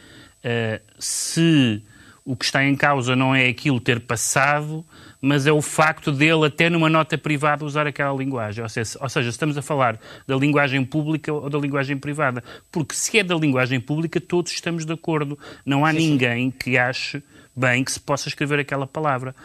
é 0.44 0.80
uh, 0.80 0.94
se 1.00 1.84
o 2.26 2.36
que 2.36 2.46
está 2.46 2.64
em 2.64 2.76
causa 2.76 3.16
não 3.16 3.34
é 3.34 3.48
aquilo 3.48 3.80
ter 3.80 4.00
passado, 4.02 4.86
mas 5.22 5.48
é 5.48 5.52
o 5.52 5.62
facto 5.62 6.12
dele, 6.12 6.46
até 6.46 6.70
numa 6.70 6.90
nota 6.90 7.18
privada, 7.18 7.66
usar 7.66 7.88
aquela 7.88 8.16
linguagem. 8.16 8.64
Ou 8.64 8.70
seja, 8.70 9.00
ou 9.02 9.10
seja, 9.10 9.30
estamos 9.30 9.58
a 9.58 9.62
falar 9.62 10.00
da 10.28 10.36
linguagem 10.36 10.86
pública 10.86 11.34
ou 11.34 11.50
da 11.50 11.58
linguagem 11.58 11.98
privada. 11.98 12.44
Porque 12.72 12.94
se 12.94 13.18
é 13.18 13.24
da 13.24 13.36
linguagem 13.36 13.80
pública, 13.80 14.22
todos 14.22 14.52
estamos 14.52 14.86
de 14.86 14.94
acordo. 14.94 15.40
Não 15.66 15.84
há 15.84 15.92
ninguém 15.92 16.52
que 16.52 16.78
ache 16.78 17.24
bem 17.56 17.84
que 17.84 17.92
se 17.92 18.00
possa 18.00 18.30
escrever 18.30 18.60
aquela 18.60 18.88
palavra. 18.88 19.36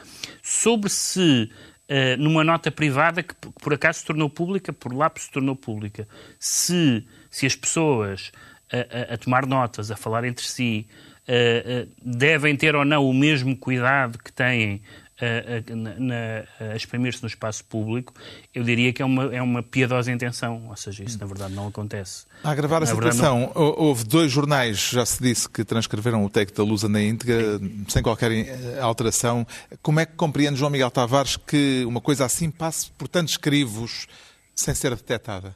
Sobre 0.43 0.91
se 0.91 1.51
Uh, 1.87 2.17
numa 2.19 2.43
nota 2.43 2.71
privada 2.71 3.23
que 3.23 3.35
por 3.35 3.75
acaso 3.75 3.99
se 3.99 4.07
tornou 4.07 4.31
pública, 4.31 4.73
por 4.73 4.95
lá 4.95 5.13
se 5.15 5.31
tornou 5.31 5.55
pública. 5.55 6.09
Se, 6.39 7.07
se 7.31 7.45
as 7.45 7.55
pessoas 7.55 8.33
a, 8.73 9.13
a, 9.13 9.15
a 9.15 9.19
tomar 9.19 9.47
notas, 9.47 9.91
a 9.91 9.97
falar 9.97 10.25
entre 10.25 10.47
si, 10.47 10.87
uh, 11.29 11.85
uh, 11.85 11.93
devem 12.03 12.57
ter 12.57 12.75
ou 12.75 12.85
não 12.85 13.09
o 13.09 13.13
mesmo 13.13 13.55
cuidado 13.57 14.19
que 14.19 14.33
têm 14.33 14.81
a, 15.25 16.69
a, 16.69 16.73
a 16.73 16.77
exprimir-se 16.77 17.23
no 17.23 17.29
espaço 17.29 17.65
público, 17.65 18.13
eu 18.55 18.63
diria 18.63 18.93
que 18.93 19.03
é 19.03 19.05
uma, 19.05 19.35
é 19.35 19.43
uma 19.43 19.63
piedosa 19.63 20.13
intenção, 20.13 20.67
ou 20.69 20.77
seja, 20.77 21.05
isso 21.05 21.19
na 21.19 21.27
verdade 21.27 21.55
não 21.55 21.69
acontece. 21.69 22.27
A 22.43 22.51
agravar 22.51 22.83
a 22.83 22.87
situação, 22.87 23.53
não... 23.55 23.75
houve 23.77 24.05
dois 24.05 24.31
jornais, 24.31 24.91
já 24.91 25.05
se 25.05 25.23
disse, 25.23 25.49
que 25.49 25.65
transcreveram 25.65 26.25
o 26.25 26.31
texto 26.31 26.57
da 26.57 26.63
Lusa 26.63 26.89
na 26.89 27.03
íntegra, 27.03 27.59
Sim. 27.59 27.85
sem 27.89 28.03
qualquer 28.03 28.31
eh, 28.33 28.79
alteração. 28.81 29.47
Como 29.83 30.01
é 30.01 30.07
que 30.07 30.15
compreende 30.15 30.59
João 30.59 30.71
Miguel 30.71 30.91
Tavares 30.91 31.37
que 31.37 31.85
uma 31.87 32.01
coisa 32.01 32.25
assim 32.25 32.51
passe 32.51 32.91
por 32.93 33.09
tantos 33.09 33.37
crivos 33.37 34.07
sem 34.55 34.75
ser 34.75 34.91
detectada? 34.91 35.55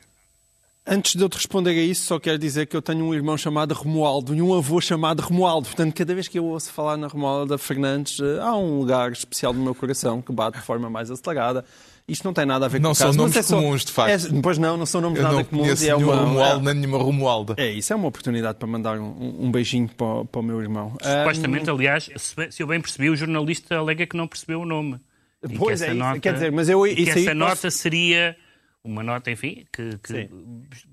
Antes 0.91 1.17
de 1.17 1.23
eu 1.23 1.29
te 1.29 1.35
responder 1.35 1.73
a 1.73 1.83
isso, 1.83 2.07
só 2.07 2.19
quero 2.19 2.39
dizer 2.39 2.67
que 2.67 2.75
eu 2.75 2.81
tenho 2.81 3.05
um 3.05 3.13
irmão 3.13 3.37
chamado 3.37 3.75
Romualdo 3.75 4.35
e 4.35 4.41
um 4.41 4.55
avô 4.55 4.81
chamado 4.81 5.21
Romualdo. 5.21 5.67
Portanto, 5.67 5.95
cada 5.95 6.15
vez 6.15 6.29
que 6.29 6.39
eu 6.39 6.47
ouço 6.47 6.73
falar 6.73 6.97
na 6.97 7.09
Romualda 7.09 7.59
Fernandes, 7.59 8.19
eh, 8.19 8.41
há 8.41 8.57
um 8.57 8.79
lugar 8.79 9.13
especial 9.13 9.53
no 9.53 9.63
meu 9.63 9.75
coração 9.75 10.23
que 10.23 10.33
bate 10.33 10.57
de 10.57 10.65
forma 10.65 10.89
mais 10.89 11.11
acelerada. 11.11 11.63
Isto 12.09 12.25
não 12.25 12.33
tem 12.33 12.47
nada 12.47 12.65
a 12.65 12.69
ver 12.71 12.81
não 12.81 12.93
com 12.93 12.97
o 12.97 12.99
caso. 12.99 13.05
Não 13.05 13.13
são 13.13 13.23
nomes 13.23 13.37
é 13.37 13.43
só... 13.43 13.57
comuns, 13.57 13.85
de 13.85 13.93
facto. 13.93 14.35
É, 14.35 14.41
pois 14.41 14.57
não, 14.57 14.79
não 14.79 14.87
são 14.87 15.03
nomes 15.03 15.19
eu 15.19 15.25
nada 15.25 15.37
não 15.37 15.45
comuns. 15.45 15.83
É 15.83 15.95
uma 15.95 16.17
Romualdo, 16.17 16.65
nem 16.65 16.75
nenhuma 16.75 16.97
Romualda. 16.97 17.55
É, 17.59 17.71
isso 17.71 17.93
é 17.93 17.97
uma 17.97 18.09
oportunidade 18.09 18.57
para 18.57 18.67
mandar 18.67 18.99
um, 18.99 19.45
um 19.45 19.51
beijinho 19.53 19.91
para, 19.95 20.25
para, 20.25 20.41
o 20.41 20.43
meu 20.43 20.63
irmão. 20.63 20.97
Supostamente, 21.03 21.71
um... 21.71 21.75
aliás, 21.75 22.09
se 22.17 22.63
eu 22.63 22.67
bem 22.67 22.81
percebi, 22.81 23.11
o 23.11 23.17
jornalista 23.17 23.77
alega 23.77 24.07
que 24.07 24.17
não 24.17 24.27
percebeu 24.27 24.63
o 24.63 24.65
nome. 24.65 24.99
Pois 25.59 25.83
é, 25.83 25.93
nota, 25.93 26.19
quer 26.19 26.33
dizer, 26.33 26.51
mas 26.51 26.71
eu... 26.71 26.87
E 26.87 26.95
que 27.05 27.11
essa 27.11 27.35
nota 27.35 27.57
posso... 27.57 27.71
seria 27.73 28.35
uma 28.85 29.03
nota, 29.03 29.31
enfim, 29.31 29.67
que, 29.73 29.99
que 29.99 30.31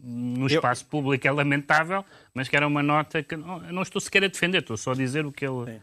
no 0.03 0.47
espaço 0.47 0.83
eu... 0.83 0.89
público 0.89 1.27
é 1.27 1.31
lamentável, 1.31 2.03
mas 2.33 2.47
que 2.47 2.55
era 2.55 2.67
uma 2.67 2.83
nota 2.83 3.23
que 3.23 3.35
não, 3.35 3.59
não 3.59 3.81
estou 3.81 4.01
sequer 4.01 4.23
a 4.23 4.27
defender, 4.27 4.59
estou 4.59 4.77
só 4.77 4.91
a 4.91 4.95
dizer 4.95 5.25
o 5.25 5.31
que 5.31 5.45
ele, 5.45 5.79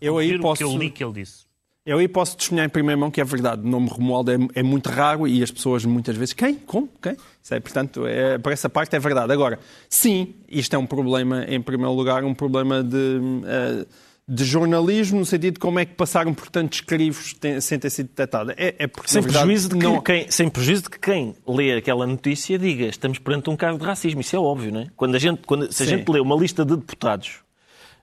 eu 0.00 0.18
aí 0.18 0.38
posso... 0.38 0.64
o 0.64 0.68
que 0.68 0.74
eu 0.74 0.78
li 0.78 0.90
que 0.90 1.02
ele 1.02 1.12
disse. 1.12 1.48
Eu 1.86 1.96
aí 1.96 2.06
posso 2.06 2.36
testemunhar 2.36 2.66
em 2.66 2.68
primeira 2.68 3.00
mão 3.00 3.10
que 3.10 3.18
é 3.18 3.24
verdade. 3.24 3.62
O 3.62 3.66
nome 3.66 3.88
Romualdo 3.88 4.30
é, 4.30 4.36
é, 4.56 4.62
muito 4.62 4.90
raro 4.90 5.26
e 5.26 5.42
as 5.42 5.50
pessoas 5.50 5.86
muitas 5.86 6.14
vezes. 6.16 6.34
Quem? 6.34 6.54
Como? 6.54 6.86
Quem? 7.02 7.16
É, 7.50 7.60
portanto, 7.60 8.06
é, 8.06 8.36
por 8.36 8.52
essa 8.52 8.68
parte 8.68 8.94
é 8.94 8.98
verdade. 8.98 9.32
Agora, 9.32 9.58
sim, 9.88 10.34
isto 10.50 10.76
é 10.76 10.78
um 10.78 10.84
problema, 10.84 11.46
em 11.48 11.62
primeiro 11.62 11.94
lugar, 11.94 12.24
um 12.24 12.34
problema 12.34 12.82
de. 12.82 12.96
Uh, 12.96 13.86
de 14.28 14.44
jornalismo, 14.44 15.20
no 15.20 15.24
sentido 15.24 15.54
de 15.54 15.60
como 15.60 15.78
é 15.78 15.86
que 15.86 15.94
passaram 15.94 16.34
por 16.34 16.50
tantos 16.50 16.82
crivos 16.82 17.34
sem 17.62 17.78
ter 17.78 17.88
sido 17.88 18.08
detectada. 18.08 18.54
É, 18.58 18.74
é 18.78 18.86
porque, 18.86 19.10
sem, 19.10 19.22
verdade, 19.22 19.46
prejuízo 19.46 19.68
de 19.70 19.78
que 19.78 19.84
não... 19.84 20.00
quem, 20.02 20.30
sem 20.30 20.48
prejuízo 20.50 20.82
de 20.82 20.90
que 20.90 20.98
quem 20.98 21.34
lê 21.46 21.72
aquela 21.72 22.06
notícia 22.06 22.58
diga 22.58 22.84
estamos 22.84 23.18
perante 23.18 23.48
um 23.48 23.56
caso 23.56 23.78
de 23.78 23.84
racismo. 23.86 24.20
Isso 24.20 24.36
é 24.36 24.38
óbvio, 24.38 24.70
não 24.70 24.80
é? 24.82 24.86
Quando 24.94 25.14
a 25.14 25.18
gente, 25.18 25.40
quando, 25.46 25.72
se 25.72 25.82
a 25.82 25.86
Sim. 25.86 25.96
gente 25.96 26.08
lê 26.10 26.20
uma 26.20 26.36
lista 26.36 26.62
de 26.62 26.76
deputados 26.76 27.36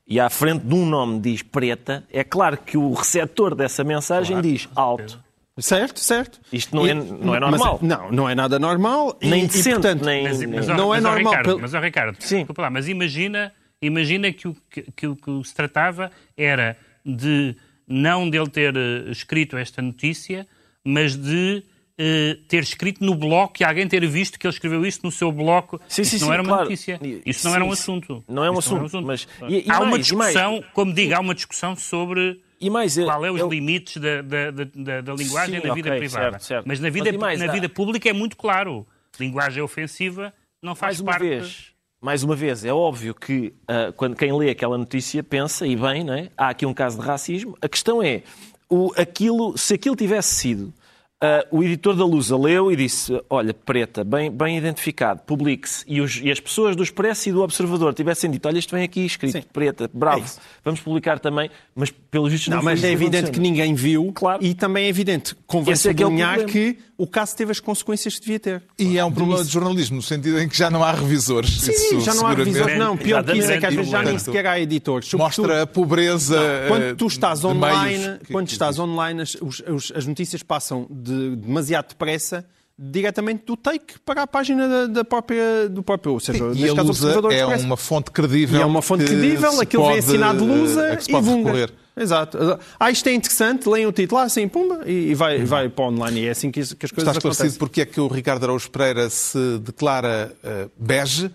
e 0.07 0.19
à 0.19 0.27
frente 0.27 0.65
de 0.65 0.73
um 0.73 0.85
nome 0.85 1.19
diz 1.19 1.43
preta, 1.43 2.03
é 2.11 2.23
claro 2.23 2.57
que 2.57 2.75
o 2.75 2.93
receptor 2.93 3.53
dessa 3.53 3.83
mensagem 3.83 4.35
claro. 4.35 4.47
diz 4.47 4.67
alto. 4.75 5.23
Certo, 5.59 5.99
certo. 5.99 6.41
Isto 6.51 6.75
não, 6.75 6.87
é, 6.87 6.93
não 6.93 7.35
é 7.35 7.39
normal. 7.39 7.79
Mas, 7.79 7.89
não, 7.89 8.11
não 8.11 8.29
é 8.29 8.35
nada 8.35 8.57
normal. 8.57 9.17
Nem 9.21 9.43
e, 9.43 9.47
decente, 9.47 9.69
e, 9.69 9.73
portanto, 9.73 10.03
nem... 10.03 10.23
Mas, 10.23 10.43
mas, 10.43 10.67
não 10.67 10.93
é 10.93 10.99
mas, 10.99 11.03
normal. 11.03 11.33
Ricardo, 11.33 11.59
mas, 11.61 11.73
Ricardo, 11.73 12.17
Sim. 12.19 12.45
Lá, 12.57 12.69
mas 12.69 12.89
imagina 12.89 13.53
Imagina 13.81 14.31
que 14.31 14.47
o 14.47 14.55
que, 14.69 14.81
que, 14.83 15.15
que 15.15 15.43
se 15.43 15.53
tratava 15.53 16.11
era 16.37 16.77
de 17.05 17.55
não 17.87 18.29
dele 18.29 18.49
ter 18.49 18.75
uh, 18.75 19.11
escrito 19.11 19.57
esta 19.57 19.81
notícia, 19.81 20.47
mas 20.83 21.15
de 21.15 21.63
uh, 21.99 22.35
ter 22.47 22.63
escrito 22.63 23.03
no 23.03 23.15
bloco 23.15 23.61
e 23.61 23.63
alguém 23.63 23.87
ter 23.87 24.05
visto 24.07 24.39
que 24.39 24.47
ele 24.47 24.53
escreveu 24.53 24.85
isso 24.85 25.01
no 25.03 25.11
seu 25.11 25.31
bloco. 25.31 25.79
Sim, 25.87 26.01
isso 26.01 26.17
sim, 26.17 26.19
não 26.21 26.27
sim, 26.27 26.33
era 26.33 26.43
uma 26.43 26.61
notícia. 26.63 26.99
Isso 27.25 27.45
não 27.45 27.51
sim, 27.51 27.55
era 27.55 27.65
um 27.65 27.71
assunto. 27.71 28.23
Não 28.27 28.43
é 28.43 28.49
um 28.49 28.57
assunto. 28.57 28.73
Não 28.73 28.79
é 28.79 28.83
um 28.83 28.85
assunto. 28.85 29.05
Mas, 29.07 29.27
e, 29.47 29.67
e 29.67 29.69
há 29.69 29.79
mais, 29.79 29.87
uma 29.87 29.99
discussão, 29.99 30.63
como 30.73 30.93
digo, 30.93 31.13
há 31.13 31.19
uma 31.19 31.35
discussão 31.35 31.75
sobre 31.75 32.41
e 32.59 32.69
mais, 32.69 32.95
qual 32.95 33.25
é 33.25 33.31
os 33.31 33.39
eu... 33.39 33.49
limites 33.49 33.97
da, 33.97 34.21
da, 34.21 34.51
da, 34.51 35.01
da 35.01 35.13
linguagem 35.13 35.61
na 35.61 35.73
vida 35.73 35.89
okay, 35.89 35.99
privada. 35.99 36.31
Certo, 36.31 36.43
certo. 36.43 36.65
Mas 36.65 36.79
na 36.79 36.89
vida, 36.89 37.11
mas 37.11 37.21
mais, 37.21 37.39
na 37.39 37.51
vida 37.51 37.69
pública 37.69 38.09
é 38.09 38.13
muito 38.13 38.35
claro. 38.35 38.87
Linguagem 39.19 39.61
ofensiva 39.61 40.33
não 40.61 40.73
faz 40.75 40.99
mais 40.99 41.17
parte... 41.17 41.29
Vez 41.29 41.74
mais 42.05 42.21
uma 42.21 42.35
vez, 42.35 42.63
é 42.63 42.71
óbvio 42.71 43.15
que 43.15 43.51
uh, 43.63 43.91
quando 43.97 44.15
quem 44.15 44.31
lê 44.31 44.51
aquela 44.51 44.77
notícia 44.77 45.23
pensa, 45.23 45.65
e 45.65 45.75
bem, 45.75 46.03
não 46.03 46.13
é? 46.13 46.29
há 46.37 46.49
aqui 46.49 46.63
um 46.63 46.73
caso 46.73 46.99
de 46.99 47.03
racismo. 47.03 47.57
A 47.59 47.67
questão 47.67 48.01
é, 48.01 48.21
o, 48.69 48.91
aquilo, 48.95 49.57
se 49.57 49.73
aquilo 49.73 49.95
tivesse 49.95 50.35
sido 50.35 50.71
Uh, 51.15 51.59
o 51.59 51.63
editor 51.63 51.95
da 51.95 52.03
Lusa 52.03 52.37
leu 52.37 52.69
e 52.69 52.75
disse: 52.75 53.17
Olha, 53.29 53.53
preta, 53.53 54.03
bem, 54.03 54.29
bem 54.29 54.57
identificado, 54.57 55.21
publique-se. 55.21 55.85
E, 55.87 55.97
e, 55.97 56.29
as 56.29 56.41
pessoas 56.41 56.75
do 56.75 56.83
Expresso 56.83 57.29
e 57.29 57.31
do 57.31 57.41
Observador 57.41 57.93
tivessem 57.93 58.29
dito: 58.29 58.45
Olha, 58.45 58.59
isto 58.59 58.75
vem 58.75 58.83
aqui 58.83 59.05
escrito, 59.05 59.31
Sim. 59.31 59.43
preta, 59.51 59.89
bravo, 59.93 60.25
é 60.25 60.41
vamos 60.63 60.81
publicar 60.81 61.17
também. 61.17 61.49
Mas, 61.73 61.89
pelos 61.89 62.29
vistos, 62.29 62.49
não, 62.49 62.57
não 62.57 62.63
mas 62.65 62.83
é 62.83 62.91
evidente 62.91 63.31
que 63.31 63.39
ninguém 63.39 63.73
viu. 63.73 64.11
Claro. 64.13 64.43
E 64.43 64.53
também 64.53 64.85
é 64.85 64.89
evidente, 64.89 65.33
convém 65.47 65.71
é 65.71 65.77
sublinhar 65.77 66.41
é 66.41 66.43
que, 66.43 66.77
o 66.97 67.05
caso 67.05 67.35
teve 67.35 67.51
as 67.51 67.59
consequências 67.59 68.15
que 68.15 68.21
devia 68.21 68.39
ter. 68.39 68.63
E 68.79 68.97
é 68.97 69.03
um 69.03 69.11
problema 69.11 69.43
de 69.43 69.51
jornalismo, 69.51 69.97
no 69.97 70.01
sentido 70.01 70.39
em 70.39 70.47
que 70.47 70.57
já 70.57 70.69
não 70.69 70.83
há 70.83 70.91
revisores. 70.91 71.61
Sim, 71.61 71.71
isso, 71.71 71.99
já 72.01 72.13
não 72.13 72.25
há 72.25 72.33
revisores. 72.33 72.77
Não, 72.77 72.95
pior 72.97 73.23
que 73.23 73.37
isso 73.37 73.51
é 73.51 73.59
que 73.59 73.65
às 73.65 73.75
vezes 73.75 73.91
já 73.91 74.03
nem 74.03 74.17
sequer 74.17 74.45
há 74.45 74.59
editores. 74.59 75.11
Mostra 75.13 75.63
a 75.63 75.67
pobreza. 75.67 76.35
Não, 76.35 76.67
quando 76.69 76.95
tu 76.95 77.07
estás 77.07 77.43
online, 77.43 78.19
quando 78.31 78.47
estás 78.47 78.79
online, 78.79 79.21
as, 79.21 79.35
os, 79.35 79.91
as 79.93 80.05
notícias 80.05 80.41
passam 80.41 80.87
de 80.89 81.35
demasiado 81.35 81.89
depressa 81.89 82.45
diretamente 82.77 83.43
do 83.45 83.55
take 83.55 83.97
para 84.05 84.23
a 84.23 84.27
página 84.27 84.67
da, 84.67 84.87
da 84.87 85.05
própria, 85.05 85.69
do 85.69 85.81
próprio, 85.81 86.13
ou 86.13 86.19
seja, 86.19 86.43
e 86.53 86.69
a 86.69 86.75
caso, 86.75 86.87
Lusa 86.89 87.33
é 87.33 87.45
uma 87.45 87.77
fonte 87.77 88.11
credível. 88.11 88.59
E 88.59 88.61
é 88.61 88.65
uma 88.65 88.81
fonte 88.81 89.05
credível, 89.05 89.61
aquilo 89.61 89.83
pode, 89.83 90.01
vem 90.01 90.09
assinado 90.09 90.43
Lusa 90.43 90.89
é 90.89 90.99
e 91.07 91.21
Vunga. 91.21 91.69
Exato. 91.97 92.37
Ah, 92.77 92.91
isto 92.91 93.07
é 93.07 93.13
interessante, 93.13 93.69
leem 93.69 93.85
o 93.85 93.91
título, 93.91 94.19
ah, 94.19 94.27
sim, 94.27 94.47
pumba, 94.47 94.81
e 94.85 95.13
vai, 95.15 95.39
uhum. 95.39 95.45
vai 95.45 95.69
para 95.69 95.85
online. 95.85 96.21
E 96.21 96.27
é 96.27 96.31
assim 96.31 96.51
que, 96.51 96.59
que 96.59 96.85
as 96.85 96.91
coisas 96.91 97.15
Está 97.15 97.29
esclarecido 97.29 97.57
porque 97.57 97.81
é 97.81 97.85
que 97.85 97.99
o 98.01 98.07
Ricardo 98.07 98.43
Araújo 98.43 98.69
Pereira 98.69 99.09
se 99.09 99.59
declara 99.59 100.35
uh, 100.43 100.69
bege, 100.77 101.31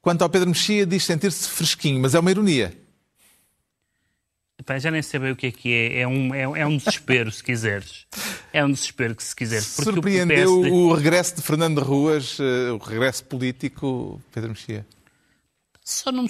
quanto 0.00 0.22
ao 0.22 0.30
Pedro 0.30 0.48
Mexia 0.48 0.86
diz 0.86 1.04
sentir-se 1.04 1.48
fresquinho, 1.48 2.00
mas 2.00 2.14
é 2.14 2.20
uma 2.20 2.30
ironia. 2.30 2.72
Já 4.80 4.90
nem 4.90 5.02
sei 5.02 5.20
bem 5.20 5.32
o 5.32 5.36
que 5.36 5.46
é 5.46 5.52
que 5.52 5.72
é. 5.72 6.00
É 6.00 6.08
um, 6.08 6.34
é, 6.34 6.42
é 6.42 6.66
um 6.66 6.76
desespero, 6.76 7.30
se 7.30 7.42
quiseres. 7.42 8.06
É 8.52 8.64
um 8.64 8.70
desespero 8.70 9.14
que 9.14 9.22
se 9.22 9.36
quiseres. 9.36 9.66
Surpreendeu 9.66 10.58
o, 10.58 10.62
PSD... 10.62 10.76
o, 10.76 10.92
regresso 10.94 11.36
de 11.36 11.42
Fernando 11.42 11.78
Ruas, 11.80 12.38
uh, 12.38 12.74
o 12.74 12.78
regresso 12.78 13.24
político, 13.24 14.20
Pedro 14.32 14.50
Mexia? 14.50 14.84
Só 15.88 16.10
não, 16.10 16.24
me. 16.24 16.28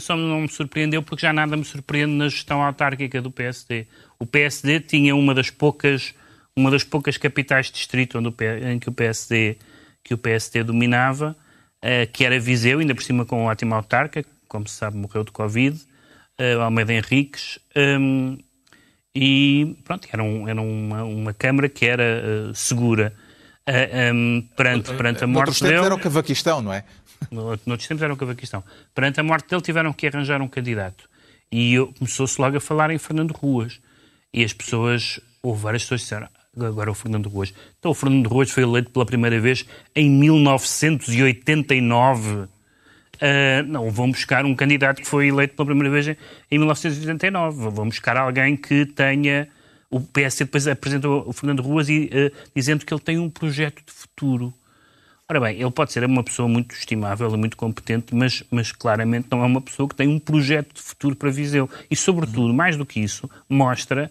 Só 0.00 0.16
não 0.16 0.40
me 0.40 0.48
surpreendeu 0.48 1.00
porque 1.00 1.22
já 1.22 1.32
nada 1.32 1.56
me 1.56 1.64
surpreende 1.64 2.12
na 2.12 2.28
gestão 2.28 2.60
autárquica 2.60 3.22
do 3.22 3.30
PSD. 3.30 3.86
O 4.18 4.26
PSD 4.26 4.80
tinha 4.80 5.14
uma 5.14 5.32
das 5.32 5.48
poucas, 5.48 6.12
uma 6.56 6.72
das 6.72 6.82
poucas 6.82 7.16
capitais 7.16 7.66
de 7.66 7.74
distrito 7.74 8.18
onde 8.18 8.28
o, 8.28 8.34
em 8.68 8.80
que 8.80 8.88
o 8.88 8.92
PSD, 8.92 9.58
que 10.02 10.12
o 10.12 10.18
PSD 10.18 10.64
dominava, 10.64 11.36
uh, 11.84 12.10
que 12.12 12.24
era 12.24 12.40
Viseu, 12.40 12.80
ainda 12.80 12.96
por 12.96 13.04
cima 13.04 13.24
com 13.24 13.44
um 13.44 13.46
ótimo 13.46 13.76
autarca, 13.76 14.24
como 14.48 14.66
se 14.66 14.74
sabe, 14.74 14.96
morreu 14.96 15.22
de 15.22 15.30
Covid 15.30 15.80
uh, 16.40 16.62
Almeida 16.62 16.92
Henriques, 16.92 17.60
um, 17.76 18.36
e 19.14 19.76
pronto, 19.84 20.08
era, 20.12 20.22
um, 20.22 20.48
era 20.48 20.60
uma, 20.60 21.04
uma 21.04 21.32
Câmara 21.32 21.68
que 21.68 21.86
era 21.86 22.22
uh, 22.50 22.54
segura 22.56 23.14
um, 24.14 24.48
perante, 24.56 24.94
perante 24.94 25.24
a 25.24 25.26
morte 25.26 25.62
dele. 25.62 25.74
era 25.74 25.94
o 25.94 25.98
Cavaquistão, 25.98 26.62
não 26.62 26.72
é? 26.72 26.84
Noutros 27.30 27.88
tempos 27.88 28.02
era 28.02 28.12
o 28.12 28.16
Cavaquistão. 28.16 28.64
Perante 28.94 29.20
a 29.20 29.22
morte 29.22 29.48
dele 29.48 29.62
tiveram 29.62 29.92
que 29.92 30.06
arranjar 30.06 30.40
um 30.40 30.48
candidato. 30.48 31.08
E 31.50 31.76
começou-se 31.98 32.40
logo 32.40 32.56
a 32.56 32.60
falar 32.60 32.90
em 32.90 32.98
Fernando 32.98 33.32
Ruas. 33.32 33.80
E 34.32 34.44
as 34.44 34.52
pessoas, 34.52 35.20
houve 35.42 35.62
várias 35.62 35.82
pessoas 35.82 36.02
que 36.02 36.04
disseram, 36.04 36.28
agora 36.60 36.90
o 36.90 36.94
Fernando 36.94 37.28
Ruas. 37.28 37.52
Então 37.78 37.90
o 37.90 37.94
Fernando 37.94 38.28
Ruas 38.28 38.50
foi 38.50 38.62
eleito 38.62 38.90
pela 38.90 39.06
primeira 39.06 39.40
vez 39.40 39.66
em 39.94 40.10
1989. 40.10 42.48
Uh, 43.16 43.62
não, 43.66 43.90
vão 43.90 44.10
buscar 44.10 44.44
um 44.44 44.54
candidato 44.54 45.00
que 45.00 45.08
foi 45.08 45.28
eleito 45.28 45.56
pela 45.56 45.64
primeira 45.66 45.90
vez 45.90 46.14
em 46.50 46.58
1989. 46.58 47.70
Vão 47.70 47.88
buscar 47.88 48.16
alguém 48.16 48.56
que 48.56 48.86
tenha. 48.86 49.48
O 49.90 50.00
PSD 50.00 50.44
depois 50.44 50.66
apresentou 50.66 51.24
o 51.26 51.32
Fernando 51.32 51.62
Ruas 51.62 51.88
e, 51.88 52.06
uh, 52.06 52.36
dizendo 52.54 52.84
que 52.84 52.92
ele 52.92 53.00
tem 53.00 53.18
um 53.18 53.30
projeto 53.30 53.82
de 53.84 53.92
futuro. 53.92 54.52
Ora 55.28 55.40
bem, 55.40 55.60
ele 55.60 55.70
pode 55.70 55.92
ser 55.92 56.04
uma 56.04 56.22
pessoa 56.22 56.48
muito 56.48 56.74
estimável 56.74 57.32
e 57.32 57.36
muito 57.36 57.56
competente, 57.56 58.14
mas, 58.14 58.44
mas 58.50 58.70
claramente 58.70 59.26
não 59.30 59.42
é 59.42 59.46
uma 59.46 59.60
pessoa 59.60 59.88
que 59.88 59.94
tem 59.94 60.08
um 60.08 60.18
projeto 60.18 60.74
de 60.74 60.82
futuro 60.82 61.16
para 61.16 61.30
Viseu. 61.30 61.68
E, 61.90 61.96
sobretudo, 61.96 62.54
mais 62.54 62.76
do 62.76 62.86
que 62.86 63.00
isso, 63.00 63.28
mostra 63.48 64.10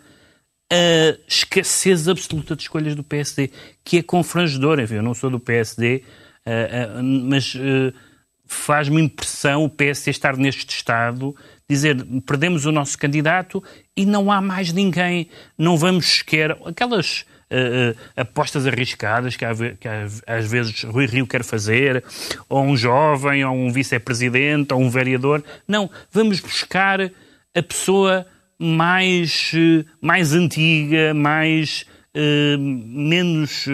a 0.71 1.17
escassez 1.27 2.09
absoluta 2.09 2.55
de 2.55 2.63
escolhas 2.63 2.95
do 2.95 3.03
PSD, 3.03 3.49
que 3.83 3.99
é 3.99 4.03
confrangedora. 4.03 4.83
Enfim, 4.83 4.95
eu 4.95 5.03
não 5.03 5.13
sou 5.13 5.29
do 5.29 5.39
PSD, 5.39 6.03
uh, 6.45 7.03
mas 7.03 7.55
faz-me 8.45 9.01
impressão 9.01 9.63
o 9.63 9.69
PS 9.69 10.07
estar 10.07 10.37
neste 10.37 10.69
estado, 10.75 11.35
dizer 11.69 12.05
perdemos 12.25 12.65
o 12.65 12.71
nosso 12.71 12.97
candidato 12.97 13.63
e 13.95 14.05
não 14.05 14.31
há 14.31 14.41
mais 14.41 14.71
ninguém, 14.71 15.29
não 15.57 15.77
vamos 15.77 16.17
sequer. 16.17 16.51
Aquelas 16.65 17.25
uh, 17.51 17.91
uh, 17.91 17.97
apostas 18.15 18.67
arriscadas 18.67 19.35
que, 19.35 19.45
há, 19.45 19.53
que 19.55 19.87
às 20.27 20.49
vezes 20.49 20.83
Rui 20.83 21.05
Rio 21.05 21.27
quer 21.27 21.43
fazer, 21.43 22.03
ou 22.47 22.63
um 22.63 22.77
jovem, 22.77 23.43
ou 23.43 23.55
um 23.55 23.71
vice-presidente, 23.71 24.73
ou 24.73 24.81
um 24.81 24.89
vereador. 24.89 25.43
Não, 25.67 25.89
vamos 26.11 26.39
buscar 26.39 27.01
a 27.01 27.63
pessoa 27.63 28.25
mais, 28.59 29.51
uh, 29.53 29.85
mais 30.01 30.33
antiga, 30.33 31.13
mais. 31.13 31.85
menos. 32.57 33.67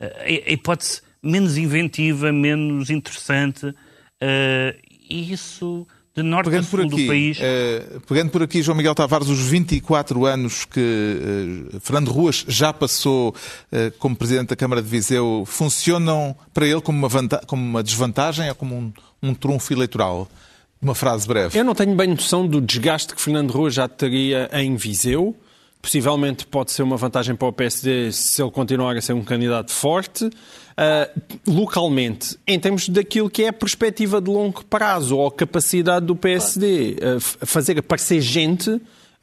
a 0.00 0.50
hipótese 0.50 1.02
menos 1.22 1.58
inventiva, 1.58 2.32
menos 2.32 2.88
interessante 2.88 3.74
Uh, 4.22 4.72
isso 5.10 5.86
de 6.16 6.22
norte 6.22 6.46
pegando 6.46 6.64
a 6.64 6.68
sul 6.68 6.80
aqui, 6.80 7.02
do 7.02 7.06
país. 7.06 7.38
Uh, 7.38 8.00
pegando 8.08 8.30
por 8.30 8.42
aqui, 8.42 8.62
João 8.62 8.76
Miguel 8.76 8.94
Tavares, 8.94 9.28
os 9.28 9.40
24 9.40 10.24
anos 10.24 10.64
que 10.64 10.80
uh, 11.74 11.80
Fernando 11.80 12.10
Ruas 12.10 12.44
já 12.48 12.72
passou 12.72 13.30
uh, 13.30 13.98
como 13.98 14.16
Presidente 14.16 14.48
da 14.48 14.56
Câmara 14.56 14.80
de 14.80 14.88
Viseu, 14.88 15.44
funcionam 15.46 16.34
para 16.54 16.66
ele 16.66 16.80
como 16.80 16.98
uma, 17.06 17.28
como 17.46 17.62
uma 17.62 17.82
desvantagem 17.82 18.48
ou 18.48 18.54
como 18.54 18.74
um, 18.74 18.92
um 19.22 19.34
trunfo 19.34 19.72
eleitoral? 19.72 20.28
Uma 20.80 20.94
frase 20.94 21.26
breve. 21.26 21.58
Eu 21.58 21.64
não 21.64 21.74
tenho 21.74 21.94
bem 21.94 22.08
noção 22.08 22.46
do 22.46 22.60
desgaste 22.60 23.14
que 23.14 23.20
Fernando 23.20 23.50
Ruas 23.50 23.74
já 23.74 23.88
teria 23.88 24.48
em 24.52 24.76
Viseu. 24.76 25.34
Possivelmente 25.80 26.46
pode 26.46 26.70
ser 26.70 26.82
uma 26.82 26.96
vantagem 26.96 27.34
para 27.34 27.48
o 27.48 27.52
PSD 27.52 28.12
se 28.12 28.42
ele 28.42 28.50
continuar 28.50 28.96
a 28.96 29.00
ser 29.00 29.14
um 29.14 29.22
candidato 29.22 29.70
forte 29.72 30.28
uh, 30.76 31.20
localmente, 31.46 32.38
em 32.46 32.58
termos 32.58 32.88
daquilo 32.88 33.30
que 33.30 33.44
é 33.44 33.48
a 33.48 33.52
perspectiva 33.52 34.20
de 34.20 34.30
longo 34.30 34.64
prazo 34.64 35.16
ou 35.16 35.26
a 35.26 35.32
capacidade 35.32 36.06
do 36.06 36.14
PSD 36.14 36.92
uh, 36.92 37.16
ah, 37.16 37.46
fazer 37.46 37.78
aparecer 37.78 38.20
gente 38.20 38.80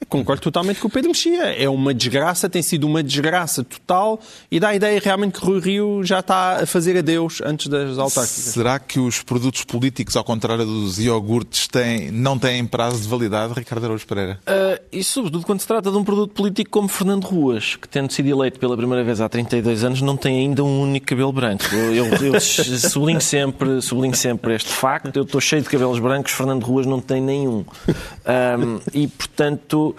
Concordo 0.07 0.41
totalmente 0.41 0.79
com 0.79 0.87
o 0.87 0.91
Pedro 0.91 1.09
Mexia. 1.09 1.43
É 1.55 1.69
uma 1.69 1.93
desgraça, 1.93 2.49
tem 2.49 2.61
sido 2.61 2.85
uma 2.85 3.03
desgraça 3.03 3.63
total 3.63 4.19
e 4.49 4.59
dá 4.59 4.69
a 4.69 4.75
ideia 4.75 4.99
realmente 5.03 5.39
que 5.39 5.45
Rui 5.45 5.59
Rio 5.59 6.03
já 6.03 6.19
está 6.19 6.63
a 6.63 6.65
fazer 6.65 6.97
adeus 6.97 7.41
antes 7.43 7.67
das 7.67 7.97
autárquicas. 7.97 8.53
Será 8.53 8.79
que 8.79 8.99
os 8.99 9.21
produtos 9.21 9.63
políticos, 9.63 10.15
ao 10.15 10.23
contrário 10.23 10.65
dos 10.65 10.99
iogurtes, 10.99 11.67
têm, 11.67 12.11
não 12.11 12.37
têm 12.37 12.65
prazo 12.65 13.01
de 13.01 13.07
validade, 13.07 13.53
Ricardo 13.53 13.85
Araújo 13.85 14.05
Pereira? 14.05 14.39
Uh, 14.47 14.81
e 14.91 15.03
sobretudo 15.03 15.45
quando 15.45 15.59
se 15.59 15.67
trata 15.67 15.91
de 15.91 15.97
um 15.97 16.03
produto 16.03 16.33
político 16.33 16.69
como 16.71 16.87
Fernando 16.87 17.25
Ruas, 17.25 17.75
que 17.75 17.87
tendo 17.87 18.11
sido 18.11 18.27
eleito 18.27 18.59
pela 18.59 18.75
primeira 18.75 19.03
vez 19.03 19.21
há 19.21 19.29
32 19.29 19.83
anos, 19.83 20.01
não 20.01 20.17
tem 20.17 20.39
ainda 20.39 20.63
um 20.63 20.81
único 20.81 21.05
cabelo 21.05 21.31
branco. 21.31 21.63
Eu, 21.71 21.93
eu, 21.93 22.33
eu 22.33 22.39
sublinho, 22.41 23.21
sempre, 23.21 23.81
sublinho 23.81 24.15
sempre 24.15 24.55
este 24.55 24.69
facto. 24.69 25.15
Eu 25.15 25.23
estou 25.23 25.41
cheio 25.41 25.61
de 25.61 25.69
cabelos 25.69 25.99
brancos, 25.99 26.31
Fernando 26.31 26.63
Ruas 26.63 26.85
não 26.85 26.99
tem 26.99 27.21
nenhum. 27.21 27.65
Um, 27.87 28.79
e, 28.93 29.07
portanto, 29.07 29.92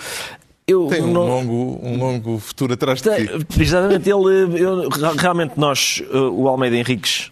eu 0.66 0.86
Tem 0.86 1.02
um, 1.02 1.12
não... 1.12 1.26
longo, 1.26 1.80
um 1.82 1.98
longo 1.98 2.38
futuro 2.38 2.72
atrás 2.72 3.02
de 3.02 3.10
Tem, 3.10 3.26
ti. 3.26 3.46
Exatamente, 3.60 4.08
ele, 4.08 4.62
eu, 4.62 4.88
realmente 5.18 5.58
nós, 5.58 6.02
eh, 6.10 6.16
o 6.16 6.48
Almeida 6.48 6.76
Henriques, 6.76 7.30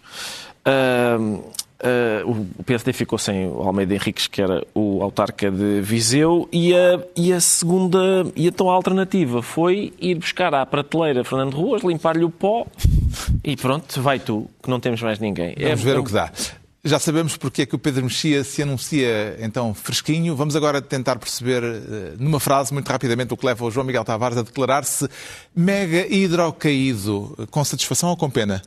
uh, 0.67 1.43
uh, 1.83 2.47
o 2.59 2.63
PSD 2.63 2.93
ficou 2.93 3.17
sem 3.17 3.47
o 3.47 3.63
Almeida 3.63 3.95
Henriques, 3.95 4.27
que 4.27 4.39
era 4.39 4.63
o 4.75 5.01
autarca 5.01 5.49
de 5.49 5.81
Viseu, 5.81 6.47
e 6.51 6.75
a, 6.75 6.99
e 7.15 7.33
a 7.33 7.39
segunda, 7.39 7.99
e 8.35 8.47
então 8.47 8.69
a 8.69 8.73
alternativa 8.73 9.41
foi 9.41 9.91
ir 9.99 10.13
buscar 10.15 10.53
à 10.53 10.63
prateleira 10.63 11.23
Fernando 11.23 11.55
Ruas, 11.55 11.81
limpar-lhe 11.81 12.23
o 12.23 12.29
pó 12.29 12.67
e 13.43 13.57
pronto, 13.57 13.99
vai 13.99 14.19
tu, 14.19 14.47
que 14.61 14.69
não 14.69 14.79
temos 14.79 15.01
mais 15.01 15.17
ninguém. 15.17 15.55
Vamos 15.59 15.81
é, 15.81 15.83
ver 15.83 15.97
o 15.97 16.03
que 16.03 16.11
dá. 16.11 16.31
Já 16.85 16.99
sabemos 16.99 17.37
porque 17.37 17.61
é 17.61 17.65
que 17.65 17.75
o 17.75 17.79
Pedro 17.79 18.03
Mexia 18.03 18.43
se 18.43 18.61
anuncia 18.61 19.37
então 19.39 19.73
fresquinho. 19.73 20.35
Vamos 20.35 20.53
agora 20.53 20.81
tentar 20.81 21.17
perceber, 21.17 21.63
eh, 21.63 22.13
numa 22.19 22.41
frase, 22.41 22.73
muito 22.73 22.89
rapidamente, 22.89 23.33
o 23.33 23.37
que 23.37 23.45
leva 23.45 23.63
o 23.63 23.71
João 23.71 23.85
Miguel 23.85 24.03
Tavares 24.03 24.37
a 24.37 24.41
declarar-se 24.41 25.07
mega 25.55 26.05
hidrocaído. 26.13 27.47
Com 27.49 27.63
satisfação 27.63 28.09
ou 28.09 28.17
com 28.17 28.29
pena? 28.29 28.61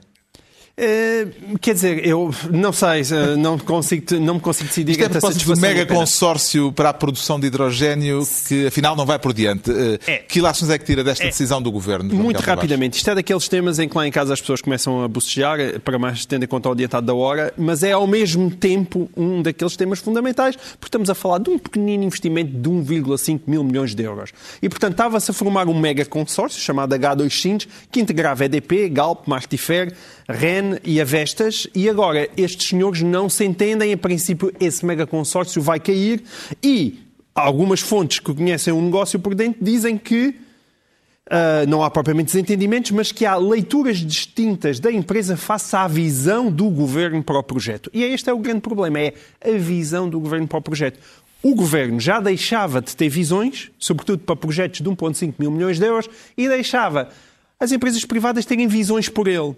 Uh, 0.78 1.58
quer 1.58 1.72
dizer, 1.72 2.06
eu 2.06 2.30
não 2.50 2.70
sei, 2.70 3.00
uh, 3.00 3.34
não, 3.38 3.58
consigo, 3.58 4.20
não 4.20 4.34
me 4.34 4.40
consigo 4.40 4.68
decidir 4.68 4.92
Isto 4.92 5.04
é 5.04 5.08
propósito 5.08 5.54
do 5.54 5.58
mega 5.58 5.86
consórcio 5.86 6.70
para 6.70 6.90
a 6.90 6.92
produção 6.92 7.40
de 7.40 7.46
hidrogênio 7.46 8.22
que 8.46 8.66
afinal 8.66 8.94
não 8.94 9.06
vai 9.06 9.18
por 9.18 9.32
diante. 9.32 9.70
Uh, 9.70 9.98
é. 10.06 10.18
Que 10.18 10.38
ilações 10.38 10.70
é 10.70 10.76
que 10.76 10.84
tira 10.84 11.02
desta 11.02 11.24
é. 11.24 11.28
decisão 11.28 11.62
do 11.62 11.72
Governo? 11.72 12.14
Muito 12.14 12.42
rapidamente. 12.42 12.98
Isto 12.98 13.08
é 13.08 13.14
daqueles 13.14 13.48
temas 13.48 13.78
em 13.78 13.88
que 13.88 13.96
lá 13.96 14.06
em 14.06 14.10
casa 14.10 14.34
as 14.34 14.40
pessoas 14.42 14.60
começam 14.60 15.02
a 15.02 15.08
bocejar, 15.08 15.80
para 15.80 15.98
mais 15.98 16.26
tendo 16.26 16.44
em 16.44 16.46
conta 16.46 16.68
o 16.68 16.72
adiantado 16.72 17.06
da 17.06 17.14
hora, 17.14 17.54
mas 17.56 17.82
é 17.82 17.92
ao 17.92 18.06
mesmo 18.06 18.50
tempo 18.50 19.10
um 19.16 19.40
daqueles 19.40 19.76
temas 19.76 20.00
fundamentais, 20.00 20.56
porque 20.56 20.88
estamos 20.88 21.08
a 21.08 21.14
falar 21.14 21.38
de 21.38 21.48
um 21.48 21.58
pequenino 21.58 22.04
investimento 22.04 22.52
de 22.52 22.68
1,5 22.68 23.40
mil 23.46 23.64
milhões 23.64 23.94
de 23.94 24.02
euros. 24.02 24.30
E, 24.60 24.68
portanto, 24.68 24.92
estava-se 24.92 25.30
a 25.30 25.34
formar 25.34 25.68
um 25.68 25.80
mega 25.80 26.04
consórcio 26.04 26.60
chamado 26.60 26.94
H2 26.94 27.66
que 27.90 27.98
integrava 27.98 28.44
EDP, 28.44 28.90
Galp, 28.90 29.26
Martifer, 29.26 29.94
REN 30.28 30.65
e 30.84 31.00
Avestas, 31.00 31.66
e 31.74 31.88
agora 31.88 32.28
estes 32.36 32.68
senhores 32.68 33.02
não 33.02 33.28
se 33.28 33.44
entendem, 33.44 33.92
em 33.92 33.96
princípio 33.96 34.52
esse 34.60 34.84
mega 34.84 35.06
consórcio 35.06 35.60
vai 35.62 35.80
cair 35.80 36.22
e 36.62 37.00
algumas 37.34 37.80
fontes 37.80 38.18
que 38.18 38.32
conhecem 38.34 38.72
o 38.72 38.80
negócio 38.80 39.18
por 39.18 39.34
dentro 39.34 39.62
dizem 39.62 39.98
que 39.98 40.34
uh, 41.26 41.68
não 41.68 41.82
há 41.82 41.90
propriamente 41.90 42.32
desentendimentos, 42.32 42.90
mas 42.90 43.12
que 43.12 43.26
há 43.26 43.36
leituras 43.36 43.98
distintas 43.98 44.80
da 44.80 44.90
empresa 44.90 45.36
face 45.36 45.74
à 45.76 45.86
visão 45.86 46.50
do 46.50 46.68
governo 46.70 47.22
para 47.22 47.38
o 47.38 47.42
projeto. 47.42 47.90
E 47.92 48.02
este 48.02 48.30
é 48.30 48.32
o 48.32 48.38
grande 48.38 48.60
problema, 48.60 48.98
é 48.98 49.14
a 49.44 49.58
visão 49.58 50.08
do 50.08 50.18
governo 50.18 50.46
para 50.46 50.58
o 50.58 50.62
projeto. 50.62 50.98
O 51.42 51.54
governo 51.54 52.00
já 52.00 52.20
deixava 52.20 52.80
de 52.80 52.96
ter 52.96 53.08
visões, 53.08 53.70
sobretudo 53.78 54.20
para 54.20 54.34
projetos 54.34 54.80
de 54.80 54.88
1,5 54.88 55.34
mil 55.38 55.50
milhões 55.50 55.78
de 55.78 55.86
euros, 55.86 56.08
e 56.36 56.48
deixava 56.48 57.10
as 57.60 57.72
empresas 57.72 58.04
privadas 58.04 58.44
terem 58.44 58.66
visões 58.66 59.08
por 59.08 59.28
ele. 59.28 59.54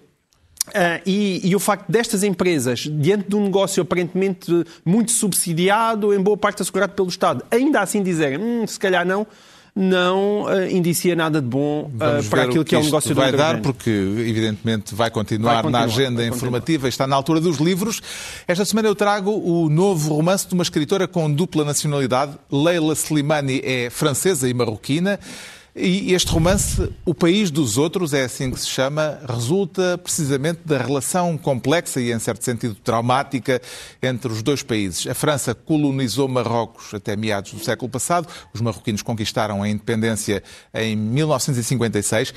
Uh, 0.69 1.01
e, 1.07 1.49
e, 1.49 1.57
o 1.57 1.59
facto 1.59 1.91
destas 1.91 2.23
empresas, 2.23 2.81
diante 2.81 3.29
de 3.29 3.37
um 3.37 3.45
negócio 3.45 3.83
aparentemente 3.83 4.65
muito 4.85 5.13
subsidiado, 5.13 6.15
em 6.15 6.21
boa 6.21 6.37
parte 6.37 6.63
assegurado 6.63 6.93
pelo 6.93 7.09
Estado, 7.09 7.45
ainda 7.51 7.81
assim 7.81 8.03
dizerem, 8.03 8.39
hum, 8.39 8.67
se 8.67 8.79
calhar 8.79 9.07
não, 9.07 9.27
não 9.75 10.43
uh, 10.43 10.69
indicia 10.71 11.15
nada 11.15 11.41
de 11.41 11.47
bom 11.47 11.91
uh, 11.95 12.29
para 12.29 12.43
aquilo 12.43 12.65
que, 12.65 12.71
que 12.71 12.75
é 12.75 12.79
o 12.79 12.85
negócio 12.85 13.15
do 13.15 13.21
vai 13.21 13.31
dar, 13.31 13.61
porque 13.61 13.89
evidentemente 13.89 14.95
vai 14.95 15.11
continuar, 15.11 15.55
vai 15.55 15.63
continuar 15.63 15.87
na 15.87 15.87
agenda 15.87 16.27
informativa, 16.27 16.89
está 16.89 17.07
na 17.07 17.15
altura 17.15 17.41
dos 17.41 17.59
livros. 17.59 18.01
Esta 18.47 18.65
semana 18.65 18.89
eu 18.89 18.95
trago 18.95 19.31
o 19.31 19.69
novo 19.69 20.15
romance 20.15 20.49
de 20.49 20.55
uma 20.55 20.65
escritora 20.65 21.07
com 21.07 21.31
dupla 21.31 21.65
nacionalidade. 21.65 22.33
Leila 22.51 22.93
Slimani 22.95 23.61
é 23.65 23.89
francesa 23.89 24.49
e 24.49 24.55
marroquina. 24.55 25.21
E 25.81 26.13
este 26.13 26.33
romance, 26.33 26.91
O 27.05 27.15
País 27.15 27.53
dos 27.53 27.79
Outros, 27.79 28.13
é 28.13 28.25
assim 28.25 28.51
que 28.51 28.59
se 28.59 28.67
chama, 28.67 29.21
resulta 29.29 29.97
precisamente 29.97 30.59
da 30.65 30.77
relação 30.77 31.39
complexa 31.39 32.01
e, 32.01 32.11
em 32.11 32.19
certo 32.19 32.45
sentido, 32.45 32.75
traumática 32.75 33.63
entre 34.03 34.33
os 34.33 34.43
dois 34.43 34.61
países. 34.61 35.07
A 35.07 35.15
França 35.15 35.55
colonizou 35.55 36.27
Marrocos 36.27 36.93
até 36.93 37.15
meados 37.15 37.53
do 37.53 37.65
século 37.65 37.89
passado, 37.89 38.27
os 38.53 38.61
marroquinos 38.61 39.03
conquistaram 39.03 39.63
a 39.63 39.69
independência 39.69 40.43
em 40.75 40.97
1956. 40.97 42.35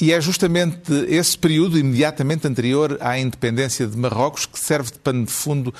E 0.00 0.12
é 0.12 0.20
justamente 0.20 0.92
esse 1.08 1.38
período 1.38 1.78
imediatamente 1.78 2.48
anterior 2.48 2.98
à 3.00 3.16
independência 3.16 3.86
de 3.86 3.96
Marrocos 3.96 4.46
que 4.46 4.58
serve 4.58 4.90
de 4.90 4.98
pano 4.98 5.24
de 5.24 5.30
fundo 5.30 5.72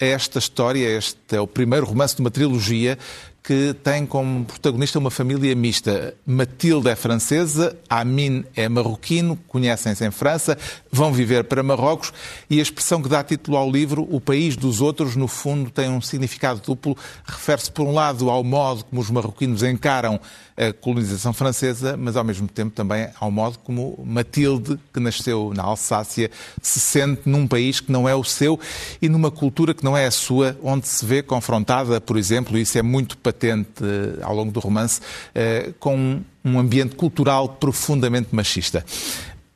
a 0.00 0.04
esta 0.04 0.38
história. 0.38 0.86
Este 0.96 1.36
é 1.36 1.40
o 1.40 1.46
primeiro 1.46 1.84
romance 1.84 2.16
de 2.16 2.22
uma 2.22 2.30
trilogia 2.30 2.98
que 3.44 3.76
tem 3.84 4.06
como 4.06 4.46
protagonista 4.46 4.98
uma 4.98 5.10
família 5.10 5.54
mista. 5.54 6.14
Matilde 6.24 6.88
é 6.88 6.96
francesa, 6.96 7.76
Amin 7.90 8.42
é 8.56 8.70
marroquino, 8.70 9.38
conhecem-se 9.46 10.02
em 10.02 10.10
França, 10.10 10.56
vão 10.90 11.12
viver 11.12 11.44
para 11.44 11.62
Marrocos 11.62 12.10
e 12.48 12.58
a 12.58 12.62
expressão 12.62 13.02
que 13.02 13.08
dá 13.08 13.22
título 13.22 13.58
ao 13.58 13.70
livro, 13.70 14.08
O 14.10 14.18
País 14.18 14.56
dos 14.56 14.80
Outros, 14.80 15.14
no 15.14 15.28
fundo 15.28 15.70
tem 15.70 15.90
um 15.90 16.00
significado 16.00 16.62
duplo. 16.64 16.96
Refere-se, 17.26 17.70
por 17.70 17.86
um 17.86 17.92
lado, 17.92 18.30
ao 18.30 18.42
modo 18.42 18.82
como 18.86 19.02
os 19.02 19.10
marroquinos 19.10 19.62
encaram 19.62 20.18
a 20.56 20.72
colonização 20.72 21.32
francesa, 21.32 21.96
mas 21.96 22.16
ao 22.16 22.24
mesmo 22.24 22.46
tempo 22.46 22.74
também 22.74 23.08
ao 23.18 23.30
modo 23.30 23.58
como 23.58 23.98
Matilde, 24.04 24.78
que 24.92 25.00
nasceu 25.00 25.52
na 25.54 25.62
Alsácia, 25.62 26.30
se 26.62 26.78
sente 26.78 27.22
num 27.26 27.46
país 27.46 27.80
que 27.80 27.90
não 27.90 28.08
é 28.08 28.14
o 28.14 28.22
seu 28.22 28.58
e 29.02 29.08
numa 29.08 29.30
cultura 29.30 29.74
que 29.74 29.84
não 29.84 29.96
é 29.96 30.06
a 30.06 30.10
sua, 30.10 30.56
onde 30.62 30.86
se 30.86 31.04
vê 31.04 31.22
confrontada, 31.22 32.00
por 32.00 32.16
exemplo, 32.16 32.56
e 32.56 32.62
isso 32.62 32.78
é 32.78 32.82
muito 32.82 33.18
patente 33.18 33.82
eh, 33.82 34.22
ao 34.22 34.34
longo 34.34 34.52
do 34.52 34.60
romance, 34.60 35.00
eh, 35.34 35.72
com 35.80 36.20
um 36.44 36.58
ambiente 36.58 36.94
cultural 36.94 37.48
profundamente 37.48 38.28
machista. 38.32 38.84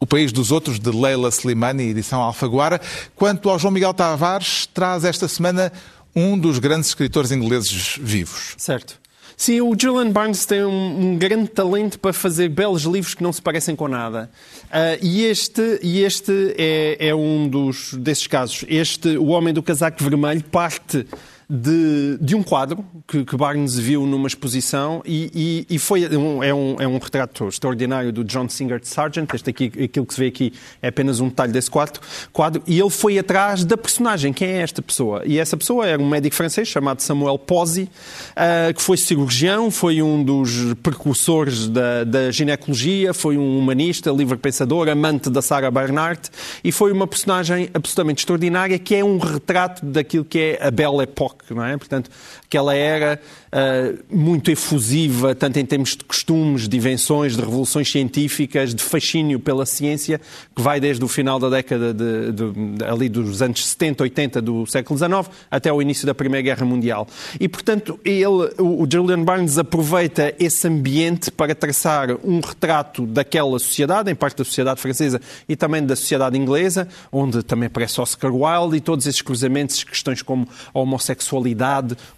O 0.01 0.07
País 0.07 0.32
dos 0.32 0.53
Outros, 0.53 0.78
de 0.78 0.90
Leila 0.90 1.28
Slimani, 1.28 1.84
edição 1.84 2.20
Alfaguara. 2.20 2.80
Quanto 3.16 3.51
ao 3.51 3.59
João 3.59 3.72
Miguel 3.72 3.92
Tavares, 3.92 4.66
traz 4.66 5.05
esta 5.05 5.26
semana 5.26 5.72
um 6.14 6.38
dos 6.38 6.59
grandes 6.59 6.88
escritores 6.88 7.32
ingleses 7.32 7.99
vivos. 8.01 8.55
Certo. 8.57 8.99
Sim, 9.41 9.61
o 9.61 9.72
Julian 9.80 10.11
Barnes 10.11 10.45
tem 10.45 10.64
um, 10.64 11.12
um, 11.12 11.16
grande 11.16 11.47
talento 11.47 11.97
para 12.01 12.12
fazer 12.12 12.49
belos 12.49 12.82
livros 12.82 13.14
que 13.14 13.22
não 13.22 13.32
se 13.32 13.41
parecem 13.41 13.76
com 13.76 13.86
nada. 13.86 14.28
Uh, 14.64 14.99
e 15.01 15.24
este, 15.26 15.78
e 15.80 16.03
este 16.03 16.57
é, 16.59 17.11
é 17.11 17.14
um 17.14 17.49
dos, 17.49 17.95
desses 17.95 18.26
casos. 18.26 18.64
Este, 18.66 19.16
O 19.16 19.26
Homem 19.26 19.55
do 19.55 19.62
Casaco 19.62 20.03
Vermelho, 20.03 20.43
parte 20.43 21.07
de, 21.51 22.18
de 22.20 22.36
um 22.36 22.42
quadro 22.42 22.84
que, 23.07 23.24
que, 23.24 23.34
Barnes 23.34 23.78
viu 23.78 24.05
numa 24.05 24.28
exposição 24.28 25.01
e, 25.07 25.64
e, 25.68 25.76
e 25.76 25.78
foi 25.78 26.07
um, 26.14 26.42
é, 26.42 26.53
um, 26.53 26.76
é 26.78 26.86
um 26.86 26.99
retrato 26.99 27.49
extraordinário 27.49 28.12
do 28.12 28.22
John 28.22 28.51
Singer 28.51 28.80
Sargent. 28.82 29.32
Este 29.32 29.49
aqui, 29.49 29.72
aquilo 29.84 30.05
que 30.05 30.12
se 30.12 30.20
vê 30.20 30.26
aqui 30.26 30.53
é 30.82 30.88
apenas 30.88 31.20
um 31.20 31.28
detalhe 31.28 31.51
desse 31.51 31.70
quadro, 31.70 32.03
quadro. 32.34 32.62
E 32.66 32.78
ele 32.78 32.90
foi 32.90 33.18
atrás 33.18 33.64
da 33.64 33.78
personagem. 33.78 34.30
Quem 34.30 34.49
é 34.49 34.61
esta 34.61 34.82
pessoa? 34.82 35.22
E 35.24 35.38
essa 35.38 35.57
pessoa 35.57 35.86
era 35.86 36.03
um 36.03 36.07
médico 36.07 36.36
francês 36.36 36.68
chamado 36.68 37.01
Samuel 37.01 37.38
Pozzi, 37.38 37.84
uh, 37.84 38.74
que 38.74 38.82
foi 38.82 38.99
cirurgião, 38.99 39.70
foi 39.70 40.03
um 40.03 40.22
dos 40.22 40.74
precursores 40.82 41.66
da, 41.66 42.05
da 42.05 42.30
ginecologia, 42.30 43.14
foi 43.14 43.38
um 43.38 43.59
humanista, 43.59 44.11
livre-pensador, 44.11 44.90
amante 44.90 45.30
da 45.30 45.40
Sarah 45.40 45.70
Bernhardt 45.70 46.30
e 46.62 46.70
foi 46.70 46.92
uma 46.92 47.07
personagem 47.07 47.70
absolutamente 47.72 48.20
extraordinária 48.20 48.78
que 48.78 48.94
é 48.94 49.03
um 49.03 49.16
retrato 49.16 49.86
daquilo 49.86 50.24
que 50.26 50.38
é 50.38 50.66
a 50.66 50.70
Belle 50.70 51.05
Époque 51.05 51.38
não 51.55 51.64
é? 51.64 51.76
Portanto, 51.76 52.11
que 52.49 52.57
ela 52.57 52.74
era 52.74 53.20
uh, 53.49 53.99
muito 54.11 54.51
efusiva, 54.51 55.34
tanto 55.34 55.59
em 55.59 55.66
termos 55.66 55.96
de 55.96 56.05
costumes, 56.05 56.68
de 56.68 56.76
invenções, 56.76 57.36
de 57.36 57.40
revoluções 57.40 57.90
científicas, 57.90 58.74
de 58.74 58.82
fascínio 58.82 59.38
pela 59.38 59.66
ciência, 59.66 60.20
que 60.55 60.62
vai 60.62 60.80
desde 60.80 61.05
o 61.05 61.09
final 61.09 61.38
da 61.38 61.49
década 61.49 61.92
de, 61.92 62.32
de, 62.32 62.53
de, 62.53 62.84
ali 62.84 63.09
dos 63.09 63.42
anos 63.42 63.64
70, 63.64 64.03
80 64.05 64.42
do 64.42 64.66
século 64.66 64.99
XIX 64.99 65.30
até 65.51 65.72
o 65.72 65.80
início 65.80 66.07
da 66.07 66.14
Primeira 66.14 66.42
Guerra 66.42 66.64
Mundial. 66.64 67.07
E, 67.38 67.49
portanto, 67.49 67.99
ele, 68.05 68.24
o, 68.59 68.82
o 68.82 68.88
Julian 68.90 69.22
Barnes 69.22 69.59
aproveita 69.59 70.34
esse 70.38 70.66
ambiente 70.66 71.30
para 71.30 71.55
traçar 71.55 72.09
um 72.24 72.40
retrato 72.40 73.07
daquela 73.07 73.59
sociedade, 73.59 74.11
em 74.11 74.14
parte 74.14 74.38
da 74.38 74.44
sociedade 74.44 74.80
francesa 74.80 75.20
e 75.49 75.57
também 75.57 75.84
da 75.84 75.96
sociedade 75.96 76.38
inglesa, 76.38 76.88
onde 77.11 77.42
também 77.42 77.66
aparece 77.66 78.01
Oscar 78.01 78.34
Wilde 78.34 78.76
e 78.76 78.80
todos 78.80 79.07
esses 79.07 79.22
cruzamentos, 79.22 79.84
questões 79.84 80.22
como 80.22 80.49
a 80.74 80.78
homossexualidade, 80.78 81.38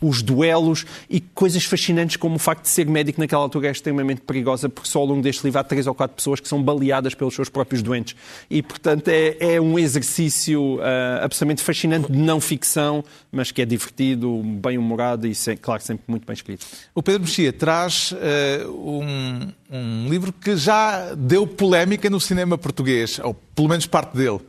os 0.00 0.22
duelos 0.22 0.86
e 1.08 1.20
coisas 1.20 1.64
fascinantes 1.64 2.16
como 2.16 2.36
o 2.36 2.38
facto 2.38 2.62
de 2.62 2.68
ser 2.68 2.86
médico 2.86 3.20
naquela 3.20 3.42
altura 3.42 3.68
é 3.68 3.70
extremamente 3.70 4.20
perigosa, 4.20 4.68
porque 4.68 4.88
só 4.88 5.00
ao 5.00 5.06
longo 5.06 5.22
deste 5.22 5.44
livro 5.44 5.58
há 5.58 5.64
três 5.64 5.86
ou 5.86 5.94
quatro 5.94 6.16
pessoas 6.16 6.40
que 6.40 6.48
são 6.48 6.62
baleadas 6.62 7.14
pelos 7.14 7.34
seus 7.34 7.48
próprios 7.48 7.82
doentes. 7.82 8.16
E, 8.48 8.62
portanto, 8.62 9.08
é, 9.08 9.36
é 9.54 9.60
um 9.60 9.78
exercício 9.78 10.76
uh, 10.76 11.22
absolutamente 11.22 11.62
fascinante 11.62 12.10
de 12.10 12.18
não 12.18 12.40
ficção, 12.40 13.04
mas 13.30 13.50
que 13.50 13.62
é 13.62 13.64
divertido, 13.64 14.42
bem-humorado 14.42 15.26
e, 15.26 15.34
claro, 15.60 15.82
sempre 15.82 16.04
muito 16.08 16.26
bem 16.26 16.34
escrito. 16.34 16.66
O 16.94 17.02
Pedro 17.02 17.22
Mexia 17.22 17.52
traz 17.52 18.12
uh, 18.12 18.70
um, 18.70 19.52
um 19.70 20.08
livro 20.08 20.32
que 20.32 20.56
já 20.56 21.14
deu 21.14 21.46
polémica 21.46 22.08
no 22.10 22.20
cinema 22.20 22.56
português, 22.58 23.18
ou 23.22 23.34
pelo 23.34 23.68
menos 23.68 23.86
parte 23.86 24.16
dele. 24.16 24.40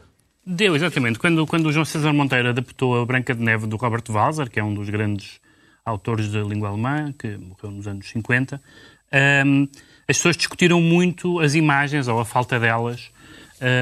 Deu, 0.46 0.76
exatamente. 0.76 1.20
Quando, 1.20 1.46
quando 1.46 1.68
o 1.68 1.72
João 1.72 1.86
César 1.86 2.12
Monteiro 2.14 2.50
adaptou 2.50 3.00
a 3.00 3.06
Branca 3.06 3.36
de 3.36 3.42
Neve 3.42 3.68
do 3.68 3.76
Robert 3.76 4.04
Walser, 4.10 4.50
que 4.50 4.60
é 4.60 4.64
um 4.64 4.74
dos 4.74 4.90
grandes 4.90 5.40
autores 5.86 6.32
da 6.32 6.42
língua 6.42 6.70
alemã, 6.70 7.14
que 7.18 7.38
morreu 7.38 7.70
nos 7.72 7.88
anos 7.88 8.10
50, 8.10 8.62
um, 9.46 9.68
as 10.08 10.18
pessoas 10.18 10.36
discutiram 10.36 10.82
muito 10.82 11.40
as 11.40 11.54
imagens, 11.54 12.08
ou 12.08 12.20
a 12.20 12.26
falta 12.26 12.60
delas, 12.60 13.12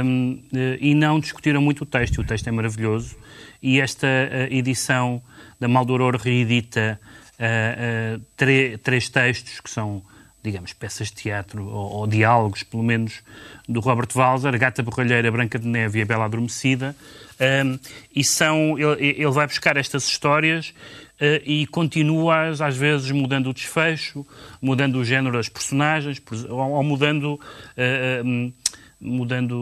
um, 0.04 0.42
e 0.82 0.94
não 0.94 1.20
discutiram 1.20 1.62
muito 1.62 1.84
o 1.84 1.86
texto. 1.86 2.20
O 2.20 2.24
texto 2.26 2.48
é 2.48 2.52
maravilhoso. 2.52 3.16
E 3.64 3.80
esta 3.80 4.08
uh, 4.08 4.54
edição 4.54 5.22
da 5.60 5.68
Maldoror 5.70 6.18
reedita 6.18 7.00
uh, 7.40 8.20
uh, 8.20 8.78
três 8.84 9.08
textos 9.08 9.62
que 9.62 9.70
são 9.70 10.04
digamos, 10.42 10.74
peças 10.74 11.08
de 11.08 11.16
teatro 11.16 11.66
ou, 11.68 11.92
ou, 11.98 12.08
diálogos, 12.08 12.64
pelo 12.64 12.84
menos, 12.84 13.22
do 13.68 13.80
Robert 13.80 14.08
Walser, 14.16 14.58
Gata 14.58 14.82
Borralheira, 14.82 15.32
Branca 15.32 15.60
de 15.60 15.68
Neve 15.68 16.00
e 16.00 16.02
A 16.02 16.06
Bela 16.06 16.26
Adormecida. 16.26 16.96
Um, 17.40 17.80
e 18.16 18.24
são, 18.24 18.78
ele, 18.78 19.16
ele, 19.18 19.32
vai 19.32 19.48
buscar 19.48 19.78
estas 19.78 20.08
histórias 20.08 20.74
uh, 21.22 21.42
e 21.46 21.66
continua-as, 21.68 22.62
às 22.62 22.76
vezes, 22.76 23.12
mudando 23.12 23.50
o 23.50 23.54
desfecho, 23.54 24.26
mudando 24.62 24.98
o 24.98 25.06
género 25.06 25.38
das 25.38 25.50
personagens, 25.50 26.22
ou, 26.50 26.58
ou 26.58 26.84
mudando. 26.84 27.40
Uh, 27.78 28.26
um, 28.26 28.54
mudando 29.02 29.54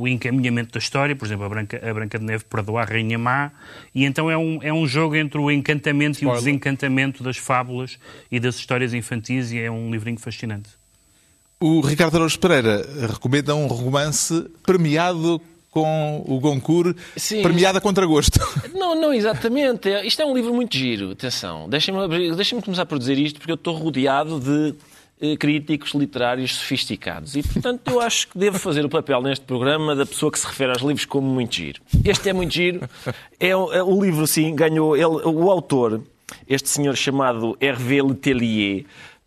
o 0.00 0.06
encaminhamento 0.06 0.72
da 0.72 0.78
história, 0.78 1.16
por 1.16 1.26
exemplo, 1.26 1.44
a 1.44 1.48
Branca, 1.48 1.90
a 1.90 1.94
Branca 1.94 2.18
de 2.18 2.24
Neve 2.24 2.44
perdoa 2.44 2.82
a 2.82 2.84
Rainha 2.84 3.18
Má, 3.18 3.50
e 3.94 4.04
então 4.04 4.30
é 4.30 4.38
um, 4.38 4.62
é 4.62 4.72
um 4.72 4.86
jogo 4.86 5.16
entre 5.16 5.38
o 5.38 5.50
encantamento 5.50 6.18
Spoiler. 6.18 6.36
e 6.36 6.38
o 6.38 6.44
desencantamento 6.44 7.22
das 7.22 7.36
fábulas 7.36 7.98
e 8.30 8.38
das 8.38 8.56
histórias 8.56 8.94
infantis, 8.94 9.50
e 9.50 9.58
é 9.58 9.70
um 9.70 9.90
livrinho 9.90 10.18
fascinante. 10.18 10.70
O 11.58 11.80
Ricardo 11.80 12.16
Araújo 12.16 12.38
Pereira 12.38 12.86
recomenda 13.08 13.54
um 13.54 13.66
romance 13.66 14.46
premiado 14.62 15.40
com 15.70 16.24
o 16.26 16.38
Goncourt, 16.38 16.96
Sim, 17.16 17.42
premiado 17.42 17.78
a 17.78 17.80
contragosto. 17.80 18.38
Não, 18.72 18.98
não, 18.98 19.12
exatamente. 19.12 19.90
Isto 20.06 20.22
é 20.22 20.24
um 20.24 20.34
livro 20.34 20.54
muito 20.54 20.74
giro. 20.74 21.10
Atenção, 21.10 21.68
deixem-me 21.68 22.34
deixem 22.34 22.60
começar 22.60 22.86
por 22.86 22.98
dizer 22.98 23.18
isto, 23.18 23.38
porque 23.38 23.52
eu 23.52 23.56
estou 23.56 23.74
rodeado 23.76 24.40
de 24.40 24.74
críticos 25.38 25.92
literários 25.94 26.54
sofisticados. 26.56 27.36
E, 27.36 27.42
portanto, 27.42 27.90
eu 27.90 28.00
acho 28.00 28.28
que 28.28 28.38
devo 28.38 28.58
fazer 28.58 28.84
o 28.84 28.88
papel 28.88 29.22
neste 29.22 29.44
programa 29.44 29.94
da 29.96 30.04
pessoa 30.04 30.30
que 30.30 30.38
se 30.38 30.46
refere 30.46 30.72
aos 30.72 30.82
livros 30.82 31.06
como 31.06 31.26
muito 31.26 31.54
giro. 31.54 31.80
Este 32.04 32.28
é 32.28 32.32
muito 32.32 32.52
giro. 32.52 32.88
É, 33.40 33.48
é 33.48 33.56
o 33.56 34.02
livro, 34.02 34.26
sim, 34.26 34.54
ganhou. 34.54 34.96
Ele, 34.96 35.06
o 35.06 35.50
autor, 35.50 36.02
este 36.46 36.68
senhor 36.68 36.96
chamado 36.96 37.56
Hervé 37.60 38.02
Letellier, 38.02 38.84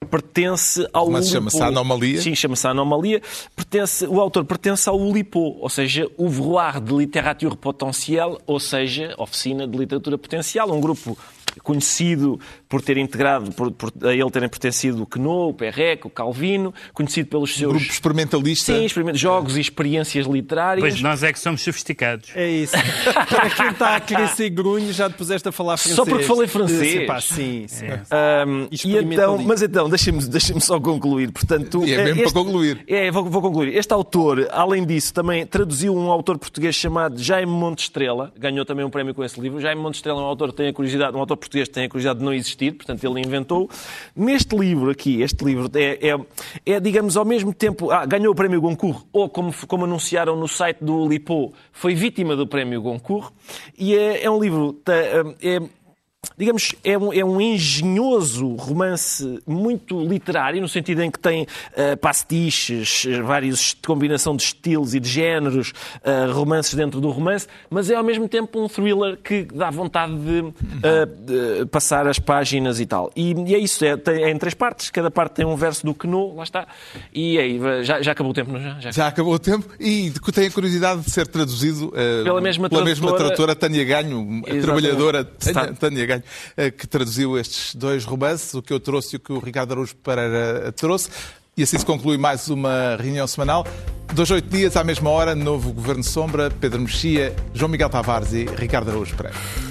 pertence 0.09 0.87
ao 0.93 1.09
Mas 1.09 1.29
chama-se 1.29 1.61
Anomalia? 1.61 2.21
Sim, 2.21 2.35
chama-se 2.35 2.67
Anomalia. 2.67 3.21
Pertence, 3.55 4.05
o 4.05 4.19
autor 4.19 4.45
pertence 4.45 4.87
ao 4.87 4.99
Ulipo, 4.99 5.57
ou 5.59 5.69
seja, 5.69 6.09
o 6.17 6.29
Voir 6.29 6.79
de 6.79 6.93
Literature 6.93 7.57
Potentielle, 7.57 8.37
ou 8.45 8.59
seja, 8.59 9.13
Oficina 9.17 9.67
de 9.67 9.77
Literatura 9.77 10.17
Potencial, 10.17 10.71
um 10.71 10.79
grupo 10.79 11.17
conhecido 11.63 12.39
por 12.67 12.81
ter 12.81 12.97
integrado, 12.97 13.51
por, 13.51 13.71
por 13.71 13.91
a 14.03 14.13
ele 14.13 14.29
terem 14.29 14.47
pertencido 14.47 15.03
o 15.03 15.05
Queneau, 15.05 15.49
o 15.49 15.53
Perrec, 15.53 16.05
o 16.05 16.09
Calvino, 16.09 16.73
conhecido 16.93 17.29
pelos 17.29 17.55
seus... 17.55 17.71
Grupo 17.71 17.91
experimentalista. 17.91 18.73
Sim, 18.73 18.85
experiment... 18.85 19.15
jogos 19.15 19.57
e 19.57 19.61
experiências 19.61 20.25
literárias. 20.25 20.81
Pois 20.81 21.01
nós 21.01 21.23
é 21.23 21.33
que 21.33 21.39
somos 21.39 21.61
sofisticados. 21.61 22.29
É 22.35 22.47
isso. 22.49 22.75
Para 23.29 23.49
quem 23.49 23.69
está 23.69 23.95
a 23.95 23.99
querer 23.99 24.27
ser 24.29 24.49
grunho, 24.49 24.91
já 24.93 25.09
te 25.09 25.15
puseste 25.15 25.47
a 25.47 25.51
falar 25.51 25.77
francês. 25.77 25.95
Só 25.95 26.05
porque 26.05 26.23
falei 26.23 26.47
francês. 26.47 27.07
Pá, 27.07 27.21
sim, 27.21 27.65
sim. 27.67 27.85
É. 27.85 28.45
Um, 28.45 28.67
e 28.71 28.97
então, 28.97 29.37
mas 29.39 29.61
então, 29.61 29.89
deixem-me 29.89 30.23
deixem 30.25 30.59
só 30.59 30.79
concluir. 30.79 31.31
Portanto, 31.31 31.85
e 31.85 31.93
é 31.93 32.03
mesmo 32.03 32.21
este, 32.21 32.33
para 32.33 32.43
concluir. 32.43 32.83
É, 32.87 33.11
vou, 33.11 33.25
vou, 33.25 33.41
concluir. 33.41 33.75
Este 33.75 33.93
autor, 33.93 34.47
além 34.51 34.85
disso, 34.85 35.13
também 35.13 35.45
traduziu 35.45 35.95
um 35.95 36.11
autor 36.11 36.37
português 36.37 36.75
chamado 36.75 37.21
Jaime 37.21 37.51
Monte 37.51 37.83
Estrela, 37.83 38.31
ganhou 38.37 38.65
também 38.65 38.85
um 38.85 38.89
prémio 38.89 39.13
com 39.13 39.23
esse 39.23 39.39
livro. 39.39 39.59
Jaime 39.59 39.81
Monte 39.81 39.95
Estrela 39.95 40.19
é 40.19 40.23
um 40.23 40.27
autor 40.27 40.49
que 40.51 40.57
tem 40.57 40.67
a 40.67 40.73
curiosidade, 40.73 41.15
um 41.15 41.19
autor 41.19 41.37
português 41.37 41.48
que 41.49 41.69
tem 41.69 41.85
a 41.85 41.89
curiosidade 41.89 42.19
de 42.19 42.25
não 42.25 42.33
existir, 42.33 42.73
portanto 42.73 43.03
ele 43.03 43.19
inventou. 43.19 43.69
Neste 44.15 44.55
livro 44.55 44.89
aqui, 44.89 45.21
este 45.21 45.43
livro 45.43 45.69
é, 45.75 46.09
é, 46.09 46.19
é 46.65 46.79
digamos, 46.79 47.17
ao 47.17 47.25
mesmo 47.25 47.53
tempo, 47.53 47.91
ah, 47.91 48.05
ganhou 48.05 48.31
o 48.31 48.35
prémio 48.35 48.61
Goncourt, 48.61 49.03
ou 49.11 49.29
como, 49.29 49.53
como 49.67 49.85
anunciaram 49.85 50.35
no 50.35 50.47
site 50.47 50.83
do 50.83 51.07
Lipo, 51.07 51.53
foi 51.71 51.95
vítima 51.95 52.35
do 52.35 52.47
prémio 52.47 52.81
Goncourt, 52.81 53.31
e 53.77 53.95
é, 53.95 54.23
é 54.23 54.29
um 54.29 54.39
livro, 54.39 54.79
é, 55.41 55.59
digamos, 56.39 56.73
é 56.85 56.97
um, 56.97 57.13
é 57.13 57.23
um 57.23 57.39
engenhoso 57.41 58.55
romance 58.55 59.39
muito 59.45 60.01
literário, 60.01 60.61
no 60.61 60.69
sentido 60.69 61.01
em 61.01 61.11
que 61.11 61.19
tem 61.19 61.43
uh, 61.43 61.97
pastiches, 61.97 63.05
vários 63.23 63.75
combinação 63.85 64.35
de 64.35 64.43
estilos 64.43 64.95
e 64.95 64.99
de 65.01 65.09
géneros, 65.09 65.73
uh, 65.97 66.31
romances 66.31 66.73
dentro 66.73 67.01
do 67.01 67.09
romance, 67.09 67.47
mas 67.69 67.89
é 67.89 67.95
ao 67.95 68.03
mesmo 68.03 68.27
tempo 68.27 68.61
um 68.61 68.67
thriller 68.67 69.17
que 69.17 69.47
dá 69.53 69.69
vontade 69.69 70.15
de, 70.15 70.39
uh, 70.39 70.53
de 71.61 71.65
passar 71.67 72.07
as 72.07 72.19
páginas 72.19 72.79
e 72.79 72.85
tal. 72.85 73.11
E, 73.15 73.33
e 73.33 73.55
é 73.55 73.57
isso, 73.57 73.83
é, 73.83 73.97
tem, 73.97 74.23
é, 74.23 74.29
em 74.29 74.37
três 74.37 74.53
partes, 74.53 74.89
cada 74.89 75.11
parte 75.11 75.33
tem 75.33 75.45
um 75.45 75.55
verso 75.55 75.85
do 75.85 75.93
Queneau, 75.93 76.35
lá 76.35 76.43
está. 76.43 76.67
E 77.13 77.37
aí, 77.37 77.59
já, 77.83 78.01
já 78.01 78.11
acabou 78.13 78.31
o 78.31 78.33
tempo, 78.33 78.51
não 78.51 78.61
já? 78.61 78.79
Já, 78.79 78.91
já 78.91 79.07
acabou 79.07 79.33
o 79.33 79.39
tempo 79.39 79.67
e 79.79 80.11
tem 80.33 80.47
a 80.47 80.51
curiosidade 80.51 81.01
de 81.01 81.11
ser 81.11 81.27
traduzido 81.27 81.91
pela 82.23 82.39
mesma 82.39 82.69
pela 82.69 82.81
tradutora, 82.81 82.85
mesma 82.85 83.17
tradutora 83.17 83.55
Tânia 83.55 83.83
Ganho, 83.83 84.41
trabalhadora 84.61 85.23
Tânia, 85.25 85.73
Tânia 85.73 86.08
Eh, 86.57 86.71
que 86.71 86.87
traduziu 86.87 87.37
estes 87.37 87.75
dois 87.75 88.05
romances, 88.05 88.53
o 88.53 88.61
que 88.61 88.73
eu 88.73 88.79
trouxe 88.79 89.15
e 89.15 89.17
o 89.17 89.19
que 89.19 89.31
o 89.31 89.39
Ricardo 89.39 89.71
Araújo 89.73 89.95
Pereira 89.97 90.71
trouxe. 90.71 91.09
E 91.55 91.63
assim 91.63 91.77
se 91.77 91.85
conclui 91.85 92.17
mais 92.17 92.49
uma 92.49 92.95
reunião 92.95 93.27
semanal. 93.27 93.65
Dois, 94.13 94.31
oito 94.31 94.49
dias, 94.49 94.75
à 94.75 94.83
mesma 94.83 95.09
hora, 95.09 95.35
novo 95.35 95.71
Governo 95.71 96.03
Sombra, 96.03 96.49
Pedro 96.49 96.81
Mexia, 96.81 97.35
João 97.53 97.69
Miguel 97.69 97.89
Tavares 97.89 98.33
e 98.33 98.45
Ricardo 98.45 98.89
Araújo 98.89 99.15
Pereira. 99.15 99.68